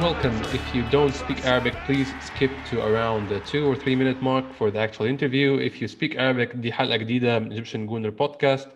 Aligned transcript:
Welcome. 0.00 0.38
If 0.58 0.74
you 0.74 0.82
don't 0.82 1.14
speak 1.14 1.44
Arabic, 1.44 1.84
please 1.84 2.10
skip 2.24 2.64
to 2.70 2.80
around 2.80 3.28
the 3.28 3.38
two 3.38 3.66
or 3.70 3.76
three 3.76 3.94
minute 3.94 4.22
mark 4.22 4.46
for 4.54 4.70
the 4.70 4.78
actual 4.78 5.04
interview. 5.04 5.58
If 5.58 5.82
you 5.82 5.88
speak 5.88 6.16
Arabic, 6.16 6.56
دي 6.56 6.72
حلقة 6.72 6.96
جديدة 6.96 7.38
من 7.38 7.52
Egyptian 7.52 7.86
Gooner 7.90 8.10
Podcast. 8.10 8.68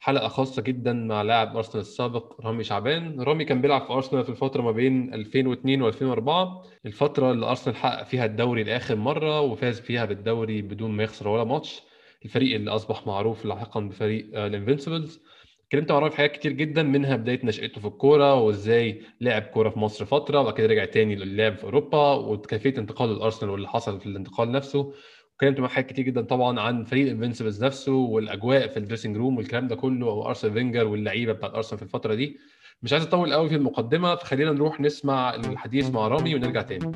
حلقة 0.00 0.28
خاصة 0.28 0.62
جدا 0.62 0.92
مع 0.92 1.22
لاعب 1.22 1.56
أرسنال 1.56 1.80
السابق 1.80 2.40
رامي 2.46 2.64
شعبان. 2.64 3.20
رامي 3.20 3.44
كان 3.44 3.60
بيلعب 3.60 3.82
في 3.86 3.92
أرسنال 3.92 4.24
في 4.24 4.30
الفترة 4.30 4.62
ما 4.62 4.70
بين 4.70 5.14
2002 5.14 5.82
و 5.82 5.88
2004 5.88 6.62
الفترة 6.86 7.32
اللي 7.32 7.46
أرسنال 7.46 7.76
حقق 7.76 8.02
فيها 8.04 8.24
الدوري 8.24 8.62
لآخر 8.64 8.96
مرة 8.96 9.40
وفاز 9.40 9.80
فيها 9.80 10.04
بالدوري 10.04 10.62
بدون 10.62 10.90
ما 10.90 11.02
يخسر 11.02 11.28
ولا 11.28 11.44
ماتش. 11.44 11.82
الفريق 12.24 12.54
اللي 12.54 12.70
أصبح 12.70 13.06
معروف 13.06 13.44
لاحقا 13.44 13.80
بفريق 13.80 14.38
الانفنسبلز. 14.38 15.20
اتكلمت 15.64 15.92
مع 15.92 15.98
رامي 15.98 16.10
في 16.10 16.16
حاجات 16.16 16.32
كتير 16.32 16.52
جدا 16.52 16.82
منها 16.82 17.16
بداية 17.16 17.40
نشأته 17.46 17.80
في 17.80 17.86
الكورة 17.86 18.34
وإزاي 18.34 19.02
لعب 19.20 19.42
كورة 19.42 19.68
في 19.70 19.78
مصر 19.78 20.04
فترة 20.04 20.40
وبعد 20.40 20.54
كده 20.54 20.66
رجع 20.66 20.84
تاني 20.84 21.14
للعب 21.16 21.56
في 21.56 21.64
أوروبا 21.64 22.12
وكيفية 22.12 22.74
انتقاله 22.78 23.12
للارسنال 23.12 23.50
واللي 23.52 23.68
حصل 23.68 24.00
في 24.00 24.06
الانتقال 24.06 24.52
نفسه. 24.52 24.92
اتكلمت 25.34 25.60
معاه 25.60 25.68
حاجات 25.68 25.90
كتير 25.90 26.04
جدا 26.04 26.22
طبعا 26.22 26.60
عن 26.60 26.84
فريق 26.84 27.04
الانفنسبلز 27.06 27.64
نفسه 27.64 27.92
والأجواء 27.92 28.66
في 28.68 28.76
الدريسنج 28.76 29.16
روم 29.16 29.36
والكلام 29.36 29.68
ده 29.68 29.76
كله 29.76 30.06
وارسنال 30.06 30.52
فينجر 30.52 30.86
واللعيبة 30.86 31.32
بتاعت 31.32 31.54
أرسنال 31.54 31.78
في 31.78 31.84
الفترة 31.84 32.14
دي. 32.14 32.38
مش 32.82 32.92
عايز 32.92 33.04
أطول 33.04 33.32
قوي 33.32 33.48
في 33.48 33.54
المقدمة 33.54 34.14
فخلينا 34.14 34.52
نروح 34.52 34.80
نسمع 34.80 35.34
الحديث 35.34 35.90
مع 35.90 36.08
رامي 36.08 36.34
ونرجع 36.34 36.62
تاني. 36.62 36.92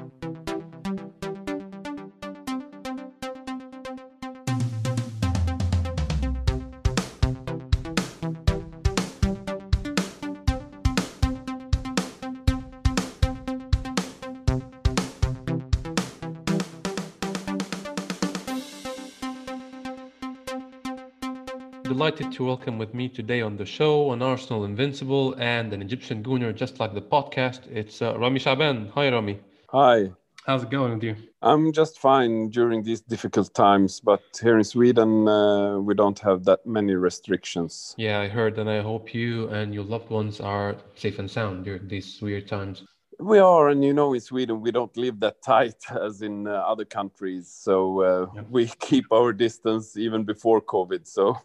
Delighted 21.98 22.30
to 22.34 22.44
welcome 22.44 22.78
with 22.78 22.94
me 22.94 23.08
today 23.08 23.40
on 23.40 23.56
the 23.56 23.66
show 23.66 24.12
an 24.12 24.22
Arsenal 24.22 24.64
Invincible 24.64 25.34
and 25.34 25.72
an 25.72 25.82
Egyptian 25.82 26.22
Gooner, 26.22 26.54
just 26.54 26.78
like 26.78 26.94
the 26.94 27.02
podcast. 27.02 27.66
It's 27.72 28.00
uh, 28.00 28.16
Rami 28.16 28.38
Shaban. 28.38 28.92
Hi, 28.94 29.10
Rami. 29.10 29.40
Hi. 29.70 30.12
How's 30.46 30.62
it 30.62 30.70
going 30.70 30.92
with 30.92 31.02
you? 31.02 31.16
I'm 31.42 31.72
just 31.72 31.98
fine 31.98 32.50
during 32.50 32.84
these 32.84 33.00
difficult 33.00 33.52
times, 33.52 33.98
but 33.98 34.22
here 34.40 34.58
in 34.58 34.62
Sweden, 34.62 35.26
uh, 35.26 35.80
we 35.80 35.92
don't 35.92 36.20
have 36.20 36.44
that 36.44 36.64
many 36.64 36.94
restrictions. 36.94 37.96
Yeah, 37.98 38.20
I 38.20 38.28
heard, 38.28 38.60
and 38.60 38.70
I 38.70 38.80
hope 38.80 39.12
you 39.12 39.48
and 39.48 39.74
your 39.74 39.82
loved 39.82 40.08
ones 40.08 40.38
are 40.38 40.76
safe 40.94 41.18
and 41.18 41.28
sound 41.28 41.64
during 41.64 41.88
these 41.88 42.22
weird 42.22 42.46
times. 42.46 42.84
We 43.18 43.40
are, 43.40 43.70
and 43.70 43.82
you 43.82 43.92
know, 43.92 44.14
in 44.14 44.20
Sweden, 44.20 44.60
we 44.60 44.70
don't 44.70 44.96
live 44.96 45.18
that 45.18 45.42
tight 45.42 45.82
as 46.00 46.22
in 46.22 46.46
uh, 46.46 46.52
other 46.52 46.84
countries. 46.84 47.48
So 47.48 48.02
uh, 48.02 48.26
Yeah. 48.36 48.42
we 48.48 48.66
keep 48.78 49.06
our 49.12 49.32
distance 49.32 49.96
even 49.96 50.22
before 50.22 50.60
COVID. 50.62 51.04
So 51.08 51.36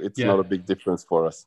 it's 0.00 0.18
Yeah. 0.18 0.26
not 0.26 0.40
a 0.40 0.44
big 0.44 0.66
difference 0.66 1.04
for 1.04 1.26
us. 1.26 1.46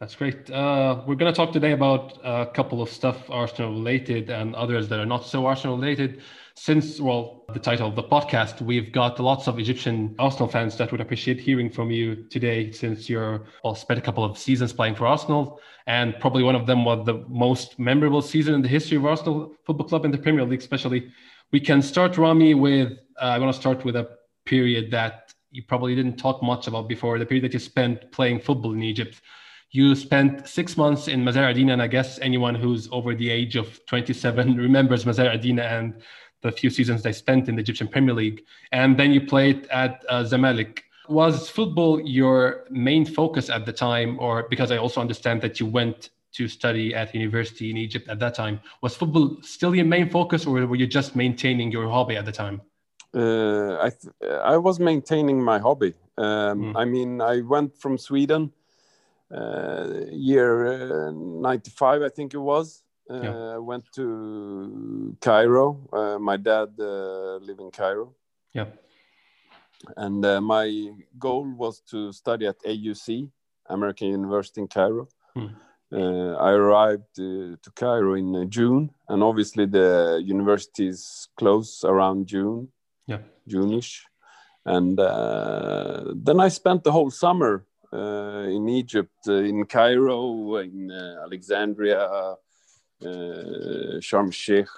That's 0.00 0.16
great. 0.16 0.50
Uh, 0.50 1.02
we're 1.06 1.14
going 1.14 1.32
to 1.32 1.36
talk 1.36 1.52
today 1.52 1.72
about 1.72 2.18
a 2.24 2.46
couple 2.46 2.82
of 2.82 2.90
stuff 2.90 3.30
Arsenal 3.30 3.72
related 3.72 4.28
and 4.28 4.54
others 4.54 4.88
that 4.88 4.98
are 4.98 5.06
not 5.06 5.24
so 5.24 5.46
Arsenal 5.46 5.78
related. 5.78 6.20
Since, 6.56 7.00
well, 7.00 7.44
the 7.52 7.58
title 7.60 7.88
of 7.88 7.96
the 7.96 8.02
podcast, 8.02 8.60
we've 8.60 8.92
got 8.92 9.18
lots 9.18 9.46
of 9.48 9.58
Egyptian 9.58 10.14
Arsenal 10.18 10.48
fans 10.48 10.76
that 10.78 10.90
would 10.92 11.00
appreciate 11.00 11.40
hearing 11.40 11.70
from 11.70 11.90
you 11.90 12.24
today 12.28 12.70
since 12.70 13.08
you're, 13.08 13.46
well, 13.62 13.74
spent 13.74 13.98
a 13.98 14.02
couple 14.02 14.24
of 14.24 14.36
seasons 14.36 14.72
playing 14.72 14.94
for 14.94 15.06
Arsenal. 15.06 15.60
And 15.86 16.18
probably 16.20 16.42
one 16.42 16.54
of 16.56 16.66
them 16.66 16.84
was 16.84 17.04
the 17.06 17.24
most 17.28 17.78
memorable 17.78 18.22
season 18.22 18.54
in 18.54 18.62
the 18.62 18.68
history 18.68 18.96
of 18.96 19.06
Arsenal 19.06 19.54
Football 19.64 19.86
Club 19.88 20.04
in 20.04 20.10
the 20.10 20.18
Premier 20.18 20.44
League, 20.44 20.60
especially. 20.60 21.10
We 21.52 21.60
can 21.60 21.80
start, 21.82 22.18
Rami, 22.18 22.54
with, 22.54 22.92
uh, 23.20 23.26
I 23.26 23.38
want 23.38 23.54
to 23.54 23.60
start 23.60 23.84
with 23.84 23.96
a 23.96 24.08
period 24.44 24.90
that 24.90 25.33
you 25.54 25.62
probably 25.62 25.94
didn't 25.94 26.16
talk 26.16 26.42
much 26.42 26.66
about 26.66 26.88
before, 26.88 27.16
the 27.16 27.24
period 27.24 27.44
that 27.44 27.52
you 27.52 27.60
spent 27.60 28.10
playing 28.10 28.40
football 28.40 28.72
in 28.72 28.82
Egypt. 28.82 29.22
You 29.70 29.94
spent 29.94 30.48
six 30.48 30.76
months 30.76 31.06
in 31.06 31.24
Mazar 31.24 31.48
Adina, 31.48 31.72
and 31.72 31.82
I 31.82 31.86
guess 31.86 32.18
anyone 32.18 32.56
who's 32.56 32.88
over 32.90 33.14
the 33.14 33.30
age 33.30 33.54
of 33.54 33.80
27 33.86 34.56
remembers 34.66 35.04
Mazar 35.04 35.32
Adina 35.32 35.62
and 35.62 36.02
the 36.42 36.50
few 36.50 36.70
seasons 36.70 37.02
they 37.02 37.12
spent 37.12 37.48
in 37.48 37.54
the 37.54 37.62
Egyptian 37.62 37.86
Premier 37.86 38.14
League. 38.14 38.42
And 38.72 38.98
then 38.98 39.12
you 39.12 39.20
played 39.20 39.66
at 39.68 40.04
uh, 40.08 40.24
Zamalek. 40.24 40.80
Was 41.08 41.48
football 41.48 42.00
your 42.00 42.64
main 42.70 43.04
focus 43.06 43.48
at 43.48 43.64
the 43.64 43.72
time, 43.72 44.18
or 44.18 44.48
because 44.50 44.72
I 44.72 44.78
also 44.78 45.00
understand 45.00 45.40
that 45.42 45.60
you 45.60 45.66
went 45.66 46.10
to 46.32 46.48
study 46.48 46.94
at 46.96 47.14
university 47.14 47.70
in 47.70 47.76
Egypt 47.76 48.08
at 48.08 48.18
that 48.18 48.34
time, 48.34 48.60
was 48.82 48.96
football 48.96 49.36
still 49.42 49.72
your 49.72 49.84
main 49.84 50.10
focus, 50.10 50.46
or 50.46 50.66
were 50.66 50.76
you 50.76 50.86
just 50.86 51.14
maintaining 51.14 51.70
your 51.70 51.88
hobby 51.88 52.16
at 52.16 52.24
the 52.24 52.32
time? 52.32 52.60
Uh, 53.14 53.78
I, 53.80 53.90
th- 53.90 54.12
I 54.42 54.56
was 54.56 54.78
maintaining 54.80 55.42
my 55.42 55.58
hobby. 55.58 55.94
Um, 56.18 56.72
Mm. 56.72 56.76
I 56.76 56.84
mean, 56.84 57.20
I 57.20 57.40
went 57.42 57.76
from 57.78 57.98
Sweden 57.98 58.52
uh, 59.30 59.86
year 60.10 61.08
uh, 61.08 61.10
95, 61.12 62.02
I 62.02 62.08
think 62.08 62.34
it 62.34 62.38
was. 62.38 62.82
Uh, 63.10 63.14
Yeah. 63.22 63.56
Went 63.58 63.84
to 63.94 65.16
Cairo. 65.20 65.66
Uh, 65.92 66.18
my 66.18 66.36
dad 66.36 66.68
uh, 66.80 67.36
lived 67.46 67.60
in 67.60 67.70
Cairo. 67.70 68.14
Yeah. 68.52 68.66
And 69.96 70.24
uh, 70.24 70.40
my 70.40 70.90
goal 71.18 71.46
was 71.56 71.80
to 71.90 72.12
study 72.12 72.46
at 72.46 72.58
AUC, 72.64 73.28
American 73.66 74.08
University 74.08 74.60
in 74.60 74.68
Cairo. 74.68 75.08
Hmm. 75.34 75.48
Uh, 75.92 76.34
I 76.40 76.50
arrived 76.52 77.18
uh, 77.20 77.56
to 77.62 77.70
Cairo 77.74 78.14
in 78.14 78.34
uh, 78.34 78.44
June, 78.48 78.90
and 79.08 79.22
obviously 79.22 79.66
the 79.66 80.20
universities 80.24 81.28
close 81.36 81.84
around 81.84 82.26
June. 82.26 82.68
June-ish. 83.46 84.04
And 84.66 84.98
uh, 84.98 86.12
then 86.14 86.40
I 86.40 86.48
spent 86.48 86.84
the 86.84 86.92
whole 86.92 87.10
summer 87.10 87.66
uh, 87.92 88.46
in 88.48 88.68
Egypt, 88.68 89.18
uh, 89.28 89.34
in 89.34 89.66
Cairo, 89.66 90.56
in 90.56 90.90
uh, 90.90 91.22
Alexandria, 91.24 92.00
uh, 92.00 92.36
Sharm 94.00 94.26
el-Sheikh. 94.26 94.68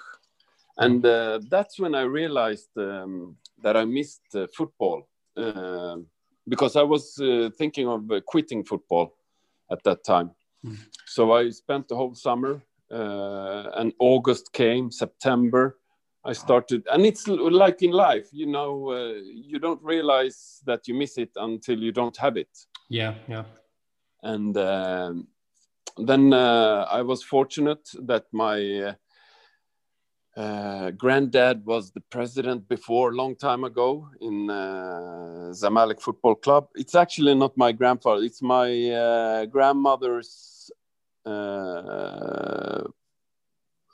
And 0.77 1.05
uh, 1.05 1.39
that's 1.49 1.79
when 1.79 1.95
I 1.95 2.01
realized 2.01 2.69
um, 2.77 3.37
that 3.63 3.75
I 3.75 3.85
missed 3.85 4.35
uh, 4.35 4.47
football 4.55 5.07
uh, 5.35 5.97
because 6.47 6.75
I 6.75 6.83
was 6.83 7.17
uh, 7.19 7.49
thinking 7.57 7.87
of 7.87 8.11
uh, 8.11 8.21
quitting 8.21 8.63
football 8.63 9.15
at 9.71 9.83
that 9.83 10.03
time. 10.03 10.31
Mm. 10.65 10.77
So 11.05 11.31
I 11.31 11.49
spent 11.49 11.87
the 11.87 11.95
whole 11.95 12.13
summer, 12.13 12.61
uh, 12.91 13.63
and 13.75 13.93
August 13.99 14.53
came, 14.53 14.91
September. 14.91 15.77
I 16.27 16.33
started, 16.33 16.85
and 16.91 17.05
it's 17.05 17.25
like 17.27 17.81
in 17.81 17.91
life, 17.91 18.27
you 18.33 18.47
know, 18.47 18.91
uh, 18.91 19.13
you 19.23 19.59
don't 19.59 19.81
realize 19.81 20.61
that 20.65 20.85
you 20.87 20.93
miss 20.93 21.17
it 21.17 21.31
until 21.37 21.79
you 21.79 21.93
don't 21.93 22.17
have 22.17 22.35
it. 22.35 22.49
Yeah, 22.89 23.15
yeah. 23.29 23.45
And 24.21 24.57
um, 24.57 25.27
then 25.97 26.33
uh, 26.33 26.85
I 26.91 27.01
was 27.01 27.23
fortunate 27.23 27.87
that 28.05 28.25
my 28.33 28.95
uh, 30.35 30.39
uh, 30.39 30.91
granddad 30.91 31.65
was 31.65 31.91
the 31.91 32.01
president 32.01 32.67
before, 32.67 33.11
a 33.11 33.15
long 33.15 33.35
time 33.35 33.63
ago, 33.63 34.09
in 34.19 34.49
uh, 34.49 35.51
Zamalek 35.51 36.01
Football 36.01 36.35
Club. 36.35 36.67
It's 36.75 36.95
actually 36.95 37.35
not 37.35 37.55
my 37.55 37.71
grandfather; 37.71 38.21
it's 38.23 38.41
my 38.41 38.91
uh, 38.91 39.45
grandmother's 39.45 40.69
uh, 41.25 42.83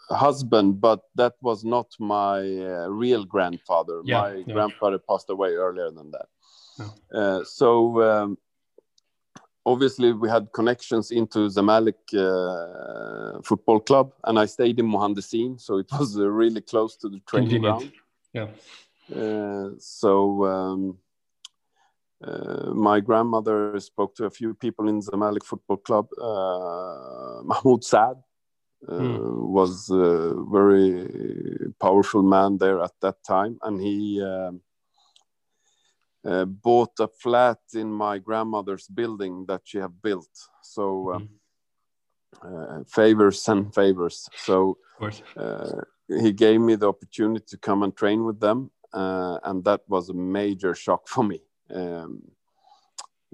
husband, 0.09 0.81
but 0.81 1.01
that 1.15 1.33
was 1.41 1.63
not 1.63 1.87
my 1.99 2.39
uh, 2.39 2.87
real 2.89 3.25
grandfather. 3.25 4.01
Yeah, 4.03 4.21
my 4.21 4.33
yeah. 4.35 4.53
grandfather 4.53 4.99
passed 4.99 5.29
away 5.29 5.53
earlier 5.53 5.91
than 5.91 6.11
that. 6.11 6.27
Oh. 6.79 7.17
Uh, 7.17 7.43
so. 7.43 8.01
Um, 8.01 8.37
obviously 9.65 10.11
we 10.11 10.29
had 10.29 10.51
connections 10.53 11.11
into 11.11 11.47
Zamalek 11.49 12.01
uh, 12.13 13.41
football 13.41 13.79
club 13.79 14.13
and 14.25 14.37
I 14.37 14.45
stayed 14.45 14.79
in 14.79 14.87
Mohandesin 14.87 15.59
so 15.59 15.77
it 15.77 15.87
was 15.91 16.17
uh, 16.17 16.27
really 16.29 16.61
close 16.61 16.97
to 16.97 17.09
the 17.09 17.19
training 17.21 17.61
ground 17.61 17.91
Yeah. 18.33 18.47
uh, 19.15 19.69
so 19.79 20.45
um, 20.45 20.97
uh, 22.23 22.71
my 22.73 22.99
grandmother 22.99 23.79
spoke 23.79 24.15
to 24.15 24.25
a 24.25 24.29
few 24.29 24.53
people 24.53 24.89
in 24.89 25.01
Zamalek 25.01 25.43
football 25.43 25.77
club 25.77 26.07
uh, 26.21 27.41
Mahmoud 27.49 27.83
Saad 27.83 28.17
Hmm. 28.85 29.51
was 29.51 29.89
a 29.89 30.35
very 30.51 31.73
powerful 31.79 32.21
man 32.21 32.57
there 32.57 32.81
at 32.81 32.91
that 33.01 33.23
time 33.23 33.57
and 33.63 33.79
he 33.81 34.21
um, 34.21 34.61
uh, 36.25 36.45
bought 36.45 36.91
a 36.99 37.07
flat 37.07 37.59
in 37.73 37.91
my 37.91 38.17
grandmother's 38.17 38.87
building 38.87 39.45
that 39.47 39.61
she 39.63 39.77
had 39.77 40.01
built. 40.01 40.29
So 40.61 41.13
um, 41.13 41.29
uh, 42.43 42.83
favors 42.87 43.47
and 43.47 43.73
favors. 43.73 44.29
So 44.35 44.77
Of 44.99 45.13
uh, 45.37 45.81
he 46.07 46.31
gave 46.33 46.59
me 46.59 46.75
the 46.75 46.89
opportunity 46.89 47.45
to 47.49 47.57
come 47.57 47.83
and 47.83 47.95
train 47.95 48.25
with 48.25 48.39
them, 48.39 48.71
uh, 48.93 49.39
and 49.43 49.63
that 49.63 49.81
was 49.87 50.09
a 50.09 50.13
major 50.13 50.75
shock 50.75 51.07
for 51.07 51.23
me. 51.23 51.41
Um, 51.73 52.21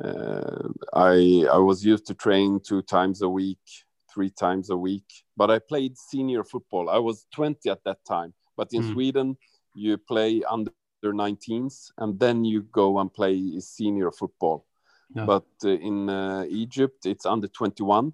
uh, 0.04 0.70
I 0.94 1.46
I 1.52 1.58
was 1.58 1.84
used 1.86 2.06
to 2.08 2.14
train 2.14 2.60
two 2.64 2.82
times 2.82 3.22
a 3.22 3.30
week, 3.30 3.66
three 4.20 4.30
times 4.30 4.70
a 4.70 4.76
week. 4.76 5.10
But 5.38 5.50
I 5.50 5.60
played 5.60 5.98
senior 5.98 6.44
football. 6.44 6.90
I 6.90 6.98
was 6.98 7.26
20 7.34 7.70
at 7.70 7.84
that 7.86 8.00
time. 8.06 8.34
But 8.58 8.68
in 8.74 8.84
mm. 8.84 8.92
Sweden, 8.92 9.38
you 9.74 9.98
play 9.98 10.44
under 10.44 10.74
19s 11.06 11.92
and 11.98 12.20
then 12.20 12.44
you 12.44 12.64
go 12.64 13.00
and 13.00 13.14
play 13.14 13.60
senior 13.62 14.12
football. 14.12 14.66
Yeah. 15.16 15.24
But 15.24 15.48
uh, 15.64 15.70
in 15.70 16.10
uh, 16.10 16.46
Egypt, 16.50 17.06
it's 17.06 17.26
under 17.26 17.48
21 17.48 18.12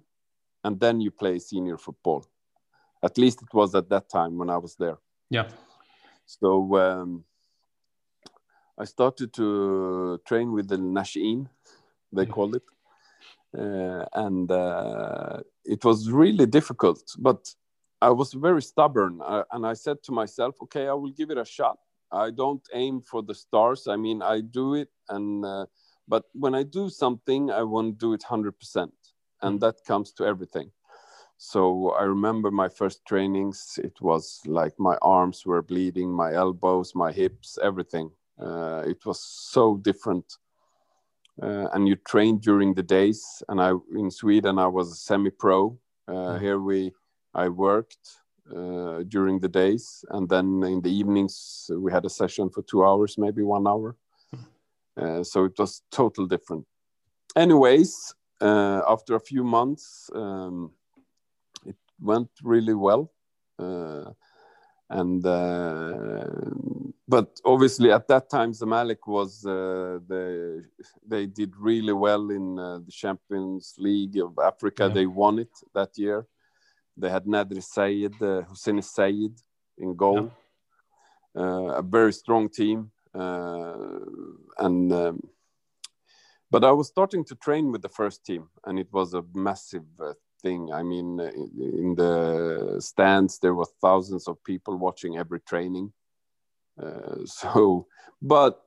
and 0.62 0.78
then 0.78 1.00
you 1.00 1.10
play 1.10 1.40
senior 1.40 1.76
football. 1.76 2.24
At 3.02 3.18
least 3.18 3.42
it 3.42 3.52
was 3.52 3.74
at 3.74 3.88
that 3.88 4.08
time 4.08 4.38
when 4.38 4.48
I 4.48 4.58
was 4.58 4.76
there. 4.76 4.98
Yeah. 5.28 5.48
So 6.24 6.76
um, 6.76 7.24
I 8.78 8.84
started 8.84 9.32
to 9.34 10.20
train 10.24 10.52
with 10.52 10.68
the 10.68 10.76
Nashin, 10.76 11.48
they 12.12 12.22
yeah. 12.22 12.34
called 12.34 12.54
it. 12.54 12.62
Uh, 13.56 14.04
and 14.14 14.50
uh, 14.50 15.40
it 15.64 15.84
was 15.84 16.10
really 16.10 16.46
difficult, 16.46 17.02
but 17.18 17.54
I 18.02 18.10
was 18.10 18.32
very 18.32 18.62
stubborn. 18.62 19.20
Uh, 19.22 19.44
and 19.52 19.66
I 19.66 19.74
said 19.74 20.02
to 20.04 20.12
myself, 20.12 20.56
okay, 20.62 20.88
I 20.88 20.92
will 20.92 21.10
give 21.10 21.30
it 21.30 21.38
a 21.38 21.44
shot. 21.44 21.78
I 22.12 22.30
don't 22.30 22.62
aim 22.72 23.00
for 23.00 23.22
the 23.22 23.34
stars. 23.34 23.88
I 23.88 23.96
mean, 23.96 24.22
I 24.22 24.40
do 24.40 24.74
it, 24.74 24.90
and 25.08 25.44
uh, 25.44 25.66
but 26.06 26.24
when 26.32 26.54
I 26.54 26.62
do 26.62 26.88
something, 26.88 27.50
I 27.50 27.62
want 27.62 27.98
to 27.98 28.06
do 28.06 28.12
it 28.12 28.22
hundred 28.22 28.58
percent, 28.58 28.94
and 29.42 29.58
mm. 29.58 29.60
that 29.60 29.84
comes 29.86 30.12
to 30.12 30.24
everything. 30.24 30.70
So 31.38 31.90
I 31.90 32.04
remember 32.04 32.50
my 32.50 32.68
first 32.68 33.04
trainings. 33.06 33.78
It 33.82 34.00
was 34.00 34.40
like 34.46 34.74
my 34.78 34.96
arms 35.02 35.44
were 35.44 35.62
bleeding, 35.62 36.10
my 36.10 36.32
elbows, 36.32 36.94
my 36.94 37.12
hips, 37.12 37.58
everything. 37.62 38.10
Uh, 38.38 38.84
it 38.86 39.04
was 39.04 39.20
so 39.20 39.76
different. 39.76 40.36
Uh, 41.42 41.68
and 41.74 41.86
you 41.86 41.96
train 41.96 42.38
during 42.38 42.74
the 42.74 42.82
days. 42.82 43.42
And 43.48 43.60
I 43.60 43.72
in 43.94 44.10
Sweden 44.10 44.58
I 44.58 44.66
was 44.66 44.92
a 44.92 44.96
semi-pro. 44.96 45.78
Uh, 46.08 46.12
mm. 46.12 46.40
Here 46.40 46.58
we 46.58 46.92
I 47.34 47.48
worked 47.48 48.06
uh, 48.50 49.02
during 49.08 49.40
the 49.40 49.48
days, 49.48 50.04
and 50.10 50.28
then 50.28 50.62
in 50.64 50.80
the 50.80 50.90
evenings 50.90 51.70
we 51.70 51.92
had 51.92 52.04
a 52.04 52.10
session 52.10 52.48
for 52.48 52.62
two 52.62 52.84
hours, 52.84 53.18
maybe 53.18 53.42
one 53.42 53.66
hour. 53.66 53.96
Uh, 54.96 55.22
so 55.22 55.44
it 55.44 55.52
was 55.58 55.82
total 55.90 56.26
different. 56.26 56.64
Anyways, 57.36 58.14
uh, 58.40 58.80
after 58.88 59.14
a 59.14 59.20
few 59.20 59.44
months, 59.44 60.08
um, 60.14 60.70
it 61.66 61.76
went 62.00 62.30
really 62.42 62.72
well, 62.72 63.12
uh, 63.58 64.12
and 64.88 65.24
uh, 65.26 66.24
but 67.08 67.40
obviously 67.44 67.90
at 67.90 68.06
that 68.08 68.30
time 68.30 68.52
Zamalek 68.52 69.06
was 69.06 69.44
uh, 69.44 69.98
the 70.08 70.64
they 71.06 71.26
did 71.26 71.52
really 71.56 71.92
well 71.92 72.30
in 72.30 72.56
the 72.56 72.92
Champions 72.92 73.74
League 73.78 74.16
of 74.18 74.38
Africa. 74.38 74.84
Yeah. 74.84 74.94
They 74.94 75.06
won 75.06 75.38
it 75.38 75.54
that 75.74 75.96
year 75.96 76.26
they 76.96 77.10
had 77.10 77.24
Nader 77.24 77.62
Sayed, 77.62 78.20
uh, 78.22 78.42
Hussein 78.42 78.80
Sayed 78.80 79.38
in 79.78 79.94
goal. 79.94 80.32
Yeah. 81.34 81.42
Uh, 81.42 81.72
a 81.76 81.82
very 81.82 82.12
strong 82.12 82.48
team. 82.48 82.90
Uh, 83.14 83.74
and 84.58 84.92
um, 84.92 85.20
but 86.50 86.64
I 86.64 86.72
was 86.72 86.88
starting 86.88 87.24
to 87.26 87.34
train 87.34 87.72
with 87.72 87.82
the 87.82 87.88
first 87.88 88.24
team, 88.24 88.48
and 88.64 88.78
it 88.78 88.88
was 88.92 89.14
a 89.14 89.24
massive 89.34 89.84
uh, 90.00 90.12
thing. 90.42 90.72
I 90.72 90.82
mean, 90.82 91.20
uh, 91.20 91.30
in 91.58 91.94
the 91.96 92.76
stands 92.80 93.38
there 93.38 93.54
were 93.54 93.66
thousands 93.80 94.28
of 94.28 94.42
people 94.44 94.76
watching 94.76 95.16
every 95.16 95.40
training. 95.40 95.92
Uh, 96.80 97.16
so, 97.24 97.86
but 98.20 98.62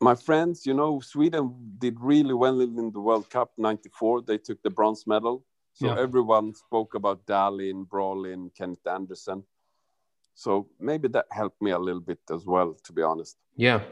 my 0.00 0.14
friends, 0.14 0.64
you 0.64 0.74
know, 0.74 1.00
Sweden 1.00 1.54
did 1.78 1.96
really 2.00 2.34
well 2.34 2.60
in 2.60 2.90
the 2.92 3.00
World 3.00 3.28
Cup 3.30 3.52
'94. 3.58 4.22
They 4.22 4.38
took 4.38 4.62
the 4.62 4.70
bronze 4.70 5.06
medal, 5.06 5.44
so 5.74 5.86
yeah. 5.86 5.98
everyone 5.98 6.54
spoke 6.54 6.94
about 6.94 7.26
Dahlin, 7.26 7.86
Brolin, 7.86 8.54
Kennet 8.56 8.86
Andersson. 8.86 9.44
So 10.34 10.68
maybe 10.78 11.08
that 11.08 11.26
helped 11.30 11.60
me 11.60 11.72
a 11.72 11.78
little 11.78 12.00
bit 12.00 12.20
as 12.32 12.46
well, 12.46 12.74
to 12.84 12.92
be 12.92 13.02
honest. 13.02 13.36
Yeah. 13.56 13.82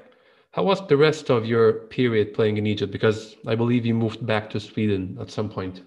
How 0.52 0.62
was 0.62 0.86
the 0.86 0.96
rest 0.96 1.30
of 1.30 1.44
your 1.44 1.72
period 1.88 2.32
playing 2.32 2.56
in 2.56 2.66
Egypt? 2.66 2.90
Because 2.90 3.36
I 3.46 3.54
believe 3.54 3.84
you 3.84 3.94
moved 3.94 4.24
back 4.24 4.48
to 4.50 4.60
Sweden 4.60 5.18
at 5.20 5.30
some 5.30 5.50
point. 5.50 5.82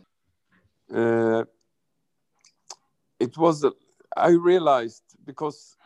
Uh, 0.93 1.45
it 3.19 3.37
was, 3.37 3.65
I 4.15 4.29
realized 4.29 5.03
because 5.25 5.77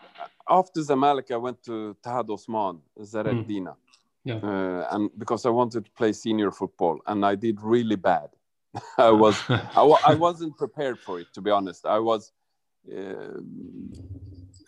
after 0.49 0.81
Zamalek, 0.81 1.31
I 1.31 1.37
went 1.37 1.63
to 1.63 1.95
Tahad 2.03 2.29
Osman, 2.29 2.79
Zareddina. 2.99 3.75
Mm. 3.75 3.77
Yeah. 4.23 4.35
Uh, 4.35 4.87
and 4.91 5.09
because 5.17 5.45
I 5.45 5.49
wanted 5.49 5.85
to 5.85 5.91
play 5.91 6.11
senior 6.11 6.51
football, 6.51 6.99
and 7.05 7.25
I 7.25 7.35
did 7.35 7.61
really 7.61 7.95
bad. 7.95 8.29
I 8.97 9.11
was 9.11 9.39
I, 9.49 9.81
I 10.05 10.15
wasn't 10.27 10.57
prepared 10.57 10.99
for 10.99 11.19
it 11.19 11.27
to 11.33 11.41
be 11.41 11.51
honest. 11.51 11.85
I 11.85 11.99
was, 11.99 12.31
uh, 12.91 13.39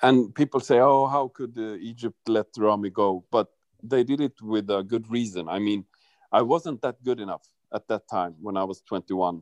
and 0.04 0.34
people 0.36 0.60
say, 0.60 0.80
"Oh, 0.80 1.07
how 1.07 1.30
could 1.30 1.57
uh, 1.57 1.75
Egypt 1.92 2.19
let 2.28 2.48
Rami 2.56 2.92
go?" 2.92 3.25
But 3.31 3.48
they 3.81 4.04
did 4.04 4.22
it 4.22 4.39
with 4.42 4.69
a 4.69 4.84
good 4.84 5.10
reason. 5.10 5.50
I 5.50 5.60
mean, 5.60 5.86
I 6.31 6.44
wasn't 6.44 6.81
that 6.84 7.04
good 7.04 7.19
enough 7.19 7.48
at 7.74 7.88
that 7.88 8.07
time 8.07 8.36
when 8.39 8.57
I 8.57 8.63
was 8.63 8.81
21. 8.81 9.42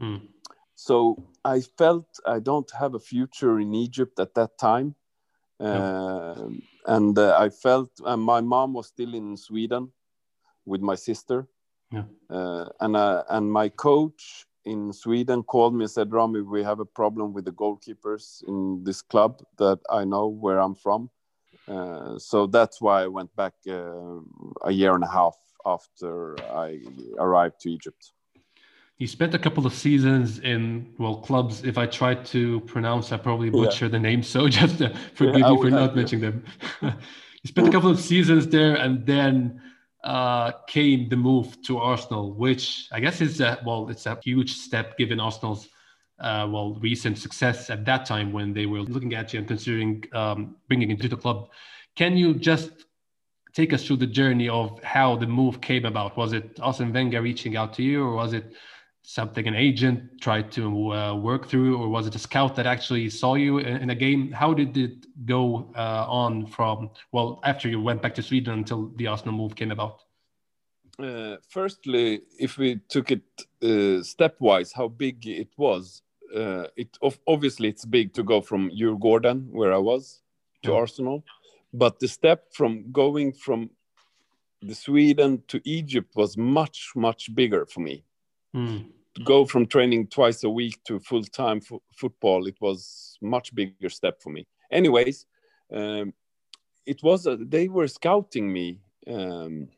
Mm. 0.00 0.28
So 0.74 1.28
I 1.44 1.60
felt 1.60 2.06
I 2.26 2.38
don't 2.38 2.70
have 2.78 2.94
a 2.94 3.00
future 3.00 3.58
in 3.58 3.74
Egypt 3.74 4.18
at 4.20 4.34
that 4.34 4.58
time. 4.58 4.94
Uh, 5.60 6.50
and 6.86 7.18
uh, 7.18 7.36
I 7.36 7.48
felt, 7.48 7.90
and 8.04 8.22
my 8.22 8.40
mom 8.40 8.74
was 8.74 8.86
still 8.86 9.14
in 9.14 9.36
Sweden 9.36 9.90
with 10.64 10.80
my 10.80 10.94
sister. 10.94 11.48
Yeah. 11.90 12.04
Uh, 12.30 12.66
and 12.80 12.94
uh, 12.94 13.24
and 13.30 13.50
my 13.50 13.68
coach 13.70 14.46
in 14.64 14.92
Sweden 14.92 15.42
called 15.42 15.74
me 15.74 15.84
and 15.84 15.90
said, 15.90 16.12
Rami, 16.12 16.42
we 16.42 16.62
have 16.62 16.78
a 16.78 16.84
problem 16.84 17.32
with 17.32 17.44
the 17.44 17.52
goalkeepers 17.52 18.44
in 18.46 18.84
this 18.84 19.02
club 19.02 19.42
that 19.56 19.78
I 19.90 20.04
know 20.04 20.28
where 20.28 20.60
I'm 20.60 20.74
from. 20.74 21.10
Uh, 21.66 22.18
so 22.18 22.46
that's 22.46 22.80
why 22.80 23.02
I 23.02 23.06
went 23.08 23.34
back 23.34 23.54
uh, 23.66 24.20
a 24.62 24.70
year 24.70 24.94
and 24.94 25.04
a 25.04 25.08
half 25.08 25.36
after 25.64 26.36
I 26.52 26.80
arrived 27.18 27.60
to 27.60 27.70
Egypt. 27.70 28.12
You 28.98 29.06
spent 29.06 29.32
a 29.32 29.38
couple 29.38 29.64
of 29.64 29.72
seasons 29.72 30.40
in 30.40 30.92
well 30.98 31.16
clubs. 31.16 31.62
If 31.62 31.78
I 31.78 31.86
try 31.86 32.16
to 32.16 32.60
pronounce, 32.62 33.12
I 33.12 33.16
probably 33.16 33.48
butcher 33.48 33.84
yeah. 33.84 33.92
the 33.92 33.98
name. 34.00 34.24
So 34.24 34.48
just 34.60 34.82
uh, 34.82 34.92
forgive 35.14 35.40
yeah, 35.40 35.50
me 35.50 35.62
for 35.62 35.70
not 35.70 35.94
mentioning 35.94 36.22
them. 36.22 36.44
he 37.42 37.48
spent 37.48 37.68
a 37.68 37.70
couple 37.70 37.90
of 37.90 38.00
seasons 38.00 38.48
there, 38.48 38.74
and 38.74 39.06
then 39.06 39.62
uh, 40.02 40.50
came 40.66 41.08
the 41.08 41.16
move 41.16 41.62
to 41.62 41.78
Arsenal, 41.78 42.32
which 42.32 42.88
I 42.90 42.98
guess 42.98 43.20
is 43.20 43.40
a, 43.40 43.60
well, 43.64 43.88
it's 43.88 44.06
a 44.06 44.18
huge 44.22 44.54
step 44.54 44.98
given 44.98 45.20
Arsenal's 45.20 45.68
uh, 46.18 46.48
well 46.50 46.74
recent 46.80 47.18
success 47.18 47.70
at 47.70 47.84
that 47.84 48.04
time 48.04 48.32
when 48.32 48.52
they 48.52 48.66
were 48.66 48.80
looking 48.80 49.14
at 49.14 49.32
you 49.32 49.38
and 49.38 49.46
considering 49.46 50.02
um, 50.12 50.56
bringing 50.66 50.90
you 50.90 50.96
to 50.96 51.08
the 51.08 51.16
club. 51.16 51.50
Can 51.94 52.16
you 52.16 52.34
just 52.34 52.70
take 53.54 53.72
us 53.72 53.86
through 53.86 53.98
the 53.98 54.06
journey 54.06 54.48
of 54.48 54.82
how 54.82 55.14
the 55.14 55.26
move 55.26 55.60
came 55.60 55.84
about? 55.84 56.16
Was 56.16 56.32
it 56.32 56.58
Arsene 56.60 56.92
Wenger 56.92 57.22
reaching 57.22 57.56
out 57.56 57.72
to 57.74 57.84
you, 57.84 58.02
or 58.02 58.14
was 58.14 58.32
it 58.32 58.54
something 59.08 59.48
an 59.48 59.54
agent 59.54 60.20
tried 60.20 60.52
to 60.52 60.92
uh, 60.92 61.14
work 61.14 61.48
through, 61.48 61.78
or 61.78 61.88
was 61.88 62.06
it 62.06 62.14
a 62.14 62.18
scout 62.18 62.54
that 62.54 62.66
actually 62.66 63.08
saw 63.08 63.36
you 63.36 63.56
in, 63.56 63.88
a 63.88 63.94
game? 63.94 64.30
How 64.30 64.52
did 64.52 64.76
it 64.76 65.06
go 65.24 65.72
uh, 65.74 66.04
on 66.06 66.46
from 66.46 66.90
well 67.10 67.40
after 67.42 67.70
you 67.70 67.80
went 67.80 68.02
back 68.02 68.14
to 68.16 68.22
Sweden 68.22 68.52
until 68.52 68.92
the 68.96 69.06
Arsenal 69.06 69.34
move 69.34 69.56
came 69.56 69.70
about? 69.70 70.02
Uh, 71.02 71.36
firstly, 71.48 72.20
if 72.38 72.58
we 72.58 72.80
took 72.90 73.10
it 73.10 73.22
uh, 73.62 74.02
stepwise, 74.12 74.74
how 74.74 74.88
big 74.88 75.26
it 75.26 75.52
was, 75.56 76.02
uh, 76.36 76.64
it 76.76 76.90
obviously 77.26 77.68
it's 77.70 77.86
big 77.86 78.12
to 78.12 78.22
go 78.22 78.42
from 78.42 78.70
Djurgården, 78.70 79.48
where 79.50 79.72
I 79.72 79.78
was, 79.78 80.20
to 80.64 80.72
yeah. 80.72 80.76
Arsenal, 80.76 81.24
but 81.72 81.98
the 81.98 82.08
step 82.08 82.52
from 82.52 82.92
going 82.92 83.32
from 83.32 83.70
the 84.60 84.74
Sweden 84.74 85.42
to 85.48 85.62
Egypt 85.64 86.14
was 86.14 86.36
much 86.36 86.92
much 86.94 87.34
bigger 87.34 87.64
for 87.64 87.80
me. 87.80 88.04
Mm 88.54 88.97
go 89.24 89.44
from 89.44 89.66
training 89.66 90.08
twice 90.08 90.44
a 90.44 90.50
week 90.50 90.82
to 90.84 91.00
full 91.00 91.24
time 91.24 91.60
football, 91.94 92.46
it 92.46 92.56
was 92.60 93.18
much 93.20 93.54
bigger 93.54 93.88
step 93.88 94.20
for 94.22 94.30
me. 94.30 94.46
Anyways, 94.70 95.26
um, 95.72 96.12
it 96.86 97.02
was 97.02 97.26
a, 97.26 97.36
they 97.36 97.68
were 97.68 97.88
scouting 97.88 98.52
me, 98.52 98.80
um, 99.06 99.68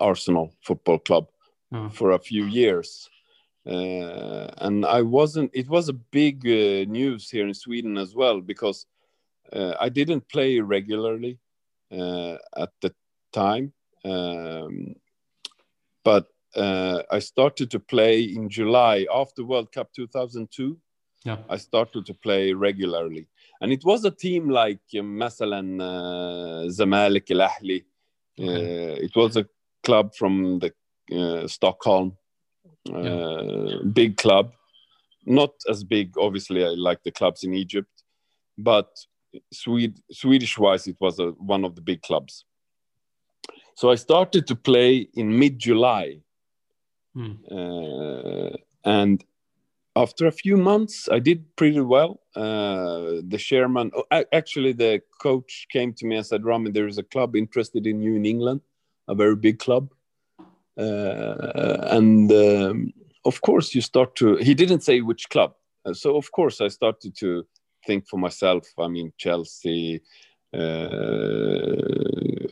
Arsenal 0.00 0.52
Football 0.60 0.98
Club, 0.98 1.28
oh. 1.72 1.88
for 1.88 2.12
a 2.12 2.18
few 2.18 2.44
years. 2.44 3.08
Uh, 3.64 4.48
and 4.58 4.84
I 4.84 5.02
wasn't. 5.02 5.50
It 5.54 5.68
was 5.68 5.88
a 5.88 5.92
big 5.92 6.44
uh, 6.44 6.90
news 6.90 7.30
here 7.30 7.46
in 7.46 7.54
Sweden 7.54 7.96
as 7.96 8.14
well 8.14 8.40
because 8.40 8.86
uh, 9.52 9.74
I 9.78 9.88
didn't 9.88 10.28
play 10.28 10.58
regularly 10.58 11.38
uh, 11.92 12.36
at 12.56 12.70
the 12.80 12.92
time, 13.32 13.72
um, 14.04 14.96
but 16.02 16.31
uh, 16.55 17.03
I 17.11 17.19
started 17.19 17.69
to 17.71 17.79
play 17.79 18.21
in 18.21 18.49
July 18.49 19.05
after 19.13 19.43
World 19.43 19.71
Cup 19.71 19.91
2002. 19.93 20.77
Yeah. 21.25 21.37
I 21.49 21.57
started 21.57 22.05
to 22.05 22.13
play 22.13 22.53
regularly, 22.53 23.27
and 23.61 23.71
it 23.71 23.83
was 23.83 24.05
a 24.05 24.11
team 24.11 24.49
like 24.49 24.79
um, 24.97 25.17
مثلا 25.19 25.81
uh, 25.81 26.69
Zamalek 26.69 27.31
Al 27.31 27.49
Ahli. 27.49 27.83
Okay. 28.39 28.93
Uh, 28.93 28.95
it 29.05 29.15
was 29.15 29.35
a 29.35 29.45
club 29.83 30.13
from 30.15 30.59
the 30.59 30.73
uh, 31.11 31.47
Stockholm, 31.47 32.17
uh, 32.93 32.99
yeah. 32.99 33.75
big 33.91 34.15
club, 34.17 34.53
not 35.25 35.51
as 35.69 35.83
big, 35.83 36.17
obviously, 36.17 36.63
like 36.75 37.03
the 37.03 37.11
clubs 37.11 37.43
in 37.43 37.53
Egypt, 37.53 38.03
but 38.57 38.89
Swede, 39.51 39.99
Swedish 40.11 40.57
wise, 40.57 40.87
it 40.87 40.97
was 40.99 41.19
a, 41.19 41.31
one 41.31 41.65
of 41.65 41.75
the 41.75 41.81
big 41.81 42.01
clubs. 42.01 42.45
So 43.75 43.91
I 43.91 43.95
started 43.95 44.47
to 44.47 44.55
play 44.55 45.07
in 45.13 45.37
mid 45.37 45.59
July. 45.59 46.21
Hmm. 47.14 47.32
Uh, 47.50 48.56
and 48.84 49.24
after 49.94 50.26
a 50.26 50.32
few 50.32 50.56
months, 50.56 51.08
I 51.10 51.18
did 51.18 51.54
pretty 51.56 51.80
well. 51.80 52.20
Uh, 52.34 53.20
the 53.28 53.38
chairman, 53.38 53.90
oh, 53.94 54.24
actually, 54.32 54.72
the 54.72 55.02
coach 55.20 55.66
came 55.70 55.92
to 55.94 56.06
me 56.06 56.16
and 56.16 56.26
said, 56.26 56.44
Rami, 56.44 56.70
there 56.70 56.86
is 56.86 56.98
a 56.98 57.02
club 57.02 57.36
interested 57.36 57.86
in 57.86 58.00
you 58.00 58.14
in 58.14 58.24
England, 58.24 58.62
a 59.08 59.14
very 59.14 59.36
big 59.36 59.58
club. 59.58 59.92
Uh, 60.78 61.76
and 61.90 62.32
um, 62.32 62.92
of 63.26 63.42
course, 63.42 63.74
you 63.74 63.82
start 63.82 64.16
to, 64.16 64.36
he 64.36 64.54
didn't 64.54 64.80
say 64.80 65.02
which 65.02 65.28
club. 65.28 65.54
Uh, 65.84 65.92
so, 65.92 66.16
of 66.16 66.32
course, 66.32 66.60
I 66.60 66.68
started 66.68 67.14
to 67.18 67.46
think 67.86 68.08
for 68.08 68.18
myself. 68.18 68.66
I 68.78 68.88
mean, 68.88 69.12
Chelsea, 69.18 70.00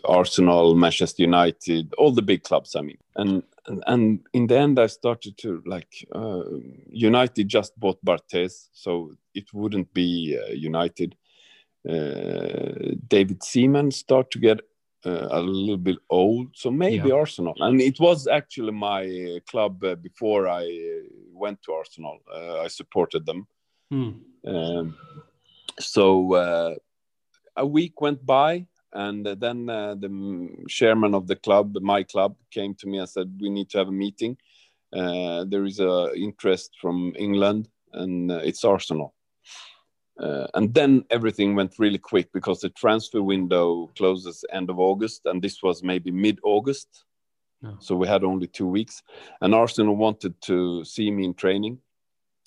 Arsenal, 0.04 0.74
Manchester 0.74 1.22
United, 1.22 1.94
all 1.98 2.12
the 2.12 2.22
big 2.22 2.42
clubs. 2.42 2.74
I 2.74 2.80
mean, 2.80 2.98
and 3.16 3.42
and, 3.66 3.84
and 3.86 4.20
in 4.32 4.46
the 4.46 4.58
end, 4.58 4.78
I 4.78 4.86
started 4.86 5.36
to 5.38 5.62
like 5.66 6.06
uh, 6.14 6.42
United 6.88 7.48
just 7.48 7.78
bought 7.78 8.04
Barthez, 8.04 8.68
so 8.72 9.12
it 9.34 9.52
wouldn't 9.52 9.92
be 9.94 10.38
uh, 10.38 10.52
United. 10.52 11.16
Uh, 11.88 12.94
David 13.08 13.42
Seaman 13.42 13.90
start 13.90 14.30
to 14.32 14.38
get 14.38 14.60
uh, 15.06 15.28
a 15.30 15.40
little 15.40 15.78
bit 15.78 15.96
old, 16.10 16.48
so 16.54 16.70
maybe 16.70 17.08
yeah. 17.08 17.14
Arsenal. 17.14 17.54
And 17.60 17.80
it 17.80 17.98
was 18.00 18.26
actually 18.26 18.72
my 18.72 19.40
club 19.48 19.82
uh, 19.84 19.94
before 19.94 20.48
I 20.48 20.64
went 21.32 21.62
to 21.62 21.72
Arsenal. 21.72 22.18
I 22.34 22.68
supported 22.68 23.24
them. 23.24 23.46
Hmm. 23.90 24.10
Um, 24.46 24.96
so 25.78 26.76
a 27.60 27.66
week 27.66 28.00
went 28.00 28.24
by 28.24 28.66
and 28.92 29.24
then 29.24 29.68
uh, 29.68 29.94
the 29.94 30.48
chairman 30.68 31.14
of 31.14 31.26
the 31.26 31.36
club 31.36 31.76
my 31.80 32.02
club 32.02 32.34
came 32.50 32.74
to 32.74 32.86
me 32.88 32.98
and 32.98 33.08
said 33.08 33.28
we 33.40 33.48
need 33.50 33.68
to 33.70 33.78
have 33.78 33.88
a 33.88 33.92
meeting. 34.04 34.36
Uh, 34.92 35.44
there 35.44 35.64
is 35.64 35.78
a 35.78 36.12
interest 36.16 36.70
from 36.80 37.14
england 37.16 37.68
and 37.92 38.32
uh, 38.32 38.40
it's 38.48 38.64
arsenal. 38.64 39.14
Uh, 40.18 40.46
and 40.54 40.74
then 40.74 41.02
everything 41.10 41.54
went 41.54 41.78
really 41.78 41.98
quick 42.12 42.28
because 42.32 42.60
the 42.60 42.68
transfer 42.70 43.22
window 43.22 43.90
closes 43.96 44.44
end 44.52 44.68
of 44.70 44.78
august 44.78 45.22
and 45.26 45.40
this 45.40 45.62
was 45.62 45.82
maybe 45.82 46.10
mid-august. 46.10 47.04
No. 47.62 47.76
so 47.78 47.94
we 47.94 48.08
had 48.08 48.24
only 48.24 48.46
two 48.46 48.66
weeks 48.66 49.02
and 49.42 49.54
arsenal 49.54 49.94
wanted 49.94 50.34
to 50.42 50.82
see 50.84 51.10
me 51.10 51.24
in 51.26 51.34
training 51.34 51.78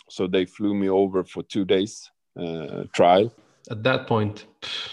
so 0.10 0.28
they 0.28 0.46
flew 0.46 0.74
me 0.74 0.90
over 0.90 1.24
for 1.24 1.44
two 1.44 1.66
days 1.66 2.10
uh, 2.36 2.84
trial 2.94 3.32
at 3.70 3.84
that 3.84 4.08
point, 4.08 4.46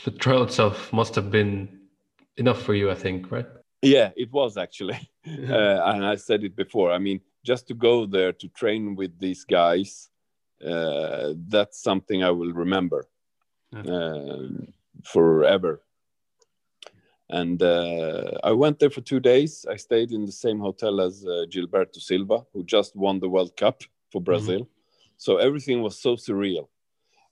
the 0.04 0.10
trial 0.10 0.44
itself 0.44 0.92
must 0.92 1.14
have 1.14 1.30
been 1.30 1.80
enough 2.36 2.62
for 2.62 2.74
you, 2.74 2.90
I 2.90 2.94
think, 2.94 3.30
right? 3.30 3.46
Yeah, 3.82 4.10
it 4.16 4.30
was 4.32 4.56
actually. 4.56 4.94
uh, 5.26 5.82
and 5.84 6.04
I 6.04 6.16
said 6.16 6.44
it 6.44 6.54
before. 6.56 6.92
I 6.92 6.98
mean, 6.98 7.20
just 7.44 7.66
to 7.68 7.74
go 7.74 8.06
there 8.06 8.32
to 8.32 8.48
train 8.48 8.94
with 8.94 9.18
these 9.18 9.44
guys, 9.44 10.10
uh, 10.64 11.34
that's 11.48 11.82
something 11.82 12.22
I 12.22 12.30
will 12.30 12.52
remember 12.52 13.08
uh, 13.74 14.48
forever. 15.04 15.82
And 17.30 17.62
uh, 17.62 18.32
I 18.42 18.50
went 18.52 18.80
there 18.80 18.90
for 18.90 19.00
two 19.00 19.20
days. 19.20 19.64
I 19.70 19.76
stayed 19.76 20.10
in 20.10 20.26
the 20.26 20.32
same 20.32 20.58
hotel 20.58 21.00
as 21.00 21.24
uh, 21.24 21.46
Gilberto 21.48 22.00
Silva, 22.00 22.44
who 22.52 22.64
just 22.64 22.96
won 22.96 23.20
the 23.20 23.28
World 23.28 23.56
Cup 23.56 23.82
for 24.10 24.20
Brazil. 24.20 24.60
Mm-hmm. 24.60 25.16
So 25.16 25.36
everything 25.36 25.80
was 25.80 25.98
so 25.98 26.16
surreal. 26.16 26.68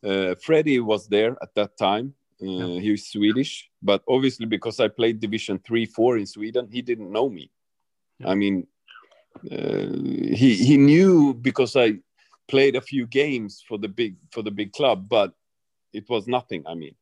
Uh, 0.05 0.35
Freddie 0.37 0.81
was 0.81 1.09
there 1.09 1.37
at 1.43 1.55
that 1.55 1.77
time. 1.77 2.15
Uh, 2.41 2.47
yeah. 2.47 2.81
He 2.81 2.91
was 2.93 3.09
Swedish, 3.09 3.69
but 3.83 4.03
obviously 4.09 4.47
because 4.47 4.79
I 4.79 4.89
played 4.89 5.21
Division 5.21 5.59
three, 5.59 5.87
four 5.87 6.19
in 6.19 6.27
Sweden, 6.27 6.69
he 6.71 6.83
didn't 6.83 7.11
know 7.11 7.29
me. 7.29 7.51
Yeah. 8.21 8.31
I 8.31 8.35
mean, 8.35 8.67
uh, 9.51 10.37
he 10.37 10.55
he 10.55 10.77
knew 10.77 11.35
because 11.35 11.75
I 11.75 11.99
played 12.47 12.77
a 12.77 12.81
few 12.81 13.07
games 13.07 13.65
for 13.67 13.79
the 13.79 13.89
big 13.89 14.17
for 14.31 14.43
the 14.43 14.51
big 14.53 14.73
club, 14.73 15.09
but 15.09 15.33
it 15.93 16.09
was 16.09 16.27
nothing. 16.29 16.65
I 16.67 16.75
mean, 16.75 16.95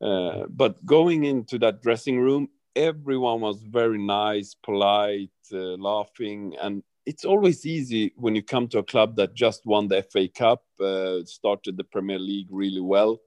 uh, 0.00 0.46
but 0.48 0.84
going 0.84 1.24
into 1.24 1.58
that 1.60 1.82
dressing 1.82 2.18
room, 2.18 2.48
everyone 2.74 3.40
was 3.40 3.62
very 3.62 3.98
nice, 3.98 4.54
polite, 4.54 5.30
uh, 5.52 5.76
laughing, 5.78 6.56
and 6.60 6.82
it's 7.06 7.24
always 7.24 7.66
easy 7.66 8.12
when 8.16 8.34
you 8.34 8.42
come 8.42 8.68
to 8.68 8.78
a 8.78 8.82
club 8.82 9.16
that 9.16 9.34
just 9.34 9.66
won 9.66 9.88
the 9.88 10.02
FA 10.02 10.28
Cup, 10.28 10.64
uh, 10.80 11.24
started 11.24 11.76
the 11.76 11.84
Premier 11.84 12.18
League 12.18 12.48
really 12.50 12.80
well. 12.80 13.20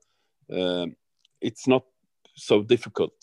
Um, 0.52 0.96
it's 1.40 1.68
not 1.68 1.84
so 2.34 2.62
difficult. 2.62 3.14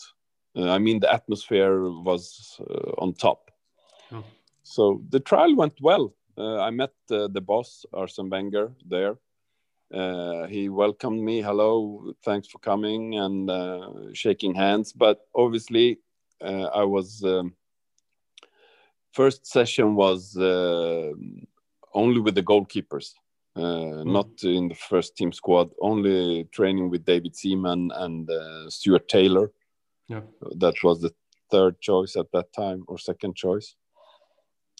Uh, 0.56 0.70
I 0.70 0.78
mean, 0.78 1.00
the 1.00 1.12
atmosphere 1.12 1.90
was 1.90 2.58
uh, 2.60 2.92
on 2.98 3.12
top. 3.12 3.50
Oh. 4.10 4.24
So 4.62 5.02
the 5.10 5.20
trial 5.20 5.54
went 5.54 5.74
well. 5.80 6.14
Uh, 6.38 6.60
I 6.60 6.70
met 6.70 6.92
uh, 7.10 7.28
the 7.28 7.40
boss, 7.40 7.84
Arsene 7.92 8.30
Wenger, 8.30 8.72
there. 8.86 9.18
Uh, 9.92 10.46
he 10.46 10.68
welcomed 10.68 11.22
me. 11.22 11.40
Hello, 11.40 12.12
thanks 12.24 12.48
for 12.48 12.58
coming 12.58 13.18
and 13.18 14.16
shaking 14.16 14.54
hands. 14.54 14.92
But 14.92 15.20
obviously, 15.34 15.98
I 16.42 16.84
was. 16.84 17.22
Um, 17.22 17.54
first 19.16 19.46
session 19.46 19.94
was 19.94 20.36
uh, 20.36 21.10
only 21.94 22.20
with 22.20 22.34
the 22.34 22.42
goalkeepers, 22.42 23.08
uh, 23.56 23.60
mm. 23.60 24.12
not 24.18 24.28
in 24.42 24.68
the 24.68 24.74
first 24.74 25.16
team 25.16 25.32
squad. 25.32 25.70
Only 25.80 26.44
training 26.52 26.90
with 26.90 27.06
David 27.06 27.34
Seaman 27.34 27.90
and 27.94 28.30
uh, 28.30 28.68
Stuart 28.68 29.08
Taylor. 29.08 29.50
Yeah. 30.08 30.20
That 30.58 30.74
was 30.84 31.00
the 31.00 31.12
third 31.50 31.80
choice 31.80 32.16
at 32.16 32.30
that 32.32 32.52
time 32.52 32.84
or 32.88 32.98
second 32.98 33.34
choice. 33.36 33.74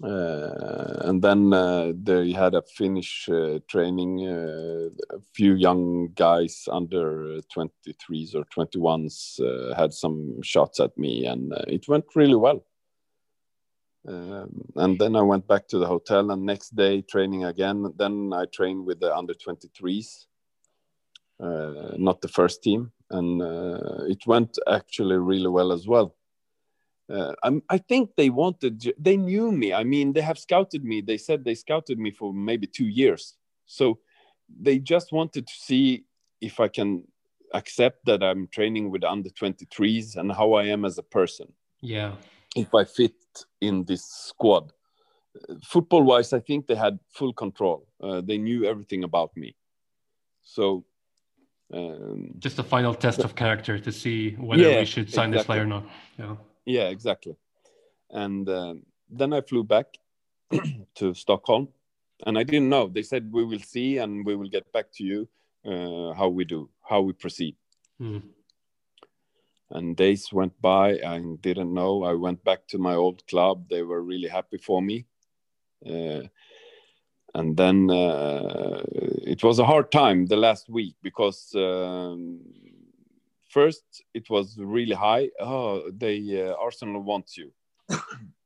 Uh, 0.05 1.09
and 1.09 1.23
then 1.23 1.55
uh, 1.55 1.93
they 2.03 2.31
had 2.31 2.55
a 2.55 2.63
Finnish 2.63 3.31
uh, 3.31 3.59
training. 3.67 4.29
Uh, 4.29 4.91
a 5.17 5.21
few 5.35 5.55
young 5.55 6.09
guys 6.15 6.69
under 6.71 7.41
23s 7.55 8.35
or 8.35 8.45
21s 8.55 9.41
uh, 9.41 9.75
had 9.75 9.95
some 9.95 10.43
shots 10.43 10.81
at 10.81 10.97
me, 10.99 11.25
and 11.25 11.53
uh, 11.55 11.65
it 11.67 11.89
went 11.89 12.05
really 12.15 12.35
well. 12.35 12.63
Um, 14.07 14.63
and 14.77 14.99
then 14.99 15.17
I 15.17 15.23
went 15.23 15.49
back 15.49 15.67
to 15.69 15.79
the 15.79 15.87
hotel 15.87 16.31
and 16.31 16.45
next 16.45 16.77
day 16.77 17.03
training 17.03 17.45
again. 17.45 17.93
Then 17.97 18.33
I 18.33 18.45
trained 18.47 18.87
with 18.87 19.01
the 19.01 19.15
under 19.15 19.35
23s, 19.35 20.27
uh, 21.41 21.97
not 21.97 22.21
the 22.21 22.29
first 22.29 22.63
team. 22.63 22.93
And 23.11 23.43
uh, 23.43 24.05
it 24.07 24.27
went 24.27 24.59
actually 24.69 25.17
really 25.17 25.49
well 25.49 25.73
as 25.73 25.87
well. 25.87 26.15
Uh, 27.09 27.33
i 27.71 27.79
think 27.79 28.11
they 28.17 28.31
wanted, 28.31 28.95
they 28.99 29.17
knew 29.17 29.53
me. 29.53 29.73
I 29.73 29.85
mean, 29.85 30.13
they 30.13 30.23
have 30.23 30.39
scouted 30.39 30.85
me. 30.85 31.01
They 31.01 31.19
said 31.19 31.45
they 31.45 31.55
scouted 31.55 31.99
me 31.99 32.11
for 32.11 32.35
maybe 32.35 32.67
two 32.67 32.89
years. 32.89 33.37
So 33.67 34.01
they 34.61 34.79
just 34.79 35.13
wanted 35.13 35.47
to 35.47 35.55
see 35.55 36.05
if 36.41 36.59
I 36.59 36.69
can 36.69 37.05
accept 37.55 38.07
that 38.07 38.25
I'm 38.25 38.49
training 38.49 38.91
with 38.91 39.05
under 39.05 39.31
23s 39.31 40.17
and 40.17 40.33
how 40.33 40.55
I 40.55 40.65
am 40.65 40.85
as 40.85 40.99
a 40.99 41.03
person. 41.03 41.53
Yeah 41.81 42.15
if 42.57 42.75
I 42.75 42.85
fit 42.85 43.15
in 43.61 43.85
this 43.85 44.05
squad. 44.05 44.73
Football 45.63 46.03
wise, 46.03 46.33
I 46.33 46.41
think 46.41 46.67
they 46.67 46.75
had 46.75 46.99
full 47.11 47.33
control. 47.33 47.87
Uh, 48.03 48.23
they 48.23 48.39
knew 48.39 48.65
everything 48.65 49.05
about 49.05 49.37
me. 49.37 49.55
So, 50.43 50.85
um, 51.73 52.31
just 52.39 52.59
a 52.59 52.63
final 52.63 52.95
test 52.95 53.19
of 53.19 53.35
character 53.35 53.79
to 53.79 53.93
see 53.93 54.31
whether 54.33 54.63
yeah, 54.63 54.79
we 54.79 54.87
should 54.87 55.13
sign 55.13 55.29
exactly. 55.31 55.37
this 55.37 55.47
player 55.47 55.63
or 55.63 55.67
not. 55.67 55.85
Yeah. 56.19 56.37
Yeah, 56.65 56.89
exactly. 56.89 57.37
And 58.11 58.49
uh, 58.49 58.75
then 59.11 59.33
I 59.33 59.43
flew 59.43 59.63
back 59.63 59.87
to 60.95 61.13
Stockholm, 61.13 61.69
and 62.25 62.39
I 62.39 62.45
didn't 62.45 62.71
know. 62.71 62.89
They 62.89 63.03
said 63.03 63.31
we 63.31 63.45
will 63.45 63.61
see, 63.61 63.99
and 63.99 64.25
we 64.25 64.37
will 64.37 64.49
get 64.49 64.73
back 64.73 64.87
to 64.95 65.05
you 65.05 65.29
uh, 65.67 66.15
how 66.15 66.29
we 66.29 66.45
do, 66.45 66.71
how 66.83 67.03
we 67.03 67.13
proceed. 67.13 67.57
Mm 68.01 68.23
and 69.71 69.97
days 69.97 70.33
went 70.33 70.61
by 70.61 70.99
i 71.07 71.21
didn't 71.41 71.75
know. 71.75 72.05
I 72.05 72.15
went 72.15 72.43
back 72.45 72.67
to 72.69 72.79
my 72.79 72.95
old 72.95 73.27
club. 73.27 73.69
They 73.69 73.83
were 73.83 74.03
really 74.03 74.29
happy 74.29 74.59
for 74.59 74.81
me. 74.81 75.07
Uh, 75.85 76.23
and 77.35 77.57
then 77.57 77.91
uh, 77.91 78.83
it 79.27 79.43
was 79.43 79.59
a 79.59 79.67
hard 79.67 79.93
time 79.93 80.27
the 80.27 80.37
last 80.37 80.69
week 80.71 80.95
because 81.03 81.53
um, 81.55 82.41
first 83.51 83.85
it 84.15 84.31
was 84.31 84.57
really 84.59 84.95
high. 84.95 85.29
Oh 85.41 85.91
they 85.91 86.47
uh, 86.49 86.55
arsenal 86.55 87.03
wants 87.03 87.37
you. 87.37 87.53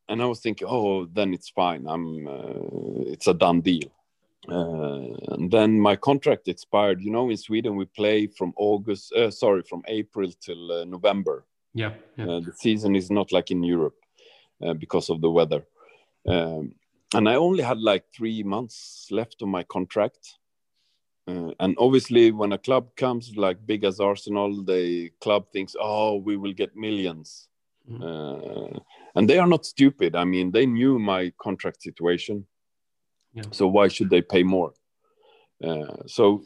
And 0.08 0.20
i 0.20 0.24
was 0.24 0.40
thinking 0.40 0.66
oh 0.68 1.04
then 1.04 1.32
it's 1.32 1.50
fine. 1.50 1.86
I'm 1.86 2.26
uh, 2.26 3.12
it's 3.12 3.28
a 3.28 3.34
done 3.34 3.60
deal 3.60 3.92
and 4.48 5.50
then 5.50 5.78
my 5.78 5.96
contract 5.96 6.48
expired. 6.48 7.02
You 7.02 7.10
know, 7.10 7.30
in 7.30 7.36
Sweden 7.36 7.76
we 7.76 7.84
play 7.84 8.26
from 8.26 8.52
August, 8.56 9.12
uh, 9.12 9.30
sorry, 9.30 9.62
from 9.62 9.82
April 9.86 10.30
till 10.40 10.72
uh, 10.72 10.84
November. 10.84 11.44
Yeah, 11.74 11.92
yeah. 12.16 12.24
Uh, 12.24 12.40
the 12.40 12.52
season 12.52 12.96
is 12.96 13.10
not 13.10 13.32
like 13.32 13.50
in 13.50 13.62
Europe 13.62 13.96
uh, 14.64 14.74
because 14.74 15.10
of 15.10 15.20
the 15.20 15.30
weather. 15.30 15.64
Um, 16.26 16.74
and 17.14 17.28
I 17.28 17.34
only 17.36 17.62
had 17.62 17.78
like 17.78 18.04
three 18.14 18.42
months 18.42 19.08
left 19.10 19.42
on 19.42 19.50
my 19.50 19.64
contract. 19.64 20.38
Uh, 21.26 21.52
and 21.60 21.76
obviously, 21.78 22.30
when 22.32 22.52
a 22.52 22.58
club 22.58 22.96
comes 22.96 23.36
like 23.36 23.66
big 23.66 23.84
as 23.84 24.00
Arsenal, 24.00 24.64
the 24.64 25.10
club 25.20 25.46
thinks, 25.52 25.76
"Oh, 25.78 26.16
we 26.16 26.36
will 26.36 26.52
get 26.52 26.76
1000000s 26.76 27.46
mm-hmm. 27.90 28.02
uh, 28.02 28.80
and 29.14 29.28
they 29.28 29.38
are 29.38 29.46
not 29.46 29.66
stupid. 29.66 30.16
I 30.16 30.24
mean, 30.24 30.50
they 30.50 30.66
knew 30.66 30.98
my 30.98 31.32
contract 31.40 31.82
situation, 31.82 32.46
yeah. 33.32 33.42
so 33.50 33.66
why 33.66 33.88
should 33.88 34.10
they 34.10 34.22
pay 34.22 34.42
more? 34.42 34.72
Uh, 35.62 35.96
so 36.06 36.42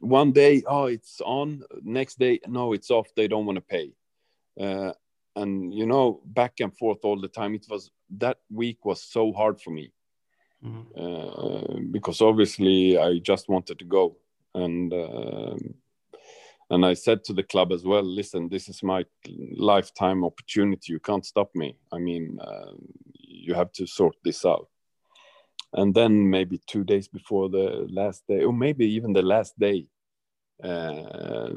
one 0.00 0.32
day, 0.32 0.62
oh, 0.66 0.86
it's 0.86 1.20
on. 1.20 1.62
Next 1.82 2.18
day, 2.18 2.40
no, 2.46 2.72
it's 2.72 2.90
off. 2.90 3.08
They 3.14 3.28
don't 3.28 3.46
want 3.46 3.56
to 3.56 3.62
pay. 3.62 3.92
Uh, 4.60 4.92
and 5.36 5.72
you 5.72 5.86
know, 5.86 6.20
back 6.24 6.60
and 6.60 6.76
forth 6.76 6.98
all 7.04 7.20
the 7.20 7.28
time. 7.28 7.54
It 7.54 7.66
was 7.70 7.90
that 8.18 8.38
week 8.50 8.84
was 8.84 9.02
so 9.02 9.32
hard 9.32 9.60
for 9.60 9.70
me 9.70 9.92
mm-hmm. 10.64 11.00
uh, 11.00 11.80
because 11.90 12.20
obviously 12.20 12.98
I 12.98 13.18
just 13.18 13.48
wanted 13.48 13.78
to 13.78 13.84
go, 13.84 14.16
and 14.54 14.92
uh, 14.92 15.56
and 16.70 16.84
I 16.84 16.94
said 16.94 17.24
to 17.24 17.32
the 17.32 17.42
club 17.42 17.72
as 17.72 17.84
well, 17.84 18.02
listen, 18.02 18.48
this 18.48 18.68
is 18.68 18.82
my 18.82 19.04
lifetime 19.56 20.24
opportunity. 20.24 20.92
You 20.92 21.00
can't 21.00 21.24
stop 21.24 21.50
me. 21.54 21.76
I 21.92 21.98
mean, 21.98 22.38
uh, 22.40 22.72
you 23.14 23.54
have 23.54 23.72
to 23.72 23.86
sort 23.86 24.16
this 24.24 24.44
out 24.44 24.68
and 25.72 25.94
then 25.94 26.28
maybe 26.28 26.60
two 26.66 26.84
days 26.84 27.08
before 27.08 27.48
the 27.48 27.86
last 27.90 28.26
day 28.26 28.42
or 28.44 28.52
maybe 28.52 28.86
even 28.86 29.12
the 29.12 29.22
last 29.22 29.58
day 29.58 29.86
uh, 30.62 31.50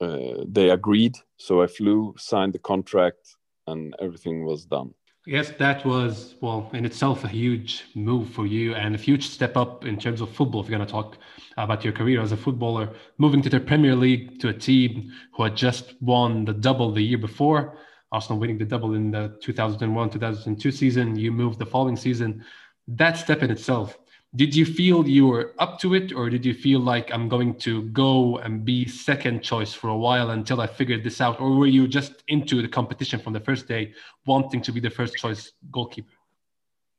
uh, 0.00 0.44
they 0.46 0.70
agreed. 0.70 1.16
So 1.36 1.62
i 1.62 1.66
flew 1.66 2.14
signed 2.18 2.52
the 2.52 2.58
contract 2.58 3.36
and 3.66 3.94
everything 4.00 4.44
was 4.44 4.64
done. 4.64 4.92
Yes 5.26 5.52
that 5.58 5.86
was 5.86 6.34
well 6.42 6.68
in 6.74 6.84
itself 6.84 7.24
a 7.24 7.28
huge 7.28 7.84
move 7.94 8.28
for 8.28 8.46
you 8.46 8.74
and 8.74 8.94
a 8.94 8.98
huge 8.98 9.28
step 9.28 9.56
up 9.56 9.86
in 9.86 9.96
terms 9.98 10.20
of 10.20 10.28
football 10.30 10.60
if 10.60 10.68
you're 10.68 10.76
going 10.76 10.86
to 10.86 10.92
talk 10.92 11.16
about 11.56 11.82
your 11.82 11.94
career 11.94 12.20
as 12.20 12.32
a 12.32 12.36
footballer. 12.36 12.90
Moving 13.16 13.40
to 13.42 13.48
the 13.48 13.60
premier 13.60 13.94
league 13.94 14.38
to 14.40 14.48
a 14.48 14.52
team 14.52 15.12
who 15.34 15.44
had 15.44 15.56
just 15.56 15.94
won 16.02 16.44
the 16.44 16.52
double 16.52 16.92
the 16.92 17.02
year 17.02 17.18
before 17.18 17.78
arsenal 18.14 18.38
winning 18.38 18.58
the 18.58 18.64
double 18.64 18.94
in 18.94 19.10
the 19.10 19.36
2001-2002 19.42 20.72
season 20.72 21.16
you 21.16 21.32
moved 21.32 21.58
the 21.58 21.66
following 21.66 21.96
season 21.96 22.44
that 22.86 23.16
step 23.16 23.42
in 23.42 23.50
itself 23.50 23.98
did 24.36 24.54
you 24.54 24.66
feel 24.66 25.06
you 25.06 25.28
were 25.28 25.54
up 25.60 25.78
to 25.78 25.94
it 25.94 26.12
or 26.12 26.28
did 26.28 26.44
you 26.44 26.54
feel 26.54 26.80
like 26.80 27.12
i'm 27.12 27.28
going 27.28 27.54
to 27.54 27.82
go 27.90 28.38
and 28.38 28.64
be 28.64 28.86
second 28.86 29.42
choice 29.42 29.72
for 29.72 29.88
a 29.88 29.96
while 29.96 30.30
until 30.30 30.60
i 30.60 30.66
figured 30.66 31.04
this 31.04 31.20
out 31.20 31.40
or 31.40 31.50
were 31.56 31.66
you 31.66 31.86
just 31.86 32.24
into 32.28 32.60
the 32.60 32.68
competition 32.68 33.20
from 33.20 33.32
the 33.32 33.40
first 33.40 33.68
day 33.68 33.92
wanting 34.26 34.60
to 34.60 34.72
be 34.72 34.80
the 34.80 34.90
first 34.90 35.16
choice 35.16 35.52
goalkeeper? 35.70 36.12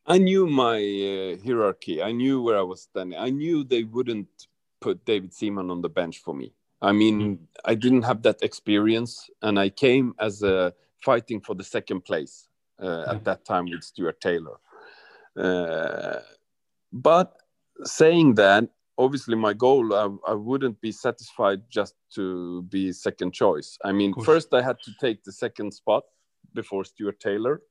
I 0.08 0.20
knew 0.20 0.46
my 0.46 0.78
uh, 0.78 1.44
hierarchy. 1.44 2.00
I 2.00 2.12
knew 2.12 2.40
where 2.44 2.60
i 2.60 2.62
was 2.62 2.84
standing. 2.84 3.18
I 3.18 3.32
knew 3.32 3.64
they 3.64 3.84
wouldn't 3.84 4.30
put 4.80 5.04
david 5.06 5.34
seaman 5.34 5.72
on 5.72 5.82
the 5.82 5.90
bench 5.90 6.20
for 6.20 6.34
me. 6.34 6.54
I 6.82 6.92
mean 6.92 7.20
mm. 7.20 7.38
i 7.66 7.76
didn't 7.76 8.04
have 8.04 8.22
that 8.24 8.40
experience 8.44 9.30
and 9.42 9.60
i 9.60 9.70
came 9.70 10.14
as 10.20 10.44
a 10.44 10.74
fighting 11.02 11.42
for 11.42 11.56
the 11.56 11.64
second 11.64 12.02
place 12.06 12.48
uh, 12.80 13.06
at 13.14 13.24
that 13.24 13.46
time 13.46 13.66
with 13.66 13.84
stuart 13.84 14.20
taylor 14.20 14.58
but 15.36 17.36
saying 17.84 18.36
that, 18.36 18.70
obviously, 18.98 19.36
my 19.36 19.54
goal, 19.54 19.94
I, 19.94 20.32
I, 20.32 20.34
wouldn't 20.34 20.80
be 20.82 20.92
satisfied 20.92 21.62
just 21.70 21.96
to 22.16 22.64
be 22.64 22.92
second 22.92 23.34
choice. 23.34 23.78
I 23.84 23.92
mean, 23.92 24.14
first 24.24 24.54
I 24.54 24.62
had 24.62 24.78
to 24.84 24.92
take 25.02 25.24
the 25.24 25.32
second 25.32 25.74
spot 25.74 26.04
before 26.54 26.86
Stuart 26.86 27.20
Taylor. 27.20 27.62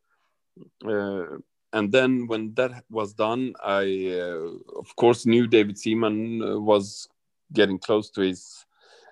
Uh, 0.86 1.38
and 1.72 1.90
then 1.90 2.26
when 2.28 2.54
that 2.54 2.84
was 2.88 3.14
done, 3.14 3.54
I, 3.64 4.12
uh, 4.12 4.78
of 4.78 4.94
course, 4.96 5.26
knew 5.26 5.46
David 5.46 5.76
Seaman 5.76 6.42
uh, 6.42 6.60
was 6.60 7.08
getting 7.52 7.78
close 7.78 8.10
to 8.10 8.20
his 8.20 8.64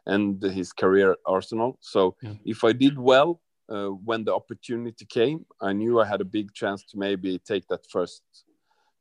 end 0.08 0.42
his 0.42 0.72
career 0.72 1.12
at 1.12 1.18
Arsenal. 1.26 1.78
So 1.80 2.16
yeah. 2.22 2.34
if 2.44 2.64
I 2.64 2.72
did 2.72 2.98
well, 2.98 3.40
uh, 3.68 3.88
when 3.88 4.24
the 4.24 4.34
opportunity 4.34 5.04
came, 5.04 5.44
I 5.60 5.72
knew 5.72 6.00
I 6.00 6.06
had 6.06 6.20
a 6.20 6.24
big 6.24 6.52
chance 6.52 6.84
to 6.90 6.98
maybe 6.98 7.38
take 7.38 7.66
that 7.68 7.86
first 7.90 8.22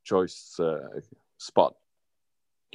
choice 0.03 0.59
uh, 0.59 0.79
spot. 1.37 1.75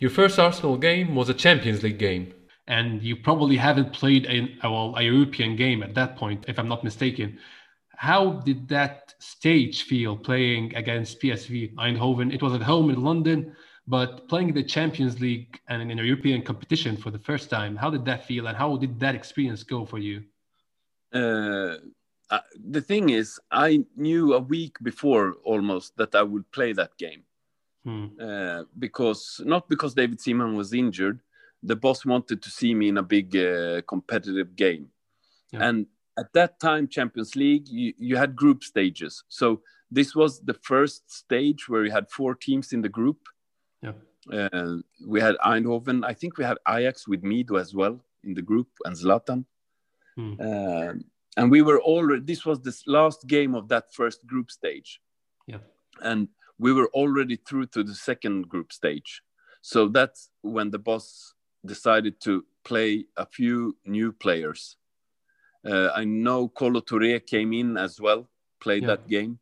Your 0.01 0.11
first 0.11 0.39
Arsenal 0.39 0.77
game 0.77 1.15
was 1.15 1.29
a 1.29 1.35
Champions 1.35 1.83
League 1.83 1.99
game. 1.99 2.35
And 2.69 3.01
you 3.03 3.17
probably 3.17 3.57
haven't 3.57 3.93
played 3.93 4.27
a, 4.27 4.69
well, 4.69 4.95
a 4.97 5.03
European 5.03 5.55
game 5.55 5.83
at 5.83 5.95
that 5.95 6.17
point, 6.17 6.47
if 6.49 6.59
I'm 6.59 6.69
not 6.69 6.83
mistaken. 6.83 7.39
How 7.97 8.33
did 8.45 8.69
that 8.69 9.15
stage 9.21 9.85
feel 9.85 10.17
playing 10.17 10.75
against 10.75 11.21
PSV 11.23 11.75
Eindhoven? 11.77 12.35
It 12.35 12.43
was 12.43 12.55
at 12.55 12.63
home 12.63 12.91
in 12.91 13.05
London, 13.05 13.55
but 13.87 14.29
playing 14.29 14.53
the 14.53 14.65
Champions 14.65 15.21
League 15.21 15.61
and 15.69 15.91
in 15.91 15.99
a 15.99 16.03
European 16.03 16.43
competition 16.43 16.97
for 16.97 17.11
the 17.11 17.21
first 17.21 17.49
time, 17.49 17.77
how 17.77 17.89
did 17.89 18.05
that 18.05 18.27
feel 18.27 18.49
and 18.49 18.57
how 18.57 18.77
did 18.77 18.99
that 18.99 19.15
experience 19.15 19.63
go 19.63 19.87
for 19.87 19.99
you? 19.99 20.25
Uh, 21.17 21.77
uh, 22.31 22.41
the 22.69 22.81
thing 22.81 23.11
is, 23.11 23.39
I 23.51 23.85
knew 23.97 24.35
a 24.35 24.41
week 24.41 24.77
before 24.83 25.35
almost 25.45 25.97
that 25.97 26.15
I 26.15 26.23
would 26.23 26.51
play 26.51 26.73
that 26.73 26.97
game. 26.99 27.23
Hmm. 27.85 28.07
Uh, 28.21 28.65
because 28.79 29.41
not 29.45 29.69
because 29.69 29.95
David 29.95 30.21
Seaman 30.21 30.57
was 30.57 30.73
injured, 30.73 31.21
the 31.63 31.77
boss 31.77 32.05
wanted 32.05 32.43
to 32.43 32.51
see 32.51 32.75
me 32.75 32.89
in 32.89 32.99
a 32.99 33.03
big 33.03 33.37
uh, 33.37 33.83
competitive 33.83 34.57
game. 34.57 34.89
Yeah. 35.53 35.69
And 35.69 35.87
at 36.19 36.33
that 36.33 36.59
time, 36.59 36.89
Champions 36.89 37.37
League, 37.37 37.69
you, 37.69 37.93
you, 37.97 38.17
had 38.17 38.35
group 38.35 38.65
stages. 38.65 39.23
So 39.29 39.61
this 39.91 40.17
was 40.17 40.41
the 40.41 40.55
first 40.55 41.11
stage 41.13 41.69
where 41.69 41.85
you 41.85 41.93
had 41.93 42.11
four 42.11 42.35
teams 42.35 42.73
in 42.73 42.83
the 42.83 42.89
group. 42.89 43.19
Yeah. 43.83 43.93
Uh, 44.33 44.79
we 45.07 45.21
had 45.21 45.37
Eindhoven. 45.45 46.05
I 46.05 46.15
think 46.15 46.39
we 46.39 46.45
had 46.45 46.59
Ajax 46.69 47.07
with 47.07 47.23
Mido 47.23 47.61
as 47.61 47.75
well 47.75 48.01
in 48.25 48.35
the 48.35 48.43
group 48.43 48.69
and 48.85 48.97
Zlatan. 48.97 49.45
Hmm. 50.17 50.41
Um, 50.41 51.05
and 51.37 51.51
we 51.51 51.63
were 51.63 51.81
already 51.81 52.23
this 52.23 52.45
was 52.47 52.61
the 52.61 52.75
last 52.87 53.27
game 53.27 53.55
of 53.55 53.69
that 53.69 53.93
first 53.93 54.27
group 54.27 54.51
stage. 54.51 55.01
Yeah. 55.47 55.59
And 56.01 56.29
we 56.59 56.73
were 56.73 56.89
already 56.89 57.37
through 57.37 57.67
to 57.67 57.83
the 57.83 57.95
second 57.95 58.49
group 58.49 58.73
stage. 58.73 59.23
So 59.61 59.89
that's 59.89 60.31
when 60.43 60.71
the 60.71 60.79
boss 60.79 61.35
decided 61.65 62.21
to 62.23 62.45
play 62.65 63.05
a 63.17 63.27
few 63.27 63.77
new 63.85 64.13
players. 64.13 64.77
Uh, 65.65 65.91
i 65.97 66.05
know 66.05 66.49
Kolo 66.49 66.81
Touré 66.81 67.27
came 67.27 67.53
in 67.53 67.77
as 67.77 68.01
well 68.01 68.29
played 68.61 68.83
yeah. 68.83 68.89
that 68.89 69.09
game. 69.09 69.39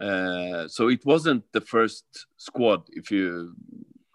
Uh, 0.00 0.66
so 0.66 0.88
it 0.88 1.04
wasn't 1.06 1.44
the 1.52 1.60
first 1.60 2.04
squad 2.36 2.82
if 2.90 3.10
you 3.10 3.54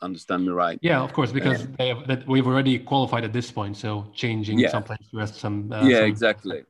understand 0.01 0.45
me 0.45 0.51
right? 0.51 0.79
Yeah 0.81 1.01
of 1.01 1.13
course 1.13 1.31
because 1.31 1.67
uh, 1.79 1.85
have, 1.85 2.07
that 2.07 2.27
we've 2.27 2.47
already 2.47 2.79
qualified 2.79 3.23
at 3.23 3.33
this 3.33 3.51
point 3.51 3.77
so 3.77 4.07
changing 4.13 4.59
yeah. 4.59 4.69
some 4.69 4.83
players 4.83 5.35
some 5.35 5.71
uh, 5.71 5.83
yeah 5.83 5.97
some... 5.97 6.05
exactly. 6.05 6.63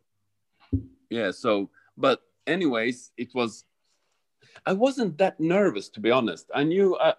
Yeah 1.09 1.31
so 1.31 1.69
but 1.97 2.21
anyways 2.47 3.11
it 3.17 3.29
was 3.33 3.65
i 4.65 4.73
wasn't 4.73 5.17
that 5.17 5.39
nervous 5.39 5.89
to 5.89 5.99
be 5.99 6.11
honest. 6.11 6.49
I 6.53 6.63
knew 6.63 6.97
i 6.99 7.13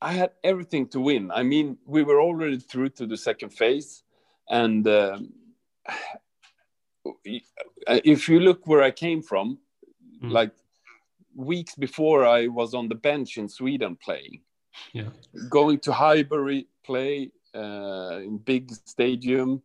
i 0.00 0.12
had 0.12 0.32
everything 0.42 0.88
to 0.88 1.00
win. 1.00 1.30
I 1.30 1.42
mean 1.42 1.78
we 1.86 2.02
were 2.02 2.20
already 2.20 2.58
through 2.58 2.90
to 2.90 3.06
the 3.06 3.16
second 3.16 3.50
phase 3.50 4.02
and 4.48 4.86
um, 4.88 5.32
if 7.86 8.28
you 8.28 8.40
look 8.40 8.66
where 8.66 8.82
i 8.82 8.90
came 8.90 9.22
from 9.22 9.58
mm. 10.22 10.30
like 10.30 10.52
weeks 11.34 11.74
before 11.74 12.24
i 12.26 12.46
was 12.46 12.74
on 12.74 12.88
the 12.88 12.94
bench 12.94 13.38
in 13.38 13.48
sweden 13.48 13.96
playing 13.96 14.40
yeah. 14.92 15.08
Going 15.48 15.78
to 15.80 15.92
highbury 15.92 16.66
play 16.84 17.30
uh, 17.54 18.20
in 18.22 18.38
big 18.38 18.72
stadium 18.86 19.62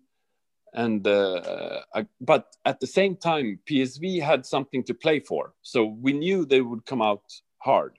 and 0.73 1.07
uh, 1.07 1.81
I, 1.95 2.05
but 2.19 2.55
at 2.65 2.79
the 2.79 2.87
same 2.87 3.15
time 3.15 3.59
psv 3.69 4.21
had 4.21 4.45
something 4.45 4.83
to 4.83 4.93
play 4.93 5.19
for 5.19 5.53
so 5.61 5.85
we 5.85 6.13
knew 6.13 6.45
they 6.45 6.61
would 6.61 6.85
come 6.85 7.01
out 7.01 7.23
hard. 7.59 7.97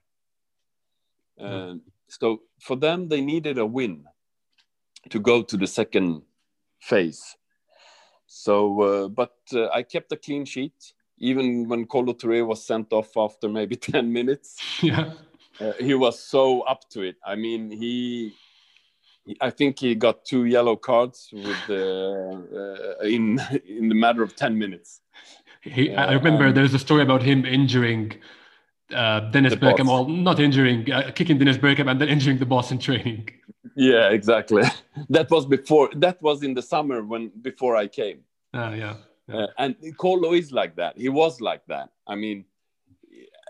Mm. 1.41 1.81
so 2.09 2.43
for 2.61 2.77
them 2.77 3.09
they 3.09 3.21
needed 3.21 3.59
a 3.59 3.67
win 3.67 4.05
to 5.09 5.21
go 5.21 5.43
to 5.43 5.57
the 5.57 5.69
second 5.69 6.23
phase. 6.81 7.37
So 8.27 8.83
uh, 8.83 9.09
but 9.09 9.37
uh, 9.55 9.69
i 9.69 9.83
kept 9.83 10.13
a 10.13 10.17
clean 10.17 10.45
sheet 10.45 10.93
even 11.21 11.67
when 11.69 11.87
Kolo 11.87 12.13
Touré 12.13 12.47
was 12.47 12.65
sent 12.65 12.93
off 12.93 13.17
after 13.17 13.49
maybe 13.49 13.75
10 13.93 14.13
minutes. 14.13 14.57
Yeah 14.83 15.13
uh, 15.61 15.73
he 15.79 15.95
was 15.95 16.19
so 16.23 16.61
up 16.63 16.89
to 16.91 17.03
it 17.03 17.17
i 17.25 17.35
mean 17.35 17.71
he 17.71 18.33
I 19.43 19.51
think 19.51 19.79
he 19.79 19.95
got 19.95 20.25
two 20.25 20.47
yellow 20.47 20.75
cards 20.75 21.29
with 21.33 21.69
uh, 21.69 23.05
in 23.05 23.39
in 23.67 23.91
the 23.91 23.95
matter 23.95 24.23
of 24.23 24.35
ten 24.35 24.59
minutes. 24.59 25.03
He, 25.61 25.95
I 25.95 26.15
remember 26.15 26.47
um, 26.47 26.55
there's 26.55 26.73
a 26.73 26.79
story 26.79 27.03
about 27.03 27.23
him 27.23 27.45
injuring 27.45 28.15
uh, 28.95 29.21
Dennis 29.31 29.55
Bergkamp, 29.55 29.87
well, 29.87 30.07
not 30.07 30.41
injuring, 30.41 30.91
uh, 30.91 31.11
kicking 31.15 31.39
Dennis 31.39 31.59
Bergkamp 31.59 31.91
and 31.91 32.01
then 32.01 32.09
injuring 32.09 32.39
the 32.39 32.47
boss 32.47 32.71
in 32.71 32.79
training. 32.79 33.29
Yeah, 33.77 34.09
exactly. 34.09 34.63
that 35.11 35.31
was 35.31 35.47
before. 35.47 35.91
That 35.97 36.21
was 36.23 36.43
in 36.43 36.55
the 36.55 36.63
summer 36.63 37.03
when 37.03 37.31
before 37.43 37.77
I 37.77 37.87
came. 37.87 38.21
Uh, 38.55 38.73
yeah. 38.75 38.95
yeah. 39.29 39.37
Uh, 39.37 39.47
and 39.59 39.77
Kolo 39.99 40.33
is 40.33 40.53
like 40.53 40.77
that. 40.77 40.97
He 40.97 41.09
was 41.09 41.41
like 41.41 41.63
that. 41.67 41.91
I 42.07 42.15
mean, 42.15 42.45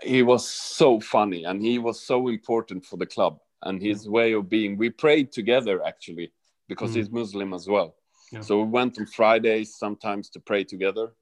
he 0.03 0.23
was 0.23 0.47
so 0.47 0.99
funny 0.99 1.43
and 1.45 1.61
he 1.61 1.79
was 1.79 2.01
so 2.01 2.27
important 2.27 2.85
for 2.85 2.97
the 2.97 3.05
club 3.05 3.39
and 3.63 3.81
his 3.81 4.07
way 4.07 4.33
of 4.33 4.49
being. 4.49 4.77
We 4.77 4.89
prayed 4.89 5.31
together 5.31 5.83
actually 5.85 6.31
because 6.67 6.91
Mm. 6.91 6.95
he's 6.95 7.09
Muslim 7.09 7.53
as 7.53 7.67
well. 7.67 7.95
Yeah. 8.31 8.41
So 8.41 8.61
we 8.61 8.69
went 8.69 8.99
on 8.99 9.05
Fridays 9.07 9.75
sometimes 9.75 10.29
to 10.31 10.39
pray 10.39 10.63
together, 10.63 11.13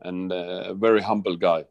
and 0.00 0.32
uh, 0.32 0.64
a 0.68 0.74
very 0.74 1.02
humble 1.02 1.36
guy. 1.36 1.64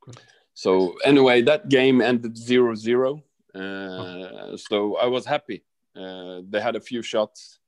Good. 0.00 0.20
So 0.54 0.96
anyway, 1.04 1.42
that 1.42 1.68
game 1.68 2.00
ended 2.00 2.34
0-0. 2.36 3.22
Uh, 3.54 4.56
So 4.56 4.96
I 4.96 5.06
was 5.06 5.26
happy. 5.26 5.64
Uh, 5.94 6.40
they 6.48 6.60
had 6.60 6.76
a 6.76 6.80
few 6.80 7.02
shots. 7.02 7.58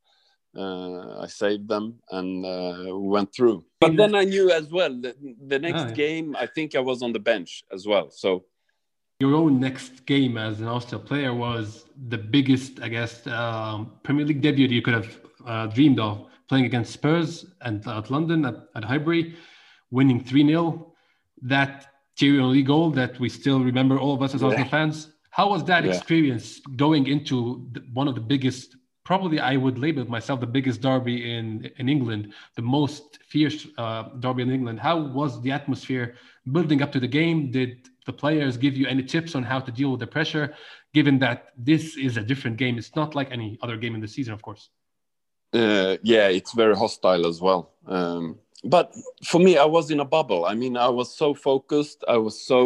Uh, 0.57 1.21
I 1.21 1.27
saved 1.27 1.69
them 1.69 1.99
and 2.11 2.45
uh, 2.47 2.97
went 2.97 3.35
through. 3.35 3.65
But 3.81 3.97
then 3.97 4.15
I 4.15 4.25
knew 4.25 4.51
as 4.51 4.71
well 4.71 4.93
that 5.03 5.17
the 5.49 5.59
next 5.59 5.83
Ah, 5.83 5.89
yeah. 5.89 5.95
game, 5.95 6.37
I 6.39 6.47
think 6.47 6.75
I 6.75 6.81
was 6.81 7.03
on 7.03 7.13
the 7.13 7.19
bench 7.19 7.65
as 7.73 7.87
well. 7.87 8.11
So 8.11 8.45
Your 9.21 9.35
own 9.35 9.61
next 9.61 10.07
game 10.07 10.37
as 10.37 10.61
an 10.61 10.67
Arsenal 10.69 11.01
player 11.01 11.33
was 11.47 11.67
the 12.09 12.19
biggest, 12.19 12.73
I 12.87 12.89
guess, 12.89 13.27
um, 13.27 13.93
Premier 14.03 14.27
League 14.27 14.43
debut 14.43 14.67
you 14.69 14.83
could 14.83 14.95
have 15.01 15.11
uh, 15.47 15.67
dreamed 15.77 16.01
of. 16.01 16.15
Playing 16.49 16.67
against 16.67 16.93
Spurs 16.93 17.33
and 17.63 17.77
at 17.89 18.11
London 18.11 18.45
at, 18.45 18.57
at 18.77 18.85
Highbury, 18.85 19.35
winning 19.91 20.21
3 20.23 20.47
0. 20.47 20.93
That 21.43 21.75
Thierry 22.19 22.39
Henry 22.39 22.63
goal 22.63 22.91
that 23.01 23.19
we 23.19 23.29
still 23.29 23.61
remember, 23.71 23.99
all 23.99 24.15
of 24.15 24.23
us 24.23 24.35
as 24.35 24.41
Yeah. 24.43 24.49
Arsenal 24.49 24.69
fans. 24.69 24.97
How 25.31 25.47
was 25.55 25.63
that 25.65 25.83
Yeah. 25.85 25.93
experience 25.95 26.61
going 26.85 27.07
into 27.07 27.67
the, 27.73 27.81
one 28.01 28.09
of 28.09 28.15
the 28.15 28.21
biggest, 28.21 28.77
probably 29.05 29.39
I 29.39 29.57
would 29.57 29.79
label 29.79 30.05
myself, 30.07 30.41
the 30.41 30.47
biggest 30.47 30.81
derby 30.81 31.37
in, 31.37 31.71
in 31.79 31.89
England, 31.89 32.33
the 32.57 32.63
most 32.63 33.19
fierce 33.23 33.67
uh, 33.79 34.05
derby 34.21 34.43
in 34.43 34.51
England? 34.51 34.81
How 34.81 34.99
was 34.99 35.41
the 35.43 35.53
atmosphere 35.53 36.17
building 36.53 36.83
up 36.83 36.91
to 36.93 37.01
the 37.01 37.09
game? 37.09 37.51
Did 37.51 37.89
the 38.07 38.13
players 38.13 38.57
give 38.57 38.77
you 38.77 38.87
any 38.87 39.03
tips 39.03 39.35
on 39.35 39.43
how 39.43 39.61
to 39.61 39.71
deal 39.71 39.91
with 39.91 40.01
the 40.01 40.07
pressure, 40.07 40.55
given 40.93 41.19
that 41.21 41.49
this 41.57 41.97
is 41.97 42.17
a 42.17 42.23
different 42.23 42.57
game? 42.57 42.79
It's 42.79 42.97
not 42.97 43.15
like 43.15 43.31
any 43.31 43.59
other 43.63 43.77
game 43.77 43.95
in 43.95 44.01
the 44.01 44.09
season, 44.09 44.35
of 44.35 44.43
course. 44.43 44.71
uh, 45.55 45.97
yeah, 46.03 46.29
it's 46.29 46.53
very 46.53 46.77
hostile 46.77 47.27
as 47.27 47.41
well. 47.41 47.73
Um, 47.87 48.39
but 48.65 48.93
for 49.25 49.39
me, 49.39 49.57
I 49.59 49.65
was 49.65 49.91
in 49.91 50.01
a 50.01 50.05
bubble. 50.05 50.47
I 50.47 50.55
mean, 50.55 50.77
I 50.77 50.89
was 50.89 51.15
so 51.15 51.35
focused. 51.35 52.05
I 52.09 52.17
was 52.17 52.45
so 52.45 52.59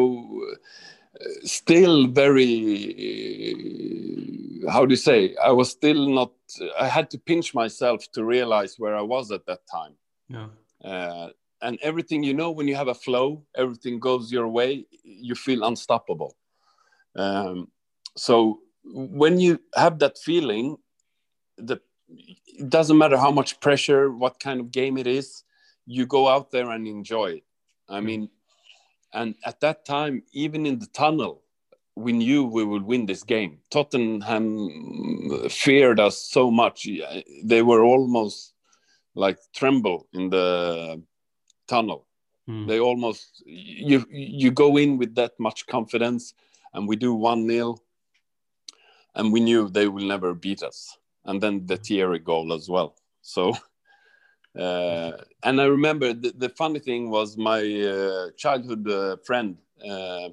uh, 0.52 0.56
still 1.42 2.06
very. 2.06 3.54
How 4.70 4.84
do 4.84 4.92
you 4.92 4.96
say? 4.96 5.34
I 5.42 5.52
was 5.52 5.70
still 5.70 6.08
not. 6.08 6.32
I 6.78 6.88
had 6.88 7.10
to 7.10 7.18
pinch 7.18 7.54
myself 7.54 8.10
to 8.12 8.24
realize 8.24 8.78
where 8.78 8.96
I 8.96 9.02
was 9.02 9.30
at 9.30 9.46
that 9.46 9.60
time. 9.70 9.94
Yeah. 10.28 10.48
Uh, 10.84 11.30
and 11.60 11.78
everything 11.82 12.22
you 12.22 12.34
know, 12.34 12.50
when 12.50 12.68
you 12.68 12.76
have 12.76 12.88
a 12.88 12.94
flow, 12.94 13.44
everything 13.56 13.98
goes 13.98 14.30
your 14.30 14.48
way. 14.48 14.86
You 15.02 15.34
feel 15.34 15.64
unstoppable. 15.64 16.36
Um, 17.16 17.68
so 18.16 18.60
when 18.84 19.40
you 19.40 19.60
have 19.74 19.98
that 19.98 20.18
feeling, 20.18 20.76
the 21.56 21.80
it 22.08 22.68
doesn't 22.68 22.96
matter 22.98 23.16
how 23.16 23.30
much 23.30 23.60
pressure, 23.60 24.10
what 24.10 24.40
kind 24.40 24.60
of 24.60 24.70
game 24.70 24.96
it 24.98 25.06
is, 25.06 25.44
you 25.86 26.06
go 26.06 26.28
out 26.28 26.50
there 26.50 26.70
and 26.70 26.86
enjoy 26.86 27.26
it. 27.26 27.44
I 27.88 28.00
mean, 28.00 28.28
and 29.12 29.34
at 29.44 29.60
that 29.60 29.84
time, 29.84 30.22
even 30.32 30.66
in 30.66 30.78
the 30.78 30.86
tunnel, 30.86 31.42
we 31.94 32.12
knew 32.12 32.44
we 32.44 32.64
would 32.64 32.82
win 32.82 33.06
this 33.06 33.22
game. 33.22 33.58
Tottenham 33.70 35.48
feared 35.48 36.00
us 36.00 36.18
so 36.18 36.50
much; 36.50 36.88
they 37.44 37.62
were 37.62 37.82
almost 37.84 38.54
like 39.14 39.38
tremble 39.54 40.06
in 40.12 40.30
the 40.30 41.02
tunnel. 41.66 42.06
Mm. 42.48 42.68
They 42.68 42.80
almost 42.80 43.42
you 43.46 44.04
you 44.10 44.50
go 44.50 44.76
in 44.76 44.98
with 44.98 45.14
that 45.16 45.32
much 45.38 45.66
confidence, 45.66 46.34
and 46.72 46.88
we 46.88 46.96
do 46.96 47.14
one 47.14 47.48
0 47.48 47.78
and 49.18 49.32
we 49.32 49.40
knew 49.40 49.68
they 49.68 49.88
will 49.88 50.06
never 50.06 50.32
beat 50.32 50.62
us. 50.62 50.96
And 51.24 51.42
then 51.42 51.66
the 51.66 51.76
Thierry 51.76 52.20
goal 52.20 52.52
as 52.52 52.68
well. 52.68 52.96
So, 53.20 53.54
uh, 54.58 55.12
and 55.44 55.60
I 55.60 55.64
remember 55.66 56.12
the, 56.12 56.32
the 56.36 56.48
funny 56.48 56.80
thing 56.80 57.10
was 57.10 57.36
my 57.36 57.60
uh, 57.60 58.30
childhood 58.36 58.88
uh, 58.90 59.16
friend 59.24 59.56
uh, 59.88 60.30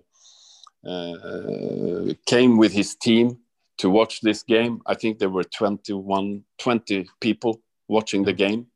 uh, 0.88 2.13
came 2.25 2.57
with 2.57 2.73
his 2.73 2.95
team 2.95 3.38
to 3.77 3.89
watch 3.89 4.21
this 4.21 4.41
game. 4.41 4.81
I 4.88 4.95
think 4.95 5.19
there 5.19 5.29
were 5.29 5.43
21, 5.43 6.43
20 6.57 7.07
people 7.21 7.61
watching 7.88 8.23
the 8.23 8.33
game. 8.33 8.67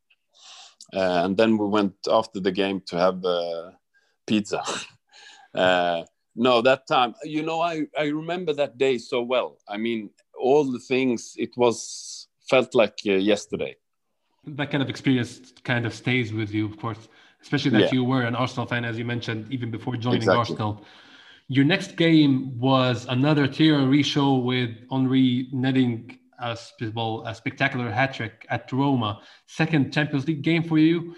Uh, 0.93 1.23
and 1.23 1.35
then 1.35 1.57
we 1.57 1.67
went 1.67 1.95
after 2.07 2.39
the 2.39 2.51
game 2.51 2.81
to 2.88 2.97
have 2.97 3.23
pizza. 4.27 4.63
no, 6.35 6.62
that 6.62 6.88
time, 6.88 7.15
you 7.23 7.41
know, 7.41 7.62
I, 7.62 7.88
I 7.97 8.05
remember 8.05 8.53
that 8.53 8.77
day 8.77 8.99
so 8.99 9.21
well. 9.21 9.57
I 9.67 9.77
mean, 9.77 10.12
all 10.39 10.71
the 10.71 10.79
things, 10.79 11.33
it 11.38 11.57
was 11.57 12.27
felt 12.49 12.75
like 12.75 13.03
yesterday. 13.03 13.75
That 14.45 14.71
kind 14.71 14.82
of 14.82 14.89
experience 14.89 15.54
kind 15.63 15.86
of 15.86 15.93
stays 15.93 16.34
with 16.34 16.52
you, 16.54 16.65
of 16.65 16.78
course, 16.78 17.08
especially 17.41 17.71
that 17.71 17.82
Yeah. 17.82 17.93
you 17.93 18.04
were 18.04 18.23
an 18.23 18.36
Arsenal 18.36 18.65
fan, 18.65 18.86
as 18.86 18.97
you 18.97 19.06
mentioned, 19.06 19.52
even 19.52 19.69
before 19.71 19.95
joining 19.97 20.17
Exactly. 20.17 20.39
Arsenal. 20.39 20.86
Your 21.47 21.65
next 21.65 21.95
game 21.97 22.58
was 22.60 23.06
another 23.10 23.47
Thierry 23.47 24.04
show 24.04 24.36
with 24.36 24.69
Henry 24.91 25.49
netting 25.52 26.17
a, 26.39 26.58
well, 26.93 27.23
a 27.25 27.36
spectacular 27.36 27.89
hat 27.91 28.13
trick 28.13 28.45
at 28.49 28.71
Roma. 28.71 29.21
Second 29.47 29.91
Champions 29.91 30.28
League 30.28 30.41
game 30.41 30.63
for 30.63 30.78
you. 30.78 31.15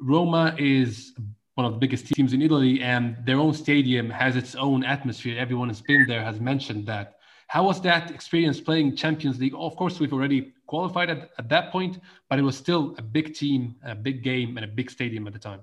Roma 0.00 0.54
is 0.58 1.12
one 1.54 1.66
of 1.66 1.72
the 1.72 1.78
biggest 1.78 2.06
teams 2.06 2.32
in 2.32 2.40
Italy, 2.40 2.80
and 2.80 3.16
their 3.26 3.36
own 3.38 3.52
stadium 3.52 4.08
has 4.08 4.36
its 4.36 4.54
own 4.54 4.82
atmosphere. 4.84 5.38
Everyone 5.38 5.68
has 5.68 5.82
been 5.82 6.06
there, 6.06 6.22
has 6.24 6.40
mentioned 6.40 6.86
that. 6.86 7.18
How 7.52 7.62
was 7.62 7.82
that 7.82 8.10
experience 8.10 8.58
playing 8.62 8.96
Champions 8.96 9.38
League? 9.38 9.52
Of 9.54 9.76
course, 9.76 10.00
we've 10.00 10.14
already 10.14 10.54
qualified 10.66 11.10
at, 11.10 11.30
at 11.36 11.50
that 11.50 11.70
point, 11.70 12.00
but 12.30 12.38
it 12.38 12.42
was 12.50 12.56
still 12.56 12.94
a 12.96 13.02
big 13.02 13.34
team, 13.34 13.74
a 13.84 13.94
big 13.94 14.22
game, 14.22 14.56
and 14.56 14.64
a 14.64 14.72
big 14.80 14.90
stadium 14.90 15.26
at 15.26 15.34
the 15.34 15.38
time. 15.38 15.60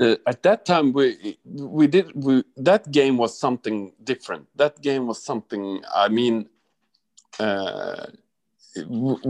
Uh, 0.00 0.16
at 0.26 0.42
that 0.42 0.66
time, 0.66 0.92
we 0.92 1.38
we 1.44 1.86
did 1.86 2.06
we, 2.24 2.42
that 2.56 2.90
game 2.90 3.16
was 3.16 3.38
something 3.38 3.92
different. 4.02 4.48
That 4.56 4.82
game 4.82 5.06
was 5.06 5.22
something. 5.22 5.80
I 6.04 6.08
mean, 6.08 6.48
uh, 7.38 8.06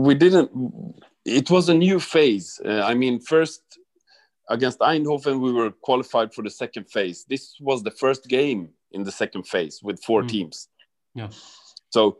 we 0.07 0.15
didn't. 0.15 0.49
It 1.25 1.51
was 1.51 1.69
a 1.69 1.75
new 1.75 1.99
phase. 1.99 2.59
Uh, 2.65 2.81
I 2.91 2.95
mean, 2.95 3.19
first 3.19 3.61
against 4.55 4.79
Eindhoven, 4.79 5.39
we 5.45 5.51
were 5.53 5.69
qualified 5.69 6.33
for 6.33 6.41
the 6.41 6.49
second 6.63 6.85
phase. 6.89 7.23
This 7.29 7.43
was 7.59 7.83
the 7.83 7.91
first 7.91 8.27
game 8.27 8.69
in 8.95 9.03
the 9.03 9.11
second 9.11 9.43
phase 9.53 9.75
with 9.83 10.03
four 10.03 10.23
Mm. 10.23 10.29
teams. 10.29 10.69
Yeah. 11.13 11.29
So 11.89 12.17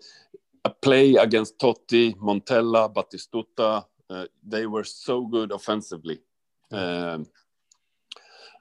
a 0.66 0.70
play 0.70 1.16
against 1.16 1.60
Totti, 1.60 2.16
Montella, 2.18 2.92
Batistuta, 2.94 3.86
uh, 4.10 4.26
they 4.46 4.66
were 4.66 4.84
so 4.84 5.26
good 5.26 5.52
offensively. 5.52 6.20
Um, 6.72 7.28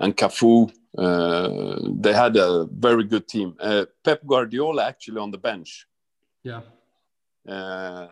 and 0.01 0.17
Cafu, 0.17 0.71
uh, 0.97 1.81
they 2.01 2.13
had 2.13 2.37
a 2.37 2.67
very 2.67 3.05
good 3.05 3.27
team. 3.27 3.57
Uh, 3.59 3.87
Pep 4.05 4.25
Guardiola 4.27 4.87
actually 4.87 5.21
on 5.21 5.31
the 5.31 5.39
bench. 5.39 5.87
Yeah. 6.45 6.61
Uh, 7.47 8.09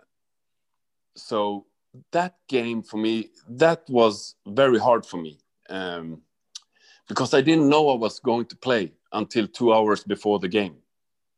so 1.15 1.67
that 2.13 2.37
game 2.49 2.83
for 2.83 2.97
me, 2.97 3.31
that 3.49 3.85
was 3.89 4.35
very 4.47 4.79
hard 4.79 5.07
for 5.07 5.19
me 5.19 5.39
um, 5.71 6.23
because 7.09 7.35
I 7.35 7.41
didn't 7.41 7.69
know 7.69 7.91
I 7.91 7.97
was 7.97 8.19
going 8.19 8.47
to 8.47 8.57
play 8.57 8.93
until 9.13 9.47
two 9.47 9.73
hours 9.73 10.03
before 10.03 10.39
the 10.39 10.49
game 10.49 10.77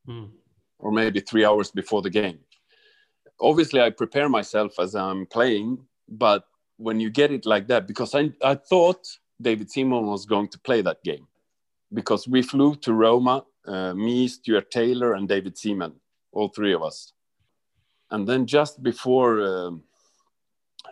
Mm. 0.09 0.31
Or 0.79 0.93
maybe 0.93 1.21
three 1.21 1.45
hours 1.45 1.71
before 1.71 2.03
the 2.03 2.11
game. 2.11 2.39
Obviously, 3.41 3.81
I 3.81 3.91
prepare 3.91 4.29
myself 4.29 4.79
as 4.79 4.95
I'm 4.95 5.27
playing, 5.27 5.79
but 6.09 6.45
when 6.77 7.01
you 7.01 7.11
get 7.11 7.33
it 7.33 7.47
like 7.47 7.67
that, 7.69 7.87
because 7.87 8.15
I, 8.15 8.31
I 8.43 8.55
thought 8.55 9.07
David 9.41 9.71
Seaman 9.71 10.07
was 10.07 10.27
going 10.27 10.49
to 10.49 10.59
play 10.59 10.83
that 10.83 11.03
game 11.05 11.27
because 11.93 12.29
we 12.29 12.43
flew 12.43 12.75
to 12.77 12.93
Roma, 12.93 13.45
uh, 13.67 13.95
me, 13.95 14.29
Stuart 14.29 14.71
Taylor, 14.71 15.15
and 15.15 15.29
David 15.29 15.57
Seaman, 15.57 15.95
all 16.33 16.49
three 16.49 16.73
of 16.73 16.83
us. 16.83 17.13
And 18.11 18.27
then 18.27 18.47
just 18.47 18.83
before 18.83 19.41
um, 19.43 19.83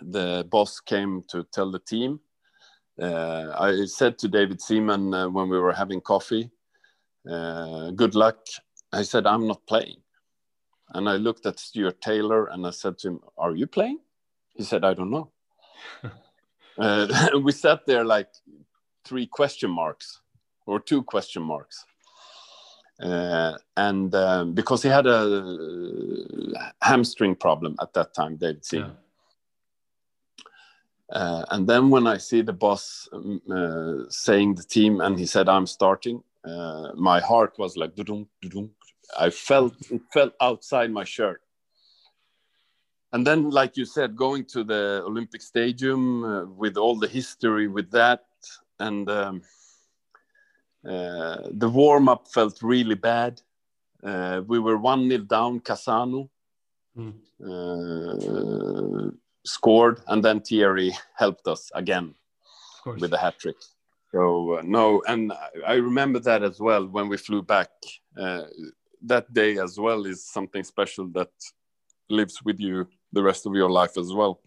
the 0.02 0.46
boss 0.50 0.80
came 0.80 1.24
to 1.28 1.44
tell 1.52 1.70
the 1.70 1.78
team, 1.78 2.20
uh, 3.00 3.52
I 3.58 3.84
said 3.86 4.18
to 4.18 4.28
David 4.28 4.60
Seaman 4.60 5.12
uh, 5.12 5.28
when 5.28 5.48
we 5.48 5.58
were 5.58 5.72
having 5.72 6.00
coffee, 6.00 6.50
uh, 7.30 7.90
good 7.90 8.14
luck. 8.14 8.38
I 8.92 9.02
said, 9.02 9.26
I'm 9.26 9.46
not 9.46 9.66
playing. 9.66 9.96
And 10.90 11.08
I 11.08 11.16
looked 11.16 11.46
at 11.46 11.58
Stuart 11.58 12.00
Taylor 12.00 12.46
and 12.46 12.66
I 12.66 12.70
said 12.70 12.98
to 12.98 13.08
him, 13.08 13.20
Are 13.36 13.54
you 13.54 13.66
playing? 13.66 13.98
He 14.54 14.62
said, 14.62 14.84
I 14.84 14.94
don't 14.94 15.10
know. 15.10 15.30
uh, 16.78 17.28
we 17.42 17.52
sat 17.52 17.86
there 17.86 18.04
like 18.04 18.28
three 19.04 19.26
question 19.26 19.70
marks 19.70 20.20
or 20.66 20.80
two 20.80 21.02
question 21.02 21.42
marks. 21.42 21.84
Uh, 23.00 23.52
and 23.76 24.14
um, 24.14 24.54
because 24.54 24.82
he 24.82 24.88
had 24.88 25.06
a 25.06 26.54
uh, 26.56 26.70
hamstring 26.80 27.34
problem 27.34 27.76
at 27.80 27.92
that 27.92 28.14
time, 28.14 28.36
David 28.36 28.64
Seaman. 28.64 28.90
Yeah. 28.90 28.96
Uh, 31.18 31.44
and 31.50 31.68
then 31.68 31.90
when 31.90 32.06
I 32.06 32.16
see 32.16 32.40
the 32.40 32.52
boss 32.52 33.08
um, 33.12 33.40
uh, 33.50 34.10
saying 34.10 34.54
the 34.56 34.64
team 34.64 35.00
and 35.00 35.18
he 35.18 35.26
said, 35.26 35.48
I'm 35.48 35.66
starting, 35.66 36.22
uh, 36.46 36.92
my 36.94 37.20
heart 37.20 37.58
was 37.58 37.76
like. 37.76 37.92
I 39.18 39.30
felt 39.30 39.74
it 39.90 40.02
felt 40.12 40.32
outside 40.40 40.90
my 40.90 41.04
shirt. 41.04 41.42
And 43.12 43.26
then, 43.26 43.50
like 43.50 43.76
you 43.76 43.84
said, 43.84 44.16
going 44.16 44.44
to 44.46 44.64
the 44.64 45.02
Olympic 45.06 45.40
Stadium 45.40 46.24
uh, 46.24 46.44
with 46.46 46.76
all 46.76 46.96
the 46.96 47.08
history 47.08 47.68
with 47.68 47.90
that, 47.92 48.24
and 48.78 49.08
um, 49.08 49.42
uh, 50.86 51.48
the 51.50 51.68
warm 51.68 52.08
up 52.08 52.28
felt 52.28 52.62
really 52.62 52.94
bad. 52.94 53.40
Uh, 54.02 54.42
we 54.46 54.58
were 54.58 54.76
one 54.76 55.08
nil 55.08 55.24
down. 55.24 55.60
Cassano 55.60 56.28
mm. 56.96 57.14
scored, 59.44 60.00
and 60.08 60.24
then 60.24 60.40
Thierry 60.40 60.92
helped 61.16 61.48
us 61.48 61.70
again 61.74 62.14
with 62.84 63.10
the 63.10 63.18
hat 63.18 63.38
trick. 63.38 63.56
So 64.12 64.58
uh, 64.58 64.62
no, 64.64 65.02
and 65.06 65.32
I 65.66 65.74
remember 65.74 66.18
that 66.20 66.42
as 66.42 66.60
well 66.60 66.86
when 66.86 67.08
we 67.08 67.16
flew 67.16 67.42
back. 67.42 67.70
Uh, 68.16 68.44
that 69.02 69.32
day 69.32 69.58
as 69.58 69.78
well 69.78 70.06
is 70.06 70.24
something 70.24 70.64
special 70.64 71.06
that 71.08 71.30
lives 72.08 72.42
with 72.42 72.58
you 72.58 72.88
the 73.12 73.22
rest 73.22 73.46
of 73.46 73.54
your 73.54 73.70
life 73.70 73.96
as 73.96 74.12
well. 74.12 74.40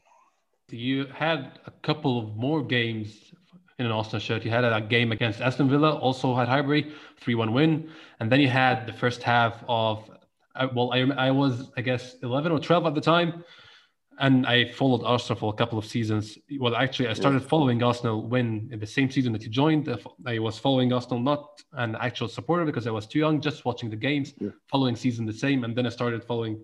You 0.69 1.05
had 1.05 1.59
a 1.65 1.71
couple 1.81 2.19
of 2.19 2.35
more 2.35 2.63
games 2.63 3.33
in 3.79 3.85
an 3.85 3.91
Arsenal 3.91 4.19
shirt. 4.19 4.43
You 4.43 4.51
had 4.51 4.63
a 4.63 4.81
game 4.81 5.11
against 5.11 5.41
Aston 5.41 5.69
Villa, 5.69 5.95
also 5.95 6.35
had 6.35 6.47
Highbury, 6.47 6.93
3 7.21 7.35
1 7.35 7.53
win. 7.53 7.89
And 8.19 8.31
then 8.31 8.39
you 8.39 8.49
had 8.49 8.85
the 8.85 8.93
first 8.93 9.23
half 9.23 9.63
of, 9.67 10.09
uh, 10.55 10.67
well, 10.75 10.91
I, 10.93 10.99
I 11.27 11.31
was, 11.31 11.71
I 11.77 11.81
guess, 11.81 12.15
11 12.21 12.51
or 12.51 12.59
12 12.59 12.85
at 12.85 12.95
the 12.95 13.01
time 13.01 13.43
and 14.19 14.45
I 14.45 14.69
followed 14.71 15.03
Arsenal 15.03 15.39
for 15.39 15.53
a 15.53 15.55
couple 15.55 15.79
of 15.79 15.85
seasons. 15.85 16.37
Well, 16.59 16.75
actually, 16.75 17.07
I 17.07 17.13
started 17.13 17.41
following 17.41 17.81
Arsenal 17.81 18.27
when 18.27 18.69
in 18.71 18.79
the 18.79 18.85
same 18.85 19.09
season 19.09 19.31
that 19.33 19.43
you 19.43 19.49
joined. 19.49 19.87
I 20.25 20.39
was 20.39 20.59
following 20.59 20.91
Arsenal, 20.91 21.19
not 21.19 21.61
an 21.73 21.95
actual 22.01 22.27
supporter 22.27 22.65
because 22.65 22.85
I 22.85 22.91
was 22.91 23.07
too 23.07 23.19
young, 23.19 23.39
just 23.39 23.63
watching 23.63 23.89
the 23.89 23.95
games. 23.95 24.33
Yeah. 24.37 24.49
Following 24.67 24.97
season 24.97 25.25
the 25.25 25.33
same, 25.33 25.63
and 25.63 25.73
then 25.75 25.85
I 25.85 25.89
started 25.89 26.23
following, 26.23 26.61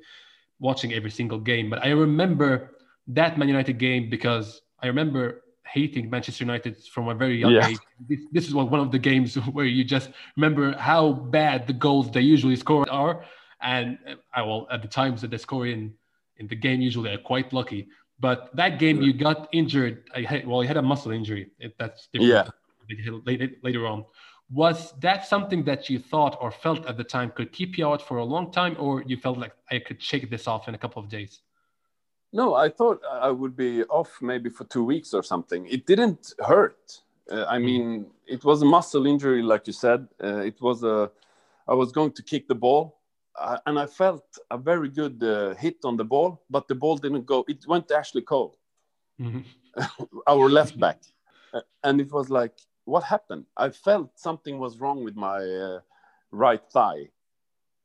watching 0.60 0.94
every 0.94 1.12
single 1.12 1.40
game. 1.40 1.70
But 1.70 1.84
I 1.84 1.92
remember 1.92 2.76
that 3.08 3.38
Man 3.38 3.48
United 3.48 3.78
game 3.78 4.10
because 4.10 4.62
I 4.82 4.88
remember 4.88 5.44
hating 5.66 6.10
Manchester 6.10 6.44
United 6.44 6.84
from 6.94 7.08
a 7.08 7.16
very 7.16 7.38
young 7.40 7.54
yeah. 7.54 7.70
age. 7.70 7.78
This, 8.10 8.20
this 8.34 8.48
is 8.48 8.54
one 8.54 8.80
of 8.80 8.92
the 8.92 9.00
games 9.00 9.36
where 9.56 9.66
you 9.66 9.86
just 9.86 10.10
remember 10.36 10.74
how 10.74 11.14
bad 11.14 11.68
the 11.68 11.74
goals 11.74 12.12
they 12.12 12.22
usually 12.22 12.58
score 12.58 12.86
are, 12.92 13.24
and 13.62 13.98
I 14.34 14.42
uh, 14.42 14.46
well 14.46 14.68
at 14.70 14.82
the 14.82 14.90
times 14.90 15.22
that 15.22 15.32
they 15.32 15.38
score 15.38 15.68
in 15.68 15.94
in 16.38 16.48
the 16.48 16.56
game 16.56 16.82
usually 16.82 17.12
are 17.14 17.18
quite 17.18 17.54
lucky. 17.54 17.88
But 18.20 18.56
that 18.56 18.80
game 18.80 19.02
you 19.02 19.14
got 19.14 19.50
injured. 19.52 20.04
I 20.16 20.22
had, 20.22 20.48
well, 20.48 20.62
you 20.62 20.68
had 20.68 20.78
a 20.78 20.82
muscle 20.82 21.12
injury. 21.12 21.52
That's 21.78 22.08
different. 22.08 22.32
Yeah. 22.32 23.20
Later, 23.26 23.50
later 23.64 23.88
on, 23.88 24.06
was 24.52 24.94
that 25.00 25.26
something 25.26 25.64
that 25.64 25.90
you 25.90 25.98
thought 25.98 26.38
or 26.40 26.52
felt 26.52 26.86
at 26.86 26.98
the 26.98 27.04
time 27.04 27.32
could 27.32 27.52
keep 27.52 27.78
you 27.78 27.88
out 27.88 28.02
for 28.02 28.18
a 28.18 28.24
long 28.24 28.52
time, 28.52 28.76
or 28.80 29.02
you 29.04 29.18
felt 29.18 29.38
like 29.38 29.54
I 29.72 29.80
could 29.80 30.02
shake 30.02 30.30
this 30.30 30.48
off 30.48 30.68
in 30.68 30.76
a 30.76 30.78
couple 30.78 31.02
of 31.02 31.10
days? 31.10 31.42
No, 32.32 32.54
I 32.54 32.70
thought 32.70 33.02
I 33.10 33.32
would 33.32 33.56
be 33.56 33.84
off 33.86 34.20
maybe 34.22 34.50
for 34.50 34.66
two 34.66 34.84
weeks 34.84 35.14
or 35.14 35.24
something. 35.24 35.66
It 35.68 35.86
didn't 35.86 36.34
hurt. 36.46 37.02
Uh, 37.32 37.46
I 37.46 37.58
hmm. 37.58 37.66
mean, 37.66 38.06
it 38.28 38.44
was 38.44 38.62
a 38.62 38.66
muscle 38.66 39.08
injury, 39.08 39.42
like 39.42 39.68
you 39.68 39.74
said. 39.74 40.08
Uh, 40.24 40.38
it 40.38 40.62
was 40.62 40.84
a. 40.84 41.10
I 41.68 41.74
was 41.74 41.92
going 41.92 42.12
to 42.12 42.22
kick 42.22 42.48
the 42.48 42.54
ball, 42.54 43.00
uh, 43.40 43.58
and 43.66 43.80
I 43.80 43.86
felt 43.86 44.26
a 44.52 44.58
very 44.58 44.90
good 44.90 45.22
uh, 45.24 45.56
hit 45.56 45.78
on 45.84 45.98
the 45.98 46.06
ball, 46.06 46.44
but 46.50 46.68
the 46.68 46.76
ball 46.76 46.98
didn't 46.98 47.26
go. 47.26 47.44
It 47.48 47.66
went 47.68 47.88
to 47.90 47.98
Ashley 47.98 48.22
Cole, 48.22 48.58
mm-hmm. 49.20 49.42
our 50.28 50.50
left 50.50 50.80
back, 50.80 51.02
uh, 51.54 51.62
and 51.84 52.00
it 52.00 52.12
was 52.12 52.30
like, 52.30 52.54
what 52.86 53.04
happened? 53.04 53.46
I 53.58 53.70
felt 53.70 54.12
something 54.20 54.60
was 54.60 54.80
wrong 54.80 55.04
with 55.04 55.16
my 55.16 55.40
uh, 55.40 55.80
right 56.32 56.62
thigh. 56.72 57.10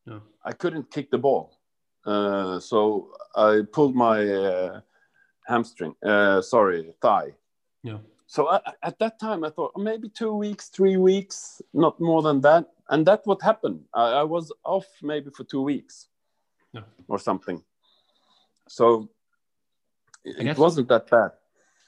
Yeah. 0.06 0.20
I 0.44 0.52
couldn't 0.52 0.90
kick 0.90 1.10
the 1.10 1.18
ball, 1.18 1.58
uh, 2.06 2.60
so 2.60 3.10
I 3.34 3.62
pulled 3.72 3.94
my 3.94 4.26
uh, 4.26 4.80
hamstring. 5.46 5.94
sorry, 6.42 6.94
thigh. 7.02 7.34
Yeah. 7.82 7.98
So 8.30 8.48
I, 8.48 8.60
at 8.82 8.98
that 9.00 9.18
time, 9.18 9.42
I 9.42 9.50
thought 9.50 9.72
oh, 9.74 9.82
maybe 9.82 10.08
two 10.08 10.32
weeks, 10.32 10.68
three 10.68 10.96
weeks, 10.96 11.60
not 11.74 11.98
more 12.00 12.22
than 12.22 12.40
that 12.42 12.66
and 12.90 13.06
that's 13.06 13.26
what 13.26 13.40
happened. 13.40 13.80
I, 13.94 14.06
I, 14.20 14.22
was 14.24 14.52
off 14.64 14.86
maybe 15.02 15.30
for 15.30 15.44
two 15.44 15.62
weeks 15.62 16.08
or 17.08 17.18
something. 17.18 17.62
So 18.68 19.08
it 20.24 20.58
wasn't 20.58 20.88
that 20.88 21.08
bad. 21.08 21.30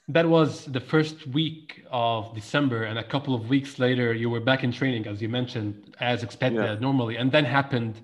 That 0.08 0.28
was 0.28 0.64
the 0.66 0.80
first 0.80 1.26
week 1.28 1.84
of 1.90 2.34
December, 2.34 2.84
and 2.84 2.98
a 2.98 3.04
couple 3.04 3.34
of 3.34 3.48
weeks 3.48 3.78
later, 3.78 4.12
you 4.12 4.30
were 4.30 4.40
back 4.40 4.64
in 4.64 4.72
training, 4.72 5.06
as 5.06 5.22
you 5.22 5.28
mentioned, 5.28 5.94
as 6.00 6.22
expected 6.22 6.64
yeah. 6.64 6.74
normally. 6.74 7.16
And 7.16 7.30
then 7.30 7.44
happened 7.44 8.00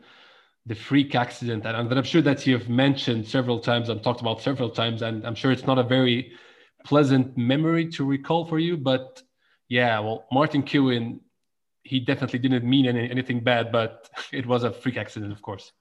the 0.67 0.75
freak 0.75 1.15
accident, 1.15 1.67
and, 1.67 1.77
and 1.77 1.93
I'm 1.93 2.05
sure 2.05 2.23
that 2.23 2.47
you've 2.47 2.69
mentioned 2.69 3.27
several 3.27 3.59
times 3.59 3.89
and 3.89 4.03
talked 4.03 4.21
about 4.21 4.41
several 4.41 4.71
times. 4.71 5.03
And 5.03 5.27
I'm 5.27 5.35
sure 5.35 5.51
it's 5.51 5.67
not 5.67 5.79
a 5.79 5.83
very 5.83 6.33
pleasant 6.89 7.37
memory 7.37 7.87
to 7.87 8.03
recall 8.03 8.47
for 8.47 8.59
you, 8.59 8.75
but 8.75 9.23
yeah, 9.69 10.01
well, 10.01 10.27
Martin 10.33 10.63
Keown, 10.63 11.21
he 11.83 12.01
definitely 12.01 12.39
didn't 12.39 12.65
mean 12.65 12.87
any, 12.87 13.11
anything 13.11 13.41
bad, 13.41 13.71
but 13.71 14.09
it 14.33 14.47
was 14.47 14.65
a 14.65 14.73
freak 14.73 14.97
accident, 14.97 15.31
of 15.31 15.43
course. 15.43 15.73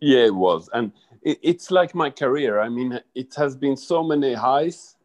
Yeah, 0.00 0.24
it 0.26 0.34
was, 0.34 0.68
and 0.72 0.92
it, 1.22 1.38
it's 1.42 1.70
like 1.70 1.94
my 1.94 2.10
career. 2.10 2.60
I 2.60 2.68
mean, 2.68 3.00
it 3.14 3.32
has 3.36 3.54
been 3.56 3.76
so 3.76 4.02
many 4.02 4.34
highs 4.34 4.96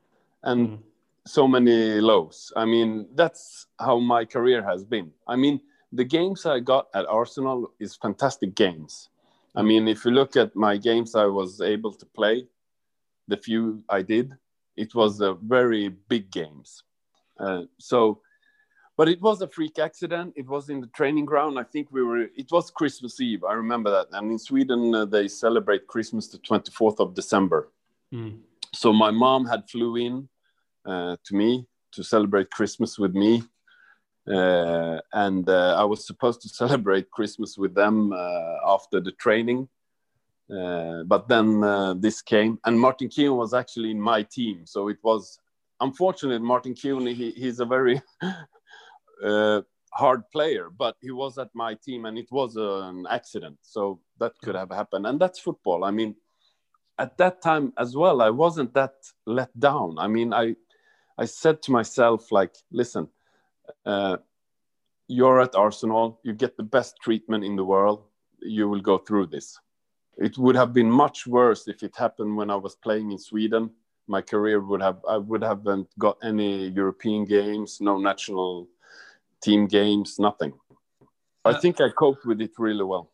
and 0.43 0.69
mm. 0.69 0.79
so 1.27 1.47
many 1.47 2.01
lows. 2.01 2.51
I 2.55 2.65
mean, 2.65 3.07
that's 3.13 3.67
how 3.79 3.99
my 3.99 4.25
career 4.25 4.63
has 4.63 4.83
been. 4.83 5.11
I 5.27 5.35
mean, 5.35 5.61
the 5.93 6.03
games 6.03 6.45
I 6.47 6.59
got 6.59 6.87
at 6.95 7.05
Arsenal 7.05 7.71
is 7.79 7.95
fantastic 7.95 8.55
games. 8.55 9.09
I 9.55 9.61
mean, 9.61 9.87
if 9.87 10.03
you 10.03 10.11
look 10.11 10.35
at 10.35 10.55
my 10.55 10.75
games 10.75 11.15
I 11.15 11.25
was 11.25 11.61
able 11.61 11.93
to 11.93 12.05
play, 12.07 12.47
the 13.27 13.37
few 13.37 13.83
I 13.87 14.01
did, 14.01 14.33
it 14.75 14.93
was 14.95 15.21
a 15.21 15.33
very 15.33 15.89
big 15.89 16.31
games. 16.31 16.83
Uh, 17.39 17.63
so 17.79 18.21
but 18.97 19.09
it 19.09 19.21
was 19.21 19.41
a 19.41 19.47
freak 19.47 19.77
accident. 19.77 20.33
It 20.37 20.47
was 20.47 20.69
in 20.69 20.79
the 20.79 20.87
training 20.87 21.25
ground. 21.25 21.59
I 21.59 21.63
think 21.63 21.89
we 21.91 22.01
were. 22.01 22.27
It 22.35 22.49
was 22.51 22.71
Christmas 22.71 23.19
Eve. 23.19 23.43
I 23.43 23.53
remember 23.53 23.91
that. 23.91 24.07
And 24.13 24.31
in 24.31 24.39
Sweden, 24.39 24.95
uh, 24.95 25.05
they 25.05 25.27
celebrate 25.27 25.87
Christmas 25.87 26.27
the 26.27 26.37
twenty 26.37 26.71
fourth 26.71 26.99
of 26.99 27.13
December. 27.13 27.69
Mm. 28.13 28.39
So 28.73 28.93
my 28.93 29.11
mom 29.11 29.45
had 29.45 29.69
flew 29.69 29.97
in 29.97 30.29
uh, 30.85 31.17
to 31.25 31.35
me 31.35 31.67
to 31.91 32.03
celebrate 32.03 32.49
Christmas 32.51 32.97
with 32.97 33.13
me, 33.15 33.43
uh, 34.27 34.99
and 35.11 35.47
uh, 35.49 35.75
I 35.77 35.83
was 35.83 36.07
supposed 36.07 36.41
to 36.43 36.49
celebrate 36.61 37.11
Christmas 37.11 37.57
with 37.57 37.75
them 37.75 38.13
uh, 38.13 38.55
after 38.65 39.01
the 39.01 39.11
training. 39.11 39.67
Uh, 40.49 41.03
but 41.03 41.27
then 41.27 41.61
this 41.99 42.21
came, 42.21 42.59
and 42.65 42.79
Martin 42.79 43.09
Keown 43.09 43.37
was 43.37 43.53
actually 43.53 43.91
in 43.91 43.99
my 43.99 44.21
team, 44.21 44.65
so 44.65 44.89
it 44.89 44.97
was 45.03 45.39
unfortunate. 45.81 46.41
Martin 46.41 46.73
Keown, 46.73 47.05
he, 47.07 47.31
he's 47.31 47.59
a 47.59 47.65
very 47.65 48.01
uh, 49.25 49.61
hard 49.93 50.29
player, 50.31 50.69
but 50.69 50.95
he 51.01 51.11
was 51.11 51.37
at 51.37 51.49
my 51.53 51.73
team 51.73 52.05
and 52.05 52.17
it 52.17 52.31
was 52.31 52.57
an 52.57 53.05
accident. 53.09 53.57
So 53.61 54.01
that 54.19 54.33
could 54.43 54.55
have 54.55 54.69
happened. 54.69 55.07
And 55.07 55.19
that's 55.19 55.39
football. 55.39 55.83
I 55.83 55.91
mean, 55.91 56.15
at 56.99 57.17
that 57.17 57.41
time 57.41 57.73
as 57.77 57.95
well, 57.95 58.21
I 58.21 58.29
wasn't 58.29 58.73
that 58.73 58.93
let 59.25 59.57
down. 59.59 59.97
I 59.97 60.07
mean, 60.07 60.33
I, 60.33 60.55
I 61.17 61.25
said 61.25 61.61
to 61.63 61.71
myself, 61.71 62.31
like, 62.31 62.53
listen, 62.71 63.07
uh, 63.85 64.17
you're 65.07 65.41
at 65.41 65.55
Arsenal, 65.55 66.19
you 66.23 66.33
get 66.33 66.57
the 66.57 66.63
best 66.63 66.95
treatment 67.01 67.43
in 67.43 67.55
the 67.55 67.63
world, 67.63 68.03
you 68.41 68.67
will 68.67 68.81
go 68.81 68.97
through 68.97 69.27
this. 69.27 69.57
It 70.17 70.37
would 70.37 70.55
have 70.55 70.73
been 70.73 70.89
much 70.89 71.27
worse 71.27 71.67
if 71.67 71.83
it 71.83 71.95
happened 71.95 72.37
when 72.37 72.49
I 72.49 72.55
was 72.55 72.75
playing 72.75 73.11
in 73.11 73.17
Sweden. 73.17 73.71
My 74.07 74.21
career 74.21 74.61
would 74.61 74.81
have, 74.81 74.99
I 75.07 75.17
would 75.17 75.43
haven't 75.43 75.89
got 75.97 76.17
any 76.23 76.69
European 76.69 77.25
games, 77.25 77.79
no 77.81 77.97
national 77.97 78.67
team 79.41 79.67
games, 79.67 80.19
nothing. 80.19 80.53
I 81.43 81.51
uh, 81.51 81.59
think 81.59 81.81
I 81.81 81.89
coped 81.89 82.25
with 82.25 82.41
it 82.41 82.51
really 82.57 82.83
well. 82.83 83.11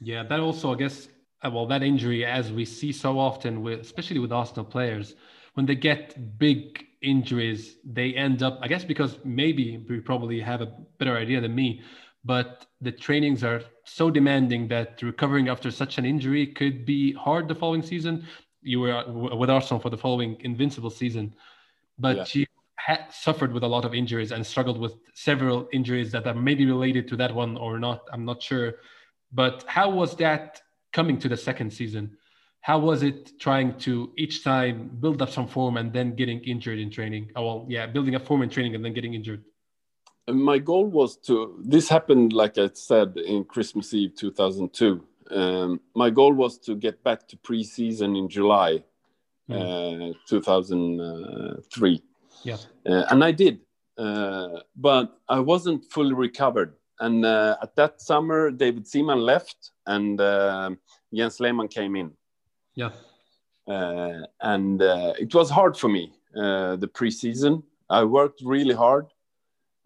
Yeah, 0.00 0.22
that 0.22 0.40
also, 0.40 0.72
I 0.72 0.76
guess, 0.76 1.08
uh, 1.44 1.50
well, 1.50 1.66
that 1.66 1.82
injury, 1.82 2.24
as 2.24 2.52
we 2.52 2.64
see 2.64 2.92
so 2.92 3.18
often, 3.18 3.62
with 3.62 3.80
especially 3.80 4.18
with 4.18 4.32
Arsenal 4.32 4.64
players, 4.64 5.14
when 5.54 5.66
they 5.66 5.74
get 5.74 6.38
big 6.38 6.84
injuries, 7.02 7.76
they 7.84 8.14
end 8.14 8.42
up, 8.42 8.58
I 8.62 8.68
guess, 8.68 8.84
because 8.84 9.18
maybe 9.24 9.84
we 9.88 10.00
probably 10.00 10.40
have 10.40 10.60
a 10.60 10.66
better 10.98 11.16
idea 11.16 11.40
than 11.40 11.54
me, 11.54 11.82
but 12.24 12.66
the 12.84 12.92
trainings 12.92 13.42
are 13.42 13.62
so 13.84 14.10
demanding 14.10 14.68
that 14.68 15.02
recovering 15.02 15.48
after 15.48 15.70
such 15.70 15.98
an 15.98 16.04
injury 16.04 16.46
could 16.46 16.84
be 16.84 17.12
hard 17.14 17.48
the 17.48 17.54
following 17.54 17.82
season. 17.82 18.26
You 18.62 18.80
were 18.80 18.94
uh, 18.94 19.10
with 19.10 19.50
Arsenal 19.50 19.80
for 19.80 19.90
the 19.90 19.96
following 19.96 20.36
invincible 20.40 20.90
season, 20.90 21.34
but 21.98 22.16
yeah. 22.16 22.40
you 22.40 22.46
had 22.76 23.06
suffered 23.10 23.52
with 23.52 23.62
a 23.62 23.66
lot 23.66 23.84
of 23.84 23.94
injuries 23.94 24.30
and 24.32 24.46
struggled 24.46 24.78
with 24.78 24.94
several 25.14 25.68
injuries 25.72 26.12
that 26.12 26.26
are 26.26 26.34
maybe 26.34 26.66
related 26.66 27.08
to 27.08 27.16
that 27.16 27.34
one 27.34 27.56
or 27.56 27.78
not. 27.78 28.02
I'm 28.12 28.24
not 28.24 28.42
sure. 28.42 28.74
But 29.32 29.64
how 29.66 29.90
was 29.90 30.16
that 30.16 30.60
coming 30.92 31.18
to 31.18 31.28
the 31.28 31.36
second 31.36 31.72
season? 31.72 32.16
How 32.60 32.78
was 32.78 33.02
it 33.02 33.38
trying 33.40 33.78
to 33.80 34.12
each 34.16 34.44
time 34.44 34.90
build 35.00 35.20
up 35.22 35.30
some 35.30 35.48
form 35.48 35.76
and 35.76 35.92
then 35.92 36.14
getting 36.14 36.40
injured 36.40 36.78
in 36.78 36.90
training? 36.90 37.30
Oh, 37.36 37.44
well, 37.46 37.66
yeah, 37.68 37.86
building 37.86 38.14
up 38.14 38.26
form 38.26 38.42
in 38.42 38.50
training 38.50 38.74
and 38.74 38.84
then 38.84 38.94
getting 38.94 39.14
injured. 39.14 39.44
My 40.28 40.58
goal 40.58 40.86
was 40.86 41.16
to 41.16 41.60
this 41.62 41.88
happened 41.88 42.32
like 42.32 42.56
i 42.58 42.68
said 42.72 43.16
in 43.16 43.44
christmas 43.44 43.92
eve 43.92 44.14
2002 44.16 45.04
um, 45.30 45.80
my 45.94 46.10
goal 46.10 46.32
was 46.32 46.58
to 46.58 46.76
get 46.76 47.02
back 47.02 47.26
to 47.28 47.36
preseason 47.38 48.16
in 48.16 48.28
july 48.28 48.82
mm. 49.48 50.10
uh, 50.10 50.14
2003 50.28 52.02
yeah. 52.42 52.56
Uh, 52.86 53.04
and 53.10 53.24
i 53.24 53.30
did 53.30 53.60
uh, 53.96 54.60
but 54.76 55.18
i 55.28 55.38
wasn't 55.38 55.84
fully 55.84 56.14
recovered. 56.14 56.74
And 57.00 57.24
uh, 57.24 57.56
at 57.60 57.74
that 57.76 58.00
summer 58.00 58.50
david 58.50 58.86
seaman 58.86 59.20
left 59.20 59.72
and 59.86 60.20
uh, 60.20 60.70
jens 61.12 61.40
lehmann 61.40 61.68
came 61.68 61.96
in. 61.96 62.12
Yeah. 62.74 62.90
Uh, 63.66 64.26
and 64.40 64.82
it 64.82 65.34
was 65.34 65.50
hard 65.50 65.76
for 65.76 65.88
me 65.88 66.12
the 66.34 66.90
preseason. 66.92 67.62
I 67.90 68.04
worked 68.04 68.40
really 68.44 68.74
hard 68.74 69.06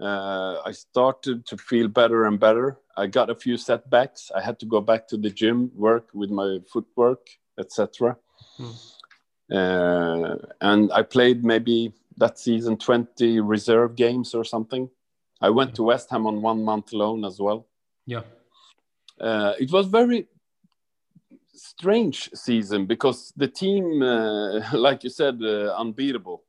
uh, 0.00 0.60
I 0.64 0.72
started 0.72 1.44
to 1.46 1.56
feel 1.56 1.88
better 1.88 2.26
and 2.26 2.38
better. 2.38 2.78
I 2.96 3.06
got 3.06 3.30
a 3.30 3.34
few 3.34 3.56
setbacks. 3.56 4.30
I 4.34 4.40
had 4.40 4.58
to 4.60 4.66
go 4.66 4.80
back 4.80 5.08
to 5.08 5.16
the 5.16 5.30
gym, 5.30 5.70
work 5.74 6.08
with 6.14 6.30
my 6.30 6.58
footwork, 6.72 7.28
etc. 7.58 8.16
Hmm. 8.56 8.70
Uh, 9.50 10.36
and 10.60 10.92
I 10.92 11.02
played 11.02 11.44
maybe 11.44 11.92
that 12.16 12.38
season 12.38 12.76
20 12.76 13.40
reserve 13.40 13.96
games 13.96 14.34
or 14.34 14.44
something. 14.44 14.88
I 15.40 15.50
went 15.50 15.74
to 15.76 15.84
West 15.84 16.10
Ham 16.10 16.26
on 16.26 16.42
one 16.42 16.64
month 16.64 16.92
loan 16.92 17.24
as 17.24 17.40
well. 17.40 17.66
Yeah. 18.06 18.22
Uh, 19.20 19.54
it 19.58 19.72
was 19.72 19.86
very 19.86 20.28
strange 21.54 22.30
season 22.34 22.86
because 22.86 23.32
the 23.36 23.48
team, 23.48 24.02
uh, 24.02 24.60
like 24.72 25.02
you 25.02 25.10
said, 25.10 25.40
uh, 25.42 25.74
unbeatable 25.76 26.44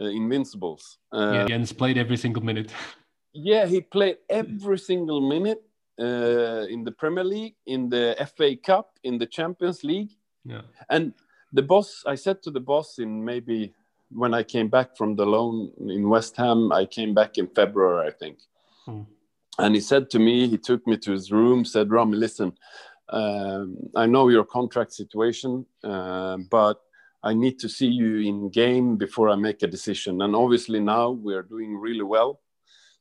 uh, 0.00 0.06
Invincibles. 0.06 0.98
yeah, 1.12 1.46
Jens 1.46 1.72
played 1.72 1.98
every 1.98 2.16
single 2.16 2.42
minute. 2.42 2.72
yeah, 3.32 3.66
he 3.66 3.80
played 3.80 4.18
every 4.28 4.78
single 4.78 5.20
minute 5.20 5.62
uh, 6.00 6.66
in 6.68 6.84
the 6.84 6.92
Premier 6.92 7.24
League, 7.24 7.56
in 7.66 7.88
the 7.88 8.16
FA 8.36 8.56
Cup, 8.56 8.98
in 9.02 9.18
the 9.18 9.26
Champions 9.26 9.84
League. 9.84 10.10
Yeah. 10.44 10.62
And 10.90 11.14
the 11.52 11.62
boss, 11.62 12.02
I 12.06 12.14
said 12.14 12.42
to 12.42 12.50
the 12.50 12.60
boss 12.60 12.98
in 12.98 13.24
maybe 13.24 13.74
when 14.10 14.34
I 14.34 14.42
came 14.42 14.68
back 14.68 14.96
from 14.96 15.16
the 15.16 15.26
loan 15.26 15.72
in 15.80 16.08
West 16.08 16.36
Ham, 16.36 16.72
I 16.72 16.84
came 16.84 17.14
back 17.14 17.38
in 17.38 17.48
February, 17.48 18.08
I 18.08 18.10
think. 18.10 18.38
Hmm. 18.84 19.02
And 19.58 19.74
he 19.74 19.80
said 19.80 20.10
to 20.10 20.18
me, 20.18 20.48
he 20.48 20.58
took 20.58 20.86
me 20.86 20.96
to 20.98 21.12
his 21.12 21.30
room, 21.30 21.64
said, 21.64 21.90
Rami, 21.90 22.16
listen, 22.16 22.52
um, 23.10 23.76
I 23.94 24.06
know 24.06 24.28
your 24.28 24.44
contract 24.44 24.92
situation, 24.92 25.64
uh, 25.84 26.38
but 26.50 26.80
I 27.24 27.32
need 27.32 27.58
to 27.60 27.70
see 27.70 27.86
you 27.86 28.18
in 28.18 28.50
game 28.50 28.96
before 28.96 29.30
I 29.30 29.34
make 29.34 29.62
a 29.62 29.66
decision. 29.66 30.20
And 30.20 30.36
obviously 30.36 30.78
now 30.78 31.10
we 31.10 31.34
are 31.34 31.42
doing 31.42 31.74
really 31.74 32.02
well, 32.02 32.40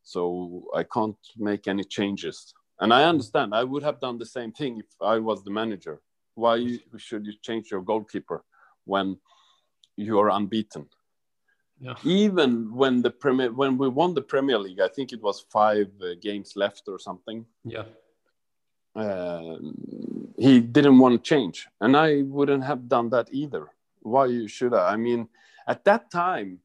so 0.01 0.63
I 0.73 0.83
can't 0.83 1.17
make 1.37 1.67
any 1.67 1.83
changes. 1.83 2.53
And 2.79 2.93
I 2.93 3.03
understand. 3.03 3.53
I 3.53 3.65
would 3.65 3.83
have 3.83 3.99
done 3.99 4.17
the 4.17 4.25
same 4.25 4.53
thing 4.53 4.79
if 4.79 4.85
I 5.01 5.19
was 5.19 5.43
the 5.43 5.51
manager. 5.51 6.01
Why 6.35 6.79
should 6.97 7.25
you 7.25 7.33
change 7.41 7.69
your 7.69 7.81
goalkeeper 7.81 8.45
when 8.85 9.17
you 9.97 10.17
are 10.19 10.31
unbeaten? 10.31 10.87
Yeah. 11.81 11.95
Even 12.05 12.73
when 12.73 13.01
the 13.01 13.11
premier 13.11 13.51
when 13.51 13.77
we 13.77 13.89
won 13.89 14.13
the 14.13 14.21
Premier 14.21 14.57
League, 14.57 14.79
I 14.79 14.87
think 14.87 15.11
it 15.11 15.21
was 15.21 15.45
five 15.49 15.89
uh, 16.01 16.15
games 16.21 16.53
left 16.55 16.83
or 16.87 16.97
something. 16.97 17.45
Yeah. 17.65 17.83
Uh, 18.95 19.57
he 20.37 20.61
didn't 20.61 20.97
want 20.99 21.13
to 21.15 21.29
change, 21.29 21.67
and 21.81 21.97
I 21.97 22.21
wouldn't 22.21 22.63
have 22.63 22.87
done 22.87 23.09
that 23.09 23.27
either 23.31 23.73
why 24.03 24.25
you 24.27 24.47
should 24.47 24.73
I? 24.73 24.93
I 24.93 24.97
mean, 24.97 25.27
at 25.67 25.83
that 25.85 26.11
time, 26.11 26.59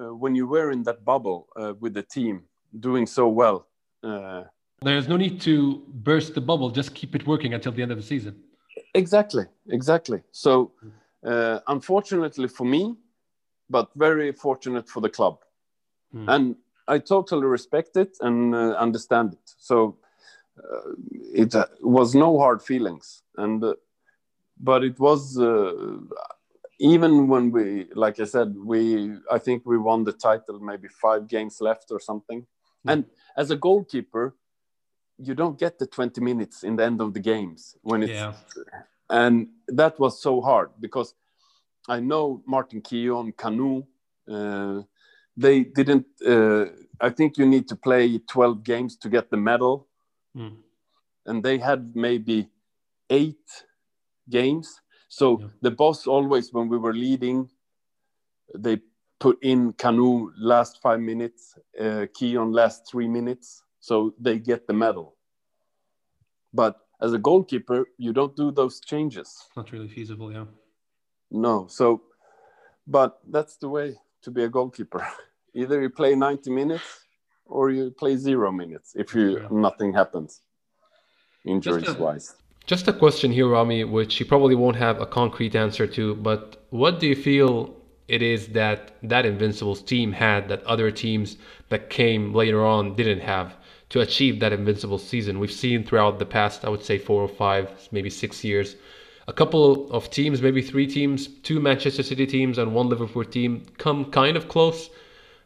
uh, 0.00 0.14
when 0.14 0.34
you 0.34 0.46
were 0.46 0.70
in 0.70 0.82
that 0.84 1.04
bubble 1.04 1.48
uh, 1.56 1.74
with 1.80 1.94
the 1.94 2.02
team 2.02 2.44
doing 2.78 3.06
so 3.06 3.28
well, 3.28 3.66
uh, 4.02 4.44
there's 4.82 5.08
no 5.08 5.16
need 5.16 5.40
to 5.42 5.82
burst 5.88 6.34
the 6.34 6.40
bubble. 6.40 6.70
Just 6.70 6.94
keep 6.94 7.14
it 7.14 7.26
working 7.26 7.54
until 7.54 7.72
the 7.72 7.82
end 7.82 7.92
of 7.92 7.98
the 7.98 8.02
season. 8.02 8.36
Exactly, 8.94 9.44
exactly. 9.68 10.22
So, 10.32 10.72
uh, 11.24 11.60
unfortunately 11.68 12.48
for 12.48 12.64
me, 12.64 12.96
but 13.70 13.90
very 13.94 14.32
fortunate 14.32 14.88
for 14.88 15.00
the 15.00 15.08
club, 15.08 15.38
mm. 16.14 16.28
and 16.28 16.56
I 16.88 16.98
totally 16.98 17.46
respect 17.46 17.96
it 17.96 18.16
and 18.20 18.54
uh, 18.54 18.72
understand 18.72 19.34
it. 19.34 19.54
So, 19.56 19.96
uh, 20.58 20.92
it 21.32 21.54
was 21.80 22.14
no 22.14 22.38
hard 22.38 22.60
feelings, 22.60 23.22
and 23.36 23.64
but 24.58 24.84
it 24.84 24.98
was 24.98 25.38
even 26.82 27.28
when 27.28 27.52
we 27.52 27.86
like 27.94 28.18
i 28.18 28.24
said 28.24 28.54
we 28.56 29.14
i 29.30 29.38
think 29.38 29.62
we 29.64 29.78
won 29.78 30.02
the 30.04 30.12
title 30.12 30.58
maybe 30.58 30.88
five 30.88 31.28
games 31.28 31.60
left 31.60 31.86
or 31.90 32.00
something 32.00 32.40
mm. 32.42 32.92
and 32.92 33.04
as 33.36 33.50
a 33.50 33.56
goalkeeper 33.56 34.34
you 35.18 35.34
don't 35.34 35.58
get 35.58 35.78
the 35.78 35.86
20 35.86 36.20
minutes 36.20 36.64
in 36.64 36.74
the 36.76 36.84
end 36.84 37.00
of 37.00 37.14
the 37.14 37.20
games 37.20 37.76
when 37.82 38.02
it's 38.02 38.12
yeah. 38.12 38.32
and 39.08 39.48
that 39.68 39.98
was 40.00 40.20
so 40.20 40.40
hard 40.40 40.70
because 40.80 41.14
i 41.88 42.00
know 42.00 42.42
martin 42.46 42.80
keown 42.80 43.32
Kanu 43.32 43.86
uh, 44.28 44.82
they 45.36 45.60
didn't 45.60 46.06
uh, 46.26 46.66
i 47.00 47.10
think 47.10 47.38
you 47.38 47.46
need 47.46 47.68
to 47.68 47.76
play 47.76 48.18
12 48.18 48.64
games 48.64 48.96
to 48.96 49.08
get 49.08 49.30
the 49.30 49.36
medal 49.36 49.86
mm. 50.36 50.56
and 51.26 51.44
they 51.44 51.58
had 51.58 51.94
maybe 51.94 52.48
eight 53.08 53.64
games 54.28 54.81
so 55.12 55.38
yeah. 55.38 55.48
the 55.60 55.70
boss 55.70 56.06
always, 56.06 56.54
when 56.54 56.70
we 56.70 56.78
were 56.78 56.94
leading, 56.94 57.50
they 58.54 58.80
put 59.20 59.36
in 59.42 59.74
Kanu 59.74 60.30
last 60.38 60.80
five 60.80 61.00
minutes, 61.00 61.54
uh, 61.78 62.06
on 62.38 62.50
last 62.50 62.88
three 62.90 63.08
minutes, 63.08 63.62
so 63.78 64.14
they 64.18 64.38
get 64.38 64.66
the 64.66 64.72
medal. 64.72 65.16
But 66.54 66.76
as 67.02 67.12
a 67.12 67.18
goalkeeper, 67.18 67.84
you 67.98 68.14
don't 68.14 68.34
do 68.34 68.50
those 68.50 68.80
changes. 68.80 69.28
Not 69.54 69.70
really 69.70 69.88
feasible, 69.88 70.32
yeah. 70.32 70.46
No, 71.30 71.66
so, 71.68 72.04
but 72.86 73.18
that's 73.28 73.58
the 73.58 73.68
way 73.68 73.96
to 74.22 74.30
be 74.30 74.44
a 74.44 74.48
goalkeeper. 74.48 75.06
Either 75.54 75.82
you 75.82 75.90
play 75.90 76.14
90 76.14 76.50
minutes 76.50 77.04
or 77.44 77.70
you 77.70 77.90
play 77.90 78.16
zero 78.16 78.50
minutes 78.50 78.94
if 78.96 79.14
you 79.14 79.40
yeah. 79.40 79.48
nothing 79.50 79.92
happens 79.92 80.40
injuries 81.44 81.96
wise. 81.96 82.34
Just 82.66 82.86
a 82.86 82.92
question 82.92 83.32
here, 83.32 83.48
Rami, 83.48 83.84
which 83.84 84.20
you 84.20 84.26
probably 84.26 84.54
won't 84.54 84.76
have 84.76 85.00
a 85.00 85.06
concrete 85.06 85.56
answer 85.56 85.86
to, 85.88 86.14
but 86.14 86.64
what 86.70 87.00
do 87.00 87.08
you 87.08 87.16
feel 87.16 87.74
it 88.08 88.22
is 88.22 88.48
that 88.48 88.96
that 89.02 89.26
Invincibles 89.26 89.82
team 89.82 90.12
had 90.12 90.48
that 90.48 90.62
other 90.64 90.90
teams 90.90 91.38
that 91.70 91.90
came 91.90 92.32
later 92.32 92.64
on 92.64 92.94
didn't 92.94 93.20
have 93.20 93.56
to 93.90 94.00
achieve 94.00 94.38
that 94.40 94.52
Invincibles 94.52 95.06
season? 95.06 95.40
We've 95.40 95.50
seen 95.50 95.82
throughout 95.82 96.20
the 96.20 96.26
past, 96.26 96.64
I 96.64 96.68
would 96.68 96.84
say 96.84 96.98
four 96.98 97.20
or 97.22 97.28
five, 97.28 97.68
maybe 97.90 98.10
six 98.10 98.44
years, 98.44 98.76
a 99.26 99.32
couple 99.32 99.90
of 99.90 100.10
teams, 100.10 100.40
maybe 100.40 100.62
three 100.62 100.86
teams, 100.86 101.26
two 101.26 101.58
Manchester 101.58 102.02
City 102.04 102.26
teams 102.26 102.58
and 102.58 102.74
one 102.74 102.88
Liverpool 102.88 103.24
team 103.24 103.66
come 103.78 104.04
kind 104.12 104.36
of 104.36 104.48
close. 104.48 104.88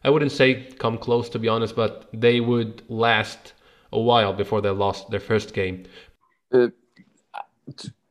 I 0.03 0.11
wouldn't 0.11 0.31
say 0.31 0.67
come 0.77 0.99
close 0.99 1.29
to 1.29 1.39
be 1.39 1.47
honest, 1.47 1.75
but 1.75 2.09
they 2.13 2.39
would 2.41 2.83
last 2.89 3.53
a 3.91 3.99
while 3.99 4.33
before 4.33 4.61
they 4.61 4.69
lost 4.69 5.09
their 5.09 5.19
first 5.19 5.53
game. 5.53 5.85
Uh, 6.51 6.67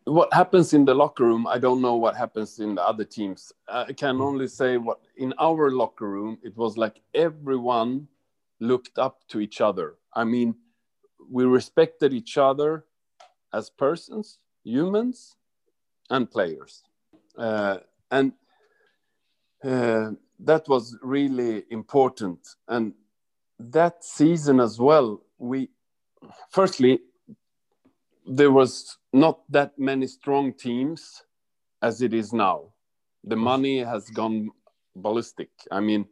what 0.04 0.32
happens 0.32 0.72
in 0.72 0.84
the 0.84 0.94
locker 0.94 1.24
room 1.24 1.46
i 1.46 1.58
don't 1.58 1.82
know 1.82 1.96
what 1.96 2.16
happens 2.16 2.60
in 2.60 2.74
the 2.76 2.82
other 2.82 3.04
teams. 3.04 3.52
I 3.68 3.92
can 3.92 4.20
only 4.20 4.46
say 4.46 4.76
what 4.76 5.00
in 5.16 5.34
our 5.38 5.70
locker 5.70 6.08
room 6.08 6.38
it 6.42 6.56
was 6.56 6.76
like 6.76 7.00
everyone 7.14 8.08
looked 8.60 8.98
up 8.98 9.26
to 9.28 9.40
each 9.40 9.60
other. 9.60 9.96
I 10.12 10.24
mean 10.24 10.54
we 11.30 11.44
respected 11.44 12.12
each 12.12 12.38
other 12.38 12.84
as 13.52 13.70
persons 13.70 14.38
humans 14.62 15.36
and 16.10 16.30
players. 16.30 16.82
Uh, 17.36 17.78
and 18.10 18.32
uh, 19.64 20.10
that 20.40 20.68
was 20.68 20.96
really 21.02 21.64
important. 21.70 22.38
And 22.68 22.94
that 23.58 24.04
season 24.04 24.60
as 24.60 24.78
well 24.78 25.22
we 25.38 25.70
firstly 26.50 27.00
there 28.26 28.50
was 28.50 28.98
not 29.12 29.40
that 29.50 29.78
many 29.78 30.06
strong 30.06 30.52
teams 30.52 31.22
as 31.82 32.02
it 32.02 32.12
is 32.12 32.32
now. 32.32 32.72
The 33.24 33.36
money 33.36 33.78
has 33.78 34.08
gone 34.10 34.50
ballistic. 34.94 35.50
I 35.70 35.80
mean, 35.80 36.06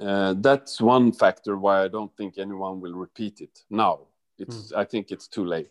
uh, 0.00 0.34
that's 0.38 0.80
one 0.80 1.12
factor 1.12 1.56
why 1.56 1.84
I 1.84 1.88
don't 1.88 2.14
think 2.16 2.38
anyone 2.38 2.80
will 2.80 2.94
repeat 2.94 3.40
it 3.40 3.64
now. 3.70 4.00
It's 4.38 4.72
mm. 4.72 4.76
I 4.76 4.84
think 4.84 5.10
it's 5.10 5.28
too 5.28 5.44
late. 5.44 5.70